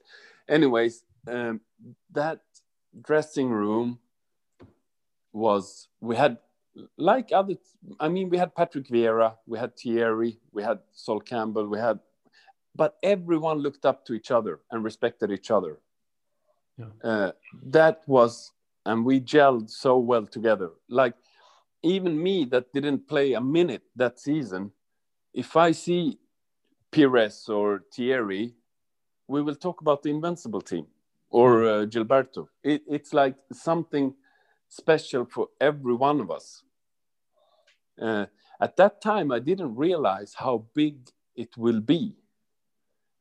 Anyways, 0.50 1.04
um, 1.28 1.62
that 2.12 2.42
dressing 3.02 3.50
room 3.50 4.00
was 5.34 5.88
we 6.02 6.16
had 6.16 6.38
like 6.98 7.32
other. 7.32 7.56
I 8.00 8.10
mean, 8.10 8.30
we 8.30 8.38
had 8.38 8.56
Patrick 8.56 8.88
Vieira, 8.88 9.36
we 9.46 9.58
had 9.58 9.78
Thierry, 9.78 10.40
we 10.52 10.64
had 10.64 10.80
Sol 10.94 11.20
Campbell, 11.20 11.68
we 11.68 11.80
had 11.80 12.00
but 12.78 12.98
everyone 13.04 13.58
looked 13.58 13.86
up 13.86 14.06
to 14.06 14.14
each 14.14 14.32
other 14.32 14.62
and 14.72 14.84
respected 14.84 15.32
each 15.32 15.52
other. 15.52 15.80
Yeah. 16.78 16.86
Uh, 17.04 17.32
that 17.64 18.04
was, 18.08 18.54
and 18.86 19.04
we 19.04 19.20
gelled 19.20 19.70
so 19.70 19.98
well 19.98 20.26
together. 20.26 20.70
Like 20.88 21.16
even 21.84 22.22
me 22.22 22.46
that 22.46 22.72
didn't 22.74 23.08
play 23.08 23.34
a 23.34 23.42
minute 23.42 23.84
that 23.96 24.20
season, 24.20 24.72
if 25.34 25.58
I 25.58 25.72
see 25.72 26.20
Pires 26.92 27.50
or 27.50 27.84
Thierry, 27.94 28.54
we 29.28 29.42
will 29.42 29.56
talk 29.56 29.82
about 29.82 30.04
the 30.04 30.10
invincible 30.10 30.62
team 30.62 30.88
or 31.30 31.66
uh, 31.66 31.86
Gilberto. 31.86 32.48
It, 32.64 32.84
it's 32.88 33.14
like 33.14 33.36
something 33.52 34.14
special 34.70 35.26
for 35.26 35.48
every 35.60 35.96
one 35.96 36.22
of 36.22 36.32
us. 36.32 36.64
Uh, 38.02 38.28
at 38.62 38.76
that 38.78 39.02
time, 39.02 39.32
I 39.32 39.40
didn't 39.40 39.76
realize 39.76 40.34
how 40.36 40.66
big 40.74 41.10
it 41.36 41.58
will 41.58 41.82
be. 41.82 42.16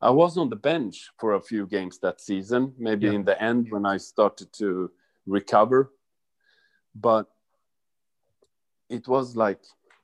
I 0.06 0.10
was 0.10 0.38
on 0.38 0.48
the 0.50 0.62
bench 0.70 1.10
for 1.18 1.34
a 1.34 1.40
few 1.40 1.66
games 1.66 1.98
that 1.98 2.20
season, 2.20 2.72
maybe 2.78 3.08
yeah. 3.08 3.14
in 3.14 3.24
the 3.24 3.42
end 3.42 3.72
when 3.72 3.84
I 3.84 3.96
started 3.96 4.52
to 4.52 4.92
recover. 5.26 5.90
But 6.94 7.26
it 8.88 9.08
was 9.08 9.34
like 9.34 9.62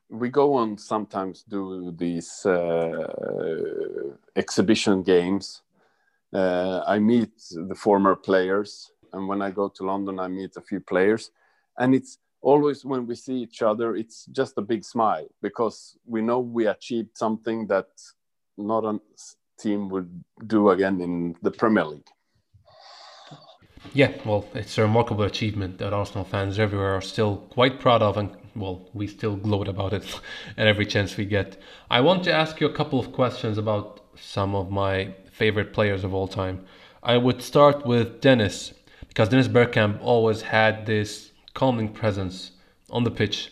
we 0.09 0.27
go 0.27 0.55
on 0.55 0.77
sometimes 0.77 1.43
do 1.43 1.93
these 1.95 2.45
uh, 2.45 3.07
exhibition 4.35 5.03
games. 5.03 5.61
Uh, 6.33 6.83
I 6.85 6.99
meet 6.99 7.35
the 7.69 7.75
former 7.75 8.17
players, 8.17 8.91
and 9.13 9.25
when 9.29 9.41
I 9.41 9.51
go 9.51 9.69
to 9.69 9.85
London, 9.85 10.19
I 10.19 10.27
meet 10.27 10.57
a 10.57 10.61
few 10.69 10.81
players, 10.81 11.31
and 11.77 11.95
it's 11.95 12.17
always 12.41 12.83
when 12.83 13.07
we 13.07 13.15
see 13.15 13.37
each 13.37 13.61
other, 13.61 13.95
it's 13.95 14.25
just 14.25 14.57
a 14.57 14.61
big 14.61 14.83
smile 14.83 15.29
because 15.41 15.97
we 16.05 16.21
know 16.21 16.41
we 16.41 16.67
achieved 16.67 17.15
something 17.17 17.67
that 17.67 17.87
not 18.57 18.83
a 18.83 18.99
team 19.63 19.89
would 19.89 20.23
do 20.45 20.69
again 20.69 21.01
in 21.01 21.35
the 21.41 21.51
Premier 21.51 21.85
League. 21.85 22.07
Yeah, 23.93 24.11
well, 24.25 24.45
it's 24.53 24.77
a 24.77 24.81
remarkable 24.81 25.23
achievement 25.23 25.77
that 25.77 25.93
Arsenal 25.93 26.23
fans 26.23 26.57
everywhere 26.57 26.95
are 26.95 27.01
still 27.01 27.37
quite 27.51 27.79
proud 27.79 28.01
of, 28.01 28.17
and 28.17 28.29
well, 28.55 28.89
we 28.93 29.07
still 29.07 29.35
gloat 29.35 29.67
about 29.67 29.93
it 29.93 30.19
at 30.57 30.67
every 30.67 30.85
chance 30.85 31.17
we 31.17 31.25
get. 31.25 31.57
I 31.89 32.01
want 32.01 32.23
to 32.23 32.33
ask 32.33 32.59
you 32.59 32.67
a 32.67 32.73
couple 32.73 32.99
of 32.99 33.11
questions 33.11 33.57
about 33.57 34.01
some 34.15 34.55
of 34.55 34.71
my 34.71 35.13
favorite 35.31 35.73
players 35.73 36.03
of 36.03 36.13
all 36.13 36.27
time. 36.27 36.65
I 37.03 37.17
would 37.17 37.41
start 37.41 37.85
with 37.85 38.21
Dennis, 38.21 38.73
because 39.09 39.29
Dennis 39.29 39.47
Bergkamp 39.47 39.99
always 40.01 40.41
had 40.41 40.85
this 40.85 41.31
calming 41.53 41.89
presence 41.89 42.51
on 42.89 43.03
the 43.03 43.11
pitch. 43.11 43.51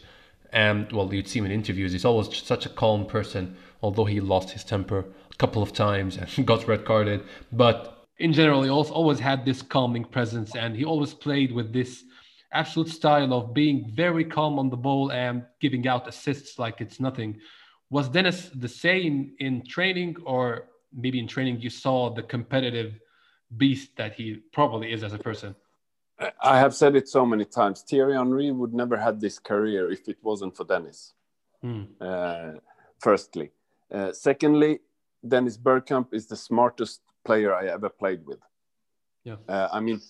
And 0.54 0.92
well, 0.92 1.14
you'd 1.14 1.28
see 1.28 1.40
him 1.40 1.46
in 1.46 1.52
interviews. 1.52 1.92
He's 1.92 2.06
always 2.06 2.36
such 2.36 2.66
a 2.66 2.70
calm 2.70 3.06
person, 3.06 3.56
although 3.82 4.06
he 4.06 4.20
lost 4.20 4.52
his 4.52 4.64
temper 4.64 5.06
couple 5.42 5.64
of 5.64 5.72
times 5.74 6.12
and 6.18 6.46
got 6.52 6.68
red 6.68 6.84
carded. 6.86 7.20
But 7.52 7.78
in 8.26 8.32
general, 8.40 8.62
he 8.68 8.70
also 8.70 8.94
always 8.94 9.20
had 9.20 9.40
this 9.44 9.62
calming 9.76 10.06
presence, 10.06 10.56
and 10.56 10.76
he 10.80 10.86
always 10.86 11.14
played 11.26 11.52
with 11.52 11.74
this 11.74 11.92
absolute 12.62 12.90
style 12.90 13.32
of 13.34 13.54
being 13.54 13.78
very 14.04 14.26
calm 14.38 14.54
on 14.62 14.68
the 14.70 14.82
ball 14.88 15.12
and 15.12 15.36
giving 15.64 15.84
out 15.92 16.08
assists 16.08 16.60
like 16.64 16.76
it's 16.86 17.00
nothing. 17.08 17.32
Was 17.90 18.06
Dennis 18.16 18.40
the 18.66 18.74
same 18.88 19.14
in 19.40 19.54
training, 19.76 20.12
or 20.34 20.44
maybe 21.04 21.18
in 21.24 21.28
training 21.36 21.56
you 21.66 21.72
saw 21.86 21.98
the 22.18 22.24
competitive 22.36 22.92
beast 23.62 23.90
that 24.00 24.12
he 24.20 24.26
probably 24.58 24.88
is 24.96 25.02
as 25.08 25.14
a 25.14 25.22
person? 25.30 25.56
I 26.54 26.56
have 26.64 26.74
said 26.82 26.94
it 26.96 27.08
so 27.10 27.26
many 27.26 27.46
times. 27.46 27.84
Thierry 27.90 28.16
Henry 28.16 28.52
would 28.52 28.74
never 28.74 28.98
had 29.08 29.20
this 29.20 29.40
career 29.40 29.92
if 29.92 30.08
it 30.08 30.20
wasn't 30.22 30.56
for 30.56 30.66
Dennis. 30.66 31.14
Hmm. 31.62 31.84
Uh, 32.00 32.52
firstly, 33.00 33.48
uh, 33.98 34.12
secondly, 34.12 34.80
Dennis 35.28 35.58
Bergkamp 35.58 36.14
is 36.14 36.28
the 36.28 36.36
smartest 36.36 37.02
player 37.26 37.54
I 37.54 37.68
ever 37.68 37.90
played 37.90 38.26
with. 38.26 38.40
Yeah. 39.24 39.36
Uh, 39.48 39.68
I 39.72 39.80
mean, 39.80 40.02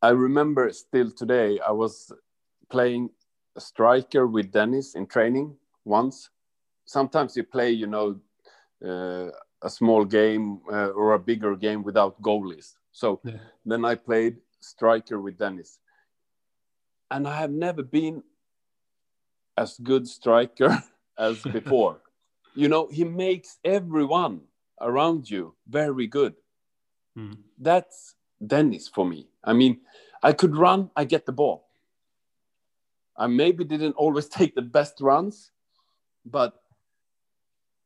I 0.00 0.10
remember 0.10 0.70
still 0.72 1.10
today. 1.10 1.58
I 1.60 1.72
was 1.72 2.10
playing 2.70 3.10
a 3.56 3.60
striker 3.60 4.26
with 4.26 4.50
Dennis 4.50 4.94
in 4.94 5.06
training 5.06 5.56
once. 5.84 6.30
Sometimes 6.86 7.36
you 7.36 7.44
play, 7.44 7.70
you 7.70 7.86
know, 7.86 8.18
uh, 8.84 9.30
a 9.62 9.70
small 9.70 10.04
game 10.04 10.60
uh, 10.72 10.88
or 10.88 11.12
a 11.12 11.18
bigger 11.18 11.54
game 11.54 11.82
without 11.82 12.20
goalies. 12.20 12.74
So 12.90 13.20
yeah. 13.24 13.36
then 13.64 13.84
I 13.84 13.94
played 13.94 14.38
striker 14.60 15.20
with 15.20 15.38
Dennis. 15.38 15.78
And 17.10 17.28
I 17.28 17.36
have 17.36 17.50
never 17.50 17.82
been 17.82 18.22
as 19.56 19.78
good 19.78 20.08
striker 20.08 20.82
as 21.18 21.42
before. 21.42 22.00
You 22.54 22.68
know, 22.68 22.88
he 22.90 23.04
makes 23.04 23.58
everyone 23.64 24.42
around 24.80 25.30
you 25.30 25.54
very 25.68 26.06
good. 26.06 26.34
Mm. 27.16 27.38
That's 27.58 28.14
Dennis 28.44 28.88
for 28.88 29.06
me. 29.06 29.28
I 29.44 29.52
mean, 29.52 29.80
I 30.22 30.32
could 30.32 30.56
run, 30.56 30.90
I 30.96 31.04
get 31.04 31.26
the 31.26 31.32
ball. 31.32 31.68
I 33.16 33.26
maybe 33.26 33.64
didn't 33.64 33.92
always 33.92 34.28
take 34.38 34.54
the 34.54 34.62
best 34.62 35.00
runs, 35.00 35.50
but 36.24 36.54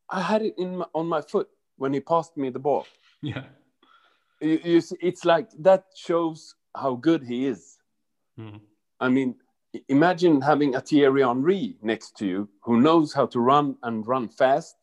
I 0.08 0.20
had 0.20 0.42
it 0.42 0.54
in 0.58 0.78
my, 0.78 0.86
on 0.94 1.06
my 1.06 1.20
foot 1.20 1.48
when 1.76 1.92
he 1.92 2.00
passed 2.00 2.36
me 2.36 2.50
the 2.50 2.58
ball. 2.58 2.86
Yeah. 3.22 3.44
You, 4.40 4.60
you 4.64 4.80
see, 4.80 4.96
it's 5.00 5.24
like 5.24 5.50
that 5.60 5.84
shows 5.94 6.54
how 6.74 6.94
good 6.94 7.22
he 7.22 7.46
is. 7.46 7.78
Mm. 8.38 8.60
I 9.00 9.08
mean, 9.08 9.36
imagine 9.88 10.40
having 10.40 10.74
a 10.74 10.80
Thierry 10.80 11.22
Henry 11.22 11.76
next 11.82 12.16
to 12.18 12.26
you 12.26 12.48
who 12.62 12.80
knows 12.80 13.12
how 13.12 13.26
to 13.26 13.40
run 13.40 13.76
and 13.82 14.06
run 14.06 14.28
fast 14.28 14.76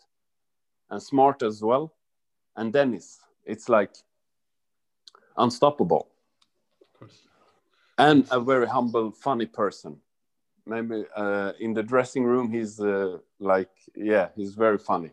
and 0.89 1.01
smart 1.01 1.43
as 1.43 1.61
well. 1.61 1.93
And 2.55 2.71
Dennis, 2.71 3.19
it's 3.45 3.69
like 3.69 3.95
unstoppable. 5.37 6.07
And 7.97 8.27
a 8.31 8.39
very 8.39 8.67
humble, 8.67 9.11
funny 9.11 9.45
person. 9.45 9.97
Maybe 10.65 11.03
uh, 11.15 11.51
in 11.59 11.73
the 11.73 11.83
dressing 11.83 12.23
room, 12.23 12.51
he's 12.51 12.79
uh, 12.79 13.17
like, 13.39 13.69
yeah, 13.95 14.29
he's 14.35 14.55
very 14.55 14.77
funny. 14.77 15.11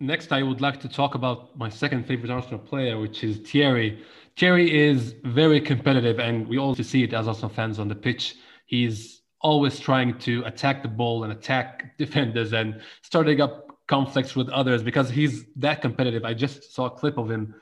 Next, 0.00 0.32
I 0.32 0.42
would 0.42 0.60
like 0.60 0.80
to 0.80 0.88
talk 0.88 1.14
about 1.14 1.56
my 1.56 1.68
second 1.68 2.06
favorite 2.06 2.30
Arsenal 2.30 2.58
player, 2.58 2.98
which 2.98 3.24
is 3.24 3.38
Thierry. 3.38 4.04
Thierry 4.36 4.88
is 4.88 5.14
very 5.24 5.60
competitive, 5.60 6.20
and 6.20 6.46
we 6.46 6.58
all 6.58 6.74
see 6.74 7.02
it 7.02 7.12
as 7.12 7.26
Arsenal 7.26 7.50
fans 7.50 7.78
on 7.78 7.88
the 7.88 7.94
pitch. 7.94 8.36
He's 8.66 9.17
always 9.40 9.78
trying 9.78 10.18
to 10.18 10.42
attack 10.44 10.82
the 10.82 10.88
ball 10.88 11.24
and 11.24 11.32
attack 11.32 11.96
defenders 11.98 12.52
and 12.52 12.80
starting 13.02 13.40
up 13.40 13.66
conflicts 13.86 14.36
with 14.36 14.48
others 14.50 14.82
because 14.82 15.08
he's 15.08 15.46
that 15.56 15.80
competitive. 15.80 16.24
I 16.24 16.34
just 16.34 16.74
saw 16.74 16.86
a 16.86 16.90
clip 16.90 17.18
of 17.18 17.30
him. 17.30 17.54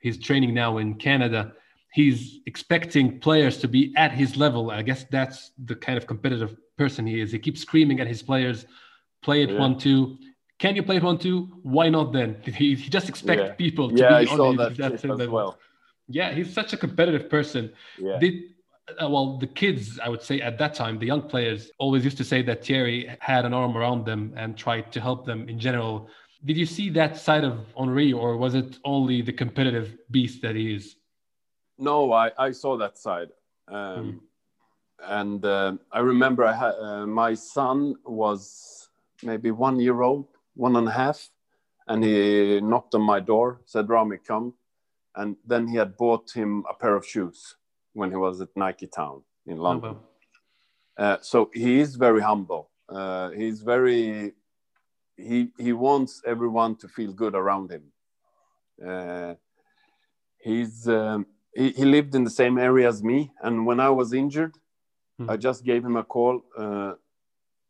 He's 0.00 0.18
training 0.18 0.52
now 0.54 0.78
in 0.78 0.94
Canada. 0.94 1.52
He's 1.92 2.40
expecting 2.46 3.20
players 3.20 3.58
to 3.58 3.68
be 3.68 3.92
at 3.96 4.12
his 4.12 4.36
level. 4.36 4.70
I 4.70 4.82
guess 4.82 5.04
that's 5.10 5.52
the 5.64 5.76
kind 5.76 5.96
of 5.96 6.06
competitive 6.06 6.56
person 6.76 7.06
he 7.06 7.20
is. 7.20 7.32
He 7.32 7.38
keeps 7.38 7.60
screaming 7.60 8.00
at 8.00 8.06
his 8.06 8.22
players, 8.22 8.66
play 9.22 9.42
it 9.42 9.50
yeah. 9.50 9.58
one, 9.58 9.78
two. 9.78 10.18
Can 10.58 10.76
you 10.76 10.82
play 10.82 10.96
it 10.96 11.02
one, 11.02 11.18
two? 11.18 11.48
Why 11.62 11.88
not 11.88 12.12
then? 12.12 12.36
He, 12.44 12.74
he 12.74 12.88
just 12.90 13.08
expects 13.08 13.42
yeah. 13.42 13.52
people 13.54 13.88
to 13.90 13.96
yeah, 13.96 14.20
be 14.20 14.28
I 14.28 14.34
on 14.34 14.56
that, 14.56 14.76
that 14.78 15.04
as 15.04 15.28
well. 15.28 15.58
Yeah, 16.08 16.32
he's 16.32 16.52
such 16.52 16.72
a 16.72 16.76
competitive 16.76 17.30
person. 17.30 17.72
Yeah. 17.98 18.18
Did 18.18 18.34
uh, 19.02 19.08
well 19.08 19.38
the 19.38 19.46
kids 19.46 19.98
i 20.00 20.08
would 20.08 20.22
say 20.22 20.40
at 20.40 20.58
that 20.58 20.74
time 20.74 20.98
the 20.98 21.06
young 21.06 21.22
players 21.22 21.70
always 21.78 22.04
used 22.04 22.16
to 22.16 22.24
say 22.24 22.42
that 22.42 22.64
thierry 22.64 23.14
had 23.20 23.44
an 23.44 23.54
arm 23.54 23.76
around 23.76 24.04
them 24.04 24.32
and 24.36 24.56
tried 24.56 24.92
to 24.92 25.00
help 25.00 25.24
them 25.26 25.48
in 25.48 25.58
general. 25.58 26.08
Did 26.44 26.56
you 26.56 26.64
see 26.64 26.88
that 26.90 27.18
side 27.18 27.44
of 27.44 27.66
henry 27.76 28.12
or 28.12 28.36
was 28.36 28.54
it 28.54 28.78
only 28.84 29.20
the 29.20 29.32
competitive 29.32 29.96
beast 30.10 30.40
that 30.42 30.56
he 30.56 30.74
is? 30.74 30.96
No 31.78 32.12
i, 32.12 32.30
I 32.38 32.50
saw 32.52 32.76
that 32.78 32.98
side. 32.98 33.28
Um, 33.68 33.76
mm. 33.76 34.18
and 35.20 35.44
uh, 35.44 35.72
i 35.92 36.00
remember 36.00 36.44
i 36.44 36.52
had 36.52 36.74
uh, 36.86 37.06
my 37.06 37.34
son 37.34 37.94
was 38.04 38.88
maybe 39.22 39.50
one 39.50 39.78
year 39.78 40.02
old 40.02 40.26
one 40.54 40.74
and 40.76 40.88
a 40.88 40.90
half 40.90 41.30
and 41.88 42.02
he 42.02 42.60
knocked 42.60 42.94
on 42.94 43.02
my 43.02 43.20
door 43.20 43.60
said 43.66 43.88
rami 43.88 44.16
come. 44.16 44.54
And 45.16 45.36
then 45.44 45.66
he 45.66 45.76
had 45.76 45.96
bought 45.96 46.30
him 46.30 46.64
a 46.70 46.74
pair 46.74 46.94
of 46.94 47.04
shoes 47.04 47.56
when 47.92 48.10
he 48.10 48.16
was 48.16 48.40
at 48.40 48.48
Nike 48.56 48.86
Town 48.86 49.22
in 49.46 49.58
oh, 49.58 49.62
London. 49.62 49.96
Oh, 50.98 51.02
uh, 51.02 51.16
so 51.22 51.50
he 51.54 51.80
is 51.80 51.96
very 51.96 52.20
humble. 52.20 52.70
Uh, 52.88 53.30
he's 53.30 53.62
very 53.62 54.32
he 55.16 55.48
he 55.58 55.72
wants 55.72 56.22
everyone 56.26 56.76
to 56.76 56.88
feel 56.88 57.12
good 57.12 57.34
around 57.34 57.70
him. 57.70 57.84
Uh, 58.86 59.34
he's 60.38 60.88
um, 60.88 61.26
he, 61.54 61.70
he, 61.70 61.84
lived 61.84 62.14
in 62.14 62.24
the 62.24 62.30
same 62.30 62.58
area 62.58 62.88
as 62.88 63.02
me, 63.02 63.30
and 63.42 63.66
when 63.66 63.80
I 63.80 63.90
was 63.90 64.12
injured, 64.12 64.56
hmm. 65.18 65.28
I 65.28 65.36
just 65.36 65.64
gave 65.64 65.84
him 65.84 65.96
a 65.96 66.04
call. 66.04 66.42
Uh, 66.56 66.94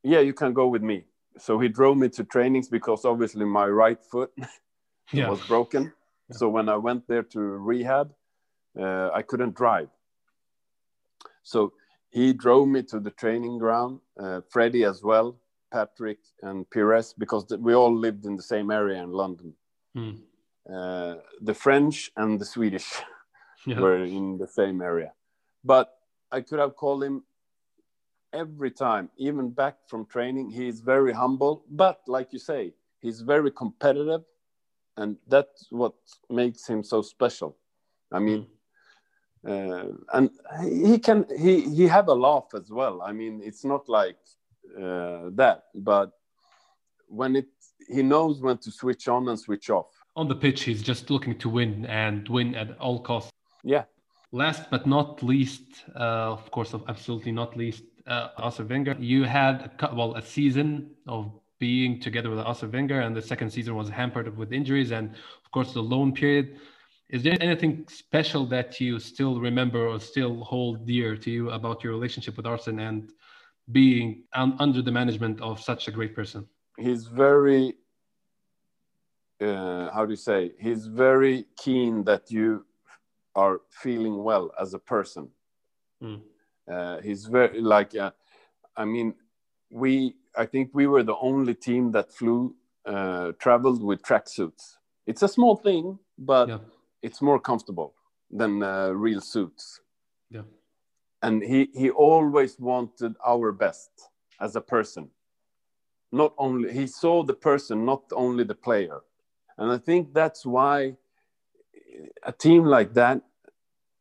yeah, 0.02 0.20
you 0.20 0.32
can 0.32 0.52
go 0.52 0.68
with 0.68 0.82
me. 0.82 1.04
So 1.38 1.58
he 1.58 1.68
drove 1.68 1.96
me 1.96 2.08
to 2.10 2.24
trainings 2.24 2.68
because 2.68 3.04
obviously 3.04 3.44
my 3.44 3.66
right 3.66 4.02
foot 4.02 4.32
yeah. 5.12 5.28
was 5.28 5.40
broken. 5.46 5.92
So 6.32 6.48
when 6.48 6.68
I 6.68 6.76
went 6.76 7.08
there 7.08 7.22
to 7.22 7.40
rehab, 7.40 8.12
uh, 8.78 9.10
I 9.12 9.22
couldn't 9.22 9.54
drive. 9.54 9.88
So 11.42 11.72
he 12.10 12.32
drove 12.32 12.68
me 12.68 12.82
to 12.84 13.00
the 13.00 13.10
training 13.10 13.58
ground, 13.58 14.00
uh, 14.18 14.40
Freddie 14.48 14.84
as 14.84 15.02
well, 15.02 15.36
Patrick 15.72 16.18
and 16.42 16.68
Pires, 16.70 17.14
because 17.16 17.46
we 17.58 17.74
all 17.74 17.94
lived 17.94 18.26
in 18.26 18.36
the 18.36 18.42
same 18.42 18.70
area 18.70 19.02
in 19.02 19.12
London. 19.12 19.54
Mm. 19.96 20.18
Uh, 20.72 21.16
the 21.40 21.54
French 21.54 22.10
and 22.16 22.40
the 22.40 22.44
Swedish 22.44 22.92
yeah. 23.66 23.80
were 23.80 24.04
in 24.04 24.38
the 24.38 24.46
same 24.46 24.82
area. 24.82 25.12
But 25.64 25.94
I 26.32 26.40
could 26.40 26.58
have 26.58 26.76
called 26.76 27.04
him 27.04 27.24
every 28.32 28.70
time, 28.70 29.10
even 29.16 29.50
back 29.50 29.76
from 29.88 30.06
training. 30.06 30.50
He's 30.50 30.80
very 30.80 31.12
humble, 31.12 31.64
but 31.70 32.00
like 32.06 32.32
you 32.32 32.38
say, 32.38 32.74
he's 33.00 33.20
very 33.20 33.50
competitive, 33.50 34.22
and 34.96 35.16
that's 35.26 35.66
what 35.70 35.94
makes 36.28 36.66
him 36.66 36.82
so 36.82 37.02
special. 37.02 37.56
I 38.12 38.18
mean, 38.18 38.46
uh, 39.46 39.84
and 40.12 40.30
he 40.62 40.98
can 40.98 41.24
he 41.38 41.62
he 41.74 41.86
have 41.86 42.08
a 42.08 42.14
laugh 42.14 42.48
as 42.54 42.70
well. 42.70 43.00
I 43.02 43.12
mean, 43.12 43.40
it's 43.42 43.64
not 43.64 43.88
like 43.88 44.18
uh, 44.76 45.30
that, 45.32 45.64
but 45.74 46.12
when 47.08 47.36
it 47.36 47.48
he 47.88 48.02
knows 48.02 48.40
when 48.40 48.58
to 48.58 48.70
switch 48.70 49.08
on 49.08 49.28
and 49.28 49.38
switch 49.38 49.70
off. 49.70 49.88
On 50.16 50.28
the 50.28 50.34
pitch, 50.34 50.64
he's 50.64 50.82
just 50.82 51.10
looking 51.10 51.38
to 51.38 51.48
win 51.48 51.86
and 51.86 52.28
win 52.28 52.54
at 52.54 52.78
all 52.78 53.00
costs. 53.00 53.30
Yeah. 53.64 53.84
Last 54.32 54.70
but 54.70 54.86
not 54.86 55.22
least, 55.22 55.84
uh, 55.96 56.32
of 56.32 56.50
course, 56.50 56.74
absolutely 56.88 57.32
not 57.32 57.56
least, 57.56 57.82
uh, 58.06 58.28
Arsene 58.36 58.68
Wenger. 58.68 58.96
You 58.98 59.24
had 59.24 59.72
a, 59.80 59.94
well 59.94 60.14
a 60.14 60.22
season 60.22 60.90
of 61.08 61.32
being 61.58 62.00
together 62.00 62.30
with 62.30 62.38
Arsene 62.38 62.70
Wenger, 62.70 63.00
and 63.00 63.16
the 63.16 63.22
second 63.22 63.50
season 63.50 63.74
was 63.74 63.88
hampered 63.88 64.36
with 64.36 64.52
injuries, 64.52 64.92
and 64.92 65.10
of 65.10 65.50
course 65.50 65.72
the 65.72 65.82
loan 65.82 66.12
period. 66.12 66.58
Is 67.10 67.24
there 67.24 67.36
anything 67.40 67.86
special 67.88 68.46
that 68.46 68.80
you 68.80 69.00
still 69.00 69.40
remember 69.40 69.88
or 69.88 69.98
still 69.98 70.44
hold 70.44 70.86
dear 70.86 71.16
to 71.16 71.30
you 71.30 71.50
about 71.50 71.82
your 71.82 71.92
relationship 71.92 72.36
with 72.36 72.46
Arsene 72.46 72.78
and 72.78 73.12
being 73.72 74.22
un- 74.32 74.56
under 74.60 74.80
the 74.80 74.92
management 74.92 75.40
of 75.40 75.60
such 75.60 75.88
a 75.88 75.90
great 75.90 76.14
person? 76.14 76.46
He's 76.78 77.06
very, 77.06 77.74
uh, 79.40 79.90
how 79.90 80.04
do 80.06 80.12
you 80.12 80.16
say? 80.16 80.52
He's 80.60 80.86
very 80.86 81.46
keen 81.56 82.04
that 82.04 82.30
you 82.30 82.64
are 83.34 83.60
feeling 83.70 84.22
well 84.22 84.52
as 84.60 84.74
a 84.74 84.78
person. 84.78 85.30
Mm. 86.02 86.20
Uh, 86.70 87.00
he's 87.00 87.24
very 87.26 87.60
like, 87.60 87.96
uh, 87.96 88.12
I 88.76 88.84
mean, 88.84 89.14
we. 89.70 90.14
I 90.36 90.46
think 90.46 90.70
we 90.72 90.86
were 90.86 91.02
the 91.02 91.16
only 91.16 91.54
team 91.54 91.90
that 91.90 92.12
flew, 92.12 92.54
uh, 92.86 93.32
traveled 93.40 93.82
with 93.82 94.00
tracksuits. 94.00 94.76
It's 95.04 95.22
a 95.22 95.28
small 95.28 95.56
thing, 95.56 95.98
but 96.16 96.48
yeah. 96.48 96.58
It's 97.02 97.22
more 97.22 97.40
comfortable 97.40 97.94
than 98.30 98.62
uh, 98.62 98.90
real 98.90 99.20
suits. 99.20 99.80
Yeah. 100.30 100.42
And 101.22 101.42
he 101.42 101.68
he 101.74 101.90
always 101.90 102.58
wanted 102.58 103.14
our 103.26 103.52
best 103.52 103.90
as 104.40 104.56
a 104.56 104.60
person. 104.60 105.10
Not 106.12 106.34
only 106.38 106.72
he 106.72 106.86
saw 106.86 107.22
the 107.22 107.34
person, 107.34 107.84
not 107.84 108.02
only 108.12 108.44
the 108.44 108.54
player. 108.54 109.00
And 109.58 109.70
I 109.70 109.78
think 109.78 110.14
that's 110.14 110.46
why 110.46 110.96
a 112.22 112.32
team 112.32 112.64
like 112.64 112.94
that, 112.94 113.20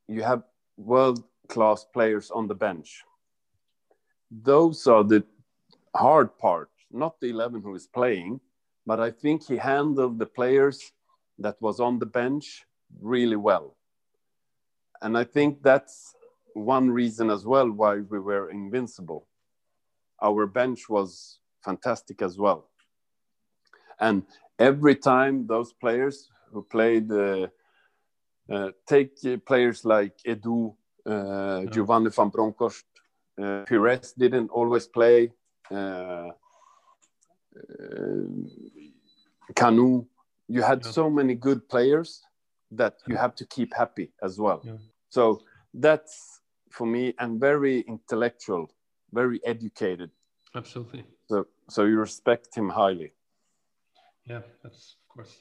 you 0.08 0.24
have 0.24 0.44
world 0.78 1.24
class 1.48 1.86
players 1.94 2.32
on 2.32 2.48
the 2.48 2.56
bench. 2.56 3.04
Those 4.32 4.88
are 4.88 5.04
the 5.04 5.24
hard 5.96 6.38
part, 6.38 6.70
not 6.92 7.20
the 7.20 7.30
11 7.30 7.62
who 7.62 7.76
is 7.76 7.88
playing, 7.88 8.40
but 8.86 9.00
I 9.00 9.12
think 9.12 9.48
he 9.48 9.58
handled 9.58 10.20
the 10.20 10.26
players 10.26 10.92
that 11.40 11.62
was 11.62 11.80
on 11.80 12.00
the 12.00 12.06
bench 12.06 12.66
really 13.02 13.36
well. 13.36 13.76
And 15.02 15.18
I 15.18 15.24
think 15.24 15.64
that's 15.64 16.16
one 16.54 16.90
reason 16.92 17.30
as 17.30 17.46
well 17.46 17.70
why 17.70 17.98
we 17.98 18.20
were 18.20 18.50
invincible. 18.50 19.28
Our 20.22 20.46
bench 20.48 20.90
was 20.90 21.40
fantastic 21.64 22.22
as 22.22 22.38
well. 22.38 22.70
And 24.00 24.24
every 24.58 24.96
time 24.96 25.48
those 25.48 25.74
players 25.74 26.30
who 26.52 26.64
played, 26.64 27.12
uh, 27.12 27.48
uh, 28.52 28.72
take 28.88 29.16
players 29.46 29.86
like 29.86 30.18
Edu, 30.28 30.76
uh, 31.06 31.66
Giovanni 31.66 32.10
van 32.10 32.30
Bronckhorst, 32.30 32.86
uh, 33.42 33.64
Pires 33.68 34.14
didn't 34.18 34.50
always 34.50 34.88
play, 34.88 35.32
uh, 35.72 35.74
uh, 35.74 36.32
Kanu. 39.54 40.06
You 40.48 40.62
had 40.62 40.84
so 40.84 41.10
many 41.10 41.36
good 41.36 41.70
players 41.70 42.24
that 42.72 42.96
you 43.08 43.16
have 43.16 43.36
to 43.36 43.46
keep 43.46 43.74
happy 43.74 44.12
as 44.22 44.40
well. 44.40 44.62
Yeah. 44.64 44.74
So 45.10 45.42
that's 45.74 46.42
for 46.70 46.86
me, 46.86 47.14
and 47.20 47.40
very 47.40 47.82
intellectual, 47.82 48.72
very 49.12 49.40
educated. 49.46 50.12
Absolutely. 50.56 51.04
So, 51.28 51.48
so 51.70 51.86
you 51.86 51.98
respect 51.98 52.56
him 52.56 52.70
highly. 52.70 53.14
Yeah, 54.26 54.42
that's 54.64 54.96
of 55.02 55.16
course. 55.16 55.36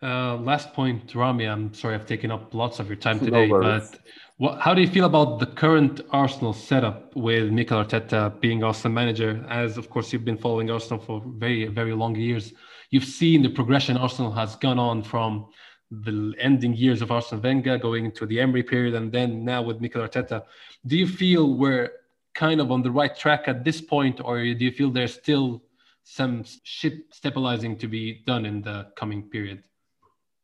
Uh, 0.00 0.36
last 0.36 0.72
point, 0.74 1.14
Rami. 1.14 1.46
I'm 1.46 1.74
sorry 1.74 1.94
I've 1.94 2.06
taken 2.06 2.30
up 2.30 2.54
lots 2.54 2.78
of 2.78 2.86
your 2.86 2.96
time 2.96 3.18
today, 3.28 3.48
no 3.48 3.60
but 3.60 3.98
what, 4.36 4.60
how 4.60 4.72
do 4.72 4.80
you 4.80 4.86
feel 4.86 5.04
about 5.04 5.40
the 5.40 5.46
current 5.46 6.00
Arsenal 6.10 6.52
setup 6.52 7.14
with 7.16 7.50
Mikel 7.50 7.84
Arteta 7.84 8.40
being 8.40 8.62
Arsenal 8.62 8.94
manager? 8.94 9.44
As 9.48 9.76
of 9.76 9.90
course 9.90 10.12
you've 10.12 10.24
been 10.24 10.38
following 10.38 10.70
Arsenal 10.70 11.00
for 11.02 11.22
very, 11.26 11.66
very 11.66 11.92
long 11.92 12.14
years. 12.14 12.52
You've 12.90 13.04
seen 13.04 13.42
the 13.42 13.50
progression 13.50 13.96
Arsenal 13.96 14.30
has 14.32 14.54
gone 14.56 14.78
on 14.78 15.02
from 15.02 15.46
the 15.90 16.34
ending 16.38 16.74
years 16.74 17.00
of 17.02 17.10
Arsene 17.10 17.40
Wenger 17.40 17.78
going 17.78 18.04
into 18.04 18.26
the 18.26 18.40
Emery 18.40 18.62
period, 18.62 18.94
and 18.94 19.10
then 19.10 19.44
now 19.44 19.62
with 19.62 19.80
Mikel 19.80 20.02
Arteta. 20.02 20.44
Do 20.86 20.96
you 20.96 21.06
feel 21.06 21.54
we're 21.54 21.92
kind 22.34 22.60
of 22.60 22.70
on 22.70 22.82
the 22.82 22.90
right 22.90 23.16
track 23.16 23.48
at 23.48 23.64
this 23.64 23.80
point, 23.80 24.20
or 24.22 24.38
do 24.38 24.64
you 24.64 24.70
feel 24.70 24.90
there's 24.90 25.14
still 25.14 25.62
some 26.04 26.44
ship 26.62 27.12
stabilizing 27.12 27.76
to 27.78 27.88
be 27.88 28.22
done 28.26 28.46
in 28.46 28.62
the 28.62 28.86
coming 28.96 29.22
period? 29.22 29.64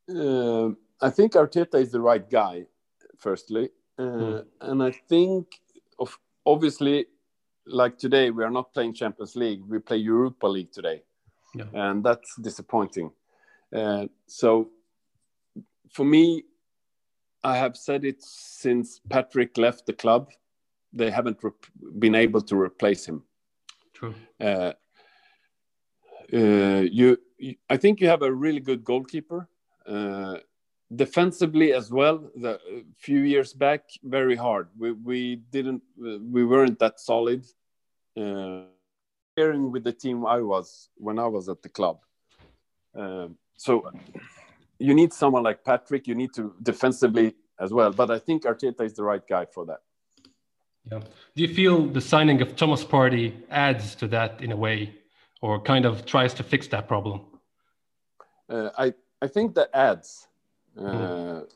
Uh, 0.09 0.71
I 1.01 1.11
think 1.11 1.33
Arteta 1.33 1.77
is 1.77 1.91
the 1.93 2.01
right 2.01 2.29
guy, 2.29 2.67
firstly. 3.19 3.71
Uh, 3.99 4.03
mm. 4.03 4.45
And 4.61 4.83
I 4.83 4.91
think, 4.91 5.47
of, 5.99 6.19
obviously, 6.45 7.07
like 7.67 7.97
today, 7.97 8.31
we 8.31 8.45
are 8.45 8.51
not 8.51 8.75
playing 8.75 8.95
Champions 8.95 9.37
League. 9.37 9.63
We 9.67 9.79
play 9.79 9.97
Europa 9.99 10.47
League 10.47 10.73
today. 10.73 11.03
Yeah. 11.55 11.65
And 11.73 12.05
that's 12.05 12.37
disappointing. 12.37 13.11
Uh, 13.75 14.07
so, 14.27 14.71
for 15.95 16.05
me, 16.05 16.45
I 17.43 17.57
have 17.57 17.77
said 17.77 18.05
it 18.05 18.23
since 18.23 19.01
Patrick 19.09 19.57
left 19.57 19.87
the 19.87 19.93
club. 19.93 20.31
They 20.93 21.11
haven't 21.11 21.39
been 21.99 22.15
able 22.15 22.41
to 22.43 22.57
replace 22.57 23.07
him. 23.07 23.23
True. 23.93 24.15
Uh, 24.41 24.73
uh, 26.33 26.83
you, 26.91 27.19
you, 27.39 27.55
I 27.71 27.77
think 27.77 28.01
you 28.01 28.09
have 28.09 28.23
a 28.23 28.33
really 28.33 28.61
good 28.61 28.85
goalkeeper. 28.85 29.49
Uh, 29.87 30.39
defensively 30.95 31.73
as 31.73 31.91
well, 31.91 32.31
the 32.35 32.59
few 32.99 33.21
years 33.21 33.53
back, 33.53 33.83
very 34.03 34.37
hard. 34.37 34.69
We 34.79 34.93
we 34.93 35.37
didn't 35.51 35.83
we 35.97 36.45
weren't 36.45 36.79
that 36.79 37.01
solid. 37.01 37.45
Uh, 38.17 38.63
sharing 39.37 39.73
with 39.73 39.85
the 39.85 39.93
team 39.93 40.25
I 40.25 40.41
was 40.41 40.89
when 40.97 41.19
I 41.19 41.27
was 41.27 41.49
at 41.49 41.63
the 41.63 41.69
club. 41.69 41.99
Uh, 42.97 43.29
so 43.57 43.91
you 44.79 44.95
need 44.95 45.13
someone 45.13 45.43
like 45.43 45.65
Patrick. 45.65 46.07
You 46.07 46.15
need 46.15 46.33
to 46.35 46.55
defensively 46.63 47.35
as 47.61 47.73
well. 47.73 47.93
But 47.93 48.11
I 48.11 48.19
think 48.19 48.45
Arteta 48.45 48.83
is 48.83 48.95
the 48.95 49.05
right 49.05 49.27
guy 49.27 49.47
for 49.47 49.65
that. 49.67 49.81
Yeah. 50.91 51.01
Do 51.35 51.43
you 51.43 51.55
feel 51.55 51.87
the 51.87 52.01
signing 52.01 52.43
of 52.43 52.57
Thomas 52.57 52.85
Partey 52.85 53.33
adds 53.51 53.95
to 53.97 54.09
that 54.09 54.43
in 54.43 54.53
a 54.53 54.57
way, 54.57 54.95
or 55.41 55.61
kind 55.61 55.87
of 55.87 56.05
tries 56.05 56.35
to 56.35 56.43
fix 56.43 56.67
that 56.69 56.89
problem? 56.89 57.23
Uh, 58.49 58.71
I 58.77 58.93
I 59.23 59.29
think 59.29 59.55
that 59.55 59.71
adds. 59.73 60.29
Mm. 60.77 61.49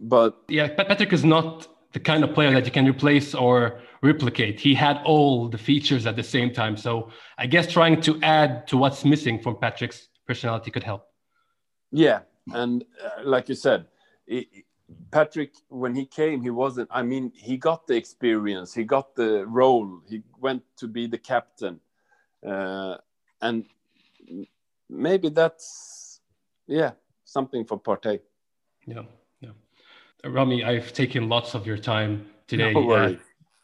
But 0.00 0.38
yeah, 0.48 0.68
Patrick 0.68 1.12
is 1.12 1.24
not 1.24 1.68
the 1.92 2.00
kind 2.00 2.24
of 2.24 2.32
player 2.34 2.52
that 2.52 2.64
you 2.64 2.70
can 2.70 2.86
replace 2.86 3.34
or 3.34 3.80
replicate. 4.02 4.58
He 4.60 4.74
had 4.74 5.02
all 5.04 5.48
the 5.48 5.58
features 5.58 6.06
at 6.06 6.16
the 6.16 6.22
same 6.22 6.54
time. 6.54 6.76
So 6.76 7.10
I 7.36 7.46
guess 7.46 7.70
trying 7.70 8.00
to 8.02 8.18
add 8.22 8.66
to 8.68 8.78
what's 8.78 9.04
missing 9.04 9.38
from 9.42 9.56
Patrick's 9.56 10.08
personality 10.26 10.70
could 10.70 10.84
help. 10.84 11.09
Yeah, 11.92 12.20
and 12.52 12.84
uh, 13.04 13.22
like 13.24 13.48
you 13.48 13.54
said, 13.54 13.86
it, 14.26 14.46
Patrick, 15.10 15.52
when 15.68 15.94
he 15.94 16.06
came, 16.06 16.42
he 16.42 16.50
wasn't. 16.50 16.88
I 16.92 17.02
mean, 17.02 17.32
he 17.34 17.56
got 17.56 17.86
the 17.86 17.96
experience, 17.96 18.74
he 18.74 18.84
got 18.84 19.14
the 19.14 19.46
role, 19.46 20.00
he 20.08 20.22
went 20.38 20.62
to 20.76 20.88
be 20.88 21.06
the 21.06 21.18
captain, 21.18 21.80
uh, 22.46 22.96
and 23.40 23.66
maybe 24.88 25.28
that's 25.28 26.20
yeah 26.66 26.92
something 27.24 27.64
for 27.64 27.78
Partey. 27.78 28.20
Yeah, 28.86 29.02
yeah. 29.40 29.50
Rami, 30.24 30.64
I've 30.64 30.92
taken 30.92 31.28
lots 31.28 31.54
of 31.54 31.66
your 31.66 31.78
time 31.78 32.26
today. 32.46 32.72
No 32.74 32.90
uh, 32.90 33.14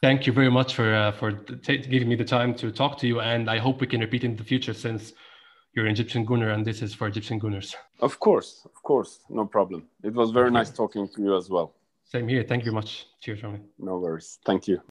thank 0.01 0.27
you 0.27 0.33
very 0.33 0.51
much 0.51 0.75
for 0.75 0.93
uh, 0.93 1.11
for 1.11 1.31
giving 1.31 2.09
me 2.09 2.15
the 2.15 2.25
time 2.25 2.53
to 2.55 2.71
talk 2.71 2.97
to 2.99 3.07
you, 3.07 3.19
and 3.21 3.49
I 3.49 3.57
hope 3.57 3.81
we 3.81 3.87
can 3.87 4.01
repeat 4.01 4.23
in 4.23 4.35
the 4.35 4.43
future 4.43 4.73
since 4.73 5.13
you're 5.77 5.85
an 5.85 5.91
Egyptian 5.91 6.25
Gunner 6.25 6.49
and 6.49 6.65
this 6.65 6.81
is 6.81 6.95
for 6.95 7.07
Egyptian 7.07 7.37
Gunners. 7.37 7.75
Of 7.99 8.19
course, 8.19 8.63
of 8.65 8.81
course, 8.81 9.19
no 9.29 9.45
problem. 9.45 9.87
It 10.03 10.13
was 10.13 10.31
very 10.31 10.49
nice 10.49 10.71
talking 10.71 11.07
to 11.07 11.21
you 11.21 11.37
as 11.37 11.49
well. 11.51 11.75
Same 12.03 12.27
here. 12.27 12.43
Thank 12.43 12.65
you 12.65 12.71
much. 12.71 13.05
Cheers, 13.21 13.43
Rami. 13.43 13.59
No 13.77 13.99
worries. 13.99 14.39
Thank 14.43 14.67
you. 14.67 14.81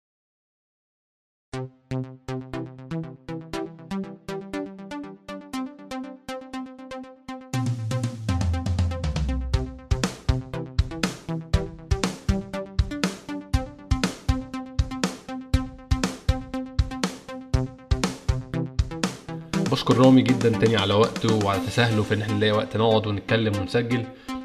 بشكر 19.87 19.99
رامي 20.05 20.22
جدا 20.22 20.49
تاني 20.49 20.76
على 20.76 20.95
وقته 20.95 21.47
وعلى 21.47 21.61
تساهله 21.61 22.03
في 22.03 22.14
إن 22.14 22.22
إحنا 22.22 22.34
نلاقي 22.34 22.53
وقت 22.53 22.76
نقعد 22.76 23.07
ونتكلم 23.07 23.57
ونسجل. 23.57 24.05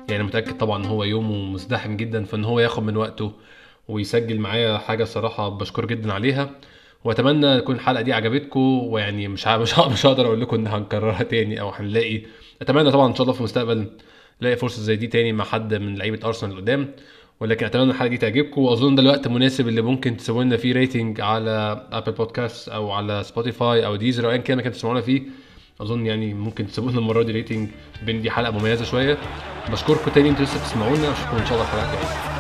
يعني 0.10 0.24
متأكد 0.24 0.58
طبعا 0.58 0.84
إن 0.84 0.86
هو 0.86 1.04
يومه 1.04 1.36
مزدحم 1.36 1.98
جدا 1.98 2.26
فإن 2.26 2.46
هو 2.46 2.60
ياخد 2.60 2.84
من 2.84 2.98
وقته 2.98 3.32
ويسجل 3.88 4.40
معايا 4.40 4.78
حاجة 4.78 5.04
صراحة 5.04 5.50
بشكر 5.50 5.86
جدا 5.86 6.14
عليها. 6.14 6.50
وأتمنى 7.04 7.62
تكون 7.62 7.76
الحلقة 7.76 8.02
دي 8.02 8.14
عجبتكم 8.14 8.60
ويعني 8.60 9.28
مش 9.28 9.48
مش 9.64 9.80
مش 9.80 10.06
هقدر 10.06 10.26
أقول 10.26 10.42
لكم 10.42 10.56
ان 10.56 10.68
هنكررها 10.68 11.24
تاني 11.24 11.62
أو 11.62 11.70
هنلاقي. 11.70 12.22
أتمنى 12.62 12.92
طبعا 12.92 13.08
إن 13.08 13.16
شاء 13.16 13.22
الله 13.22 13.34
في 13.34 13.40
المستقبل 13.40 13.88
نلاقي 14.42 14.56
فرصة 14.56 14.82
زي 14.82 14.96
دي 14.96 15.08
تاني 15.08 15.34
مع 15.34 15.44
حد 15.44 15.74
من 15.74 15.96
لعيبة 15.96 16.28
أرسنال 16.28 16.58
قدام. 16.58 16.92
ولكن 17.42 17.66
اتمنى 17.66 17.92
الحلقة 17.92 18.10
دي 18.10 18.18
تعجبكم. 18.18 18.62
وأظن 18.62 18.96
ده 18.96 19.02
الوقت 19.02 19.26
المناسب 19.28 19.68
اللي 19.68 19.82
ممكن 19.82 20.18
تسووا 20.18 20.44
لنا 20.44 20.58
فيه 20.58 20.74
ريتنج 20.74 21.22
على 21.22 21.88
ابل 21.92 22.12
بودكاست 22.12 22.70
أو 22.70 22.92
على 22.92 23.24
سبوتيفاي 23.24 23.86
أو 23.86 23.96
ديزر 23.96 24.26
أو 24.26 24.32
أيا 24.32 24.38
كان 24.38 24.58
مكان 24.58 24.72
تسمعونا 24.72 25.02
فيه. 25.02 25.22
أظن 25.82 26.06
يعني 26.06 26.34
ممكن 26.34 26.68
تسيبوا 26.68 26.92
لنا 26.92 27.00
المرة 27.00 27.24
دي 27.24 27.32
ريتنج 27.32 27.70
بين 28.06 28.22
دي 28.22 28.32
حلقة 28.32 28.52
مميزة 28.52 28.86
شوية. 28.86 29.18
بشكركم 29.72 30.12
تاني 30.12 30.30
أنتوا 30.30 30.46
لسه 30.46 30.60
بتسمعونا. 30.60 31.10
واشوفكم 31.10 31.38
إن 31.38 31.46
شاء 31.46 31.54
الله 31.54 31.64
الحلقة 31.64 31.94
الجاية. 31.94 32.31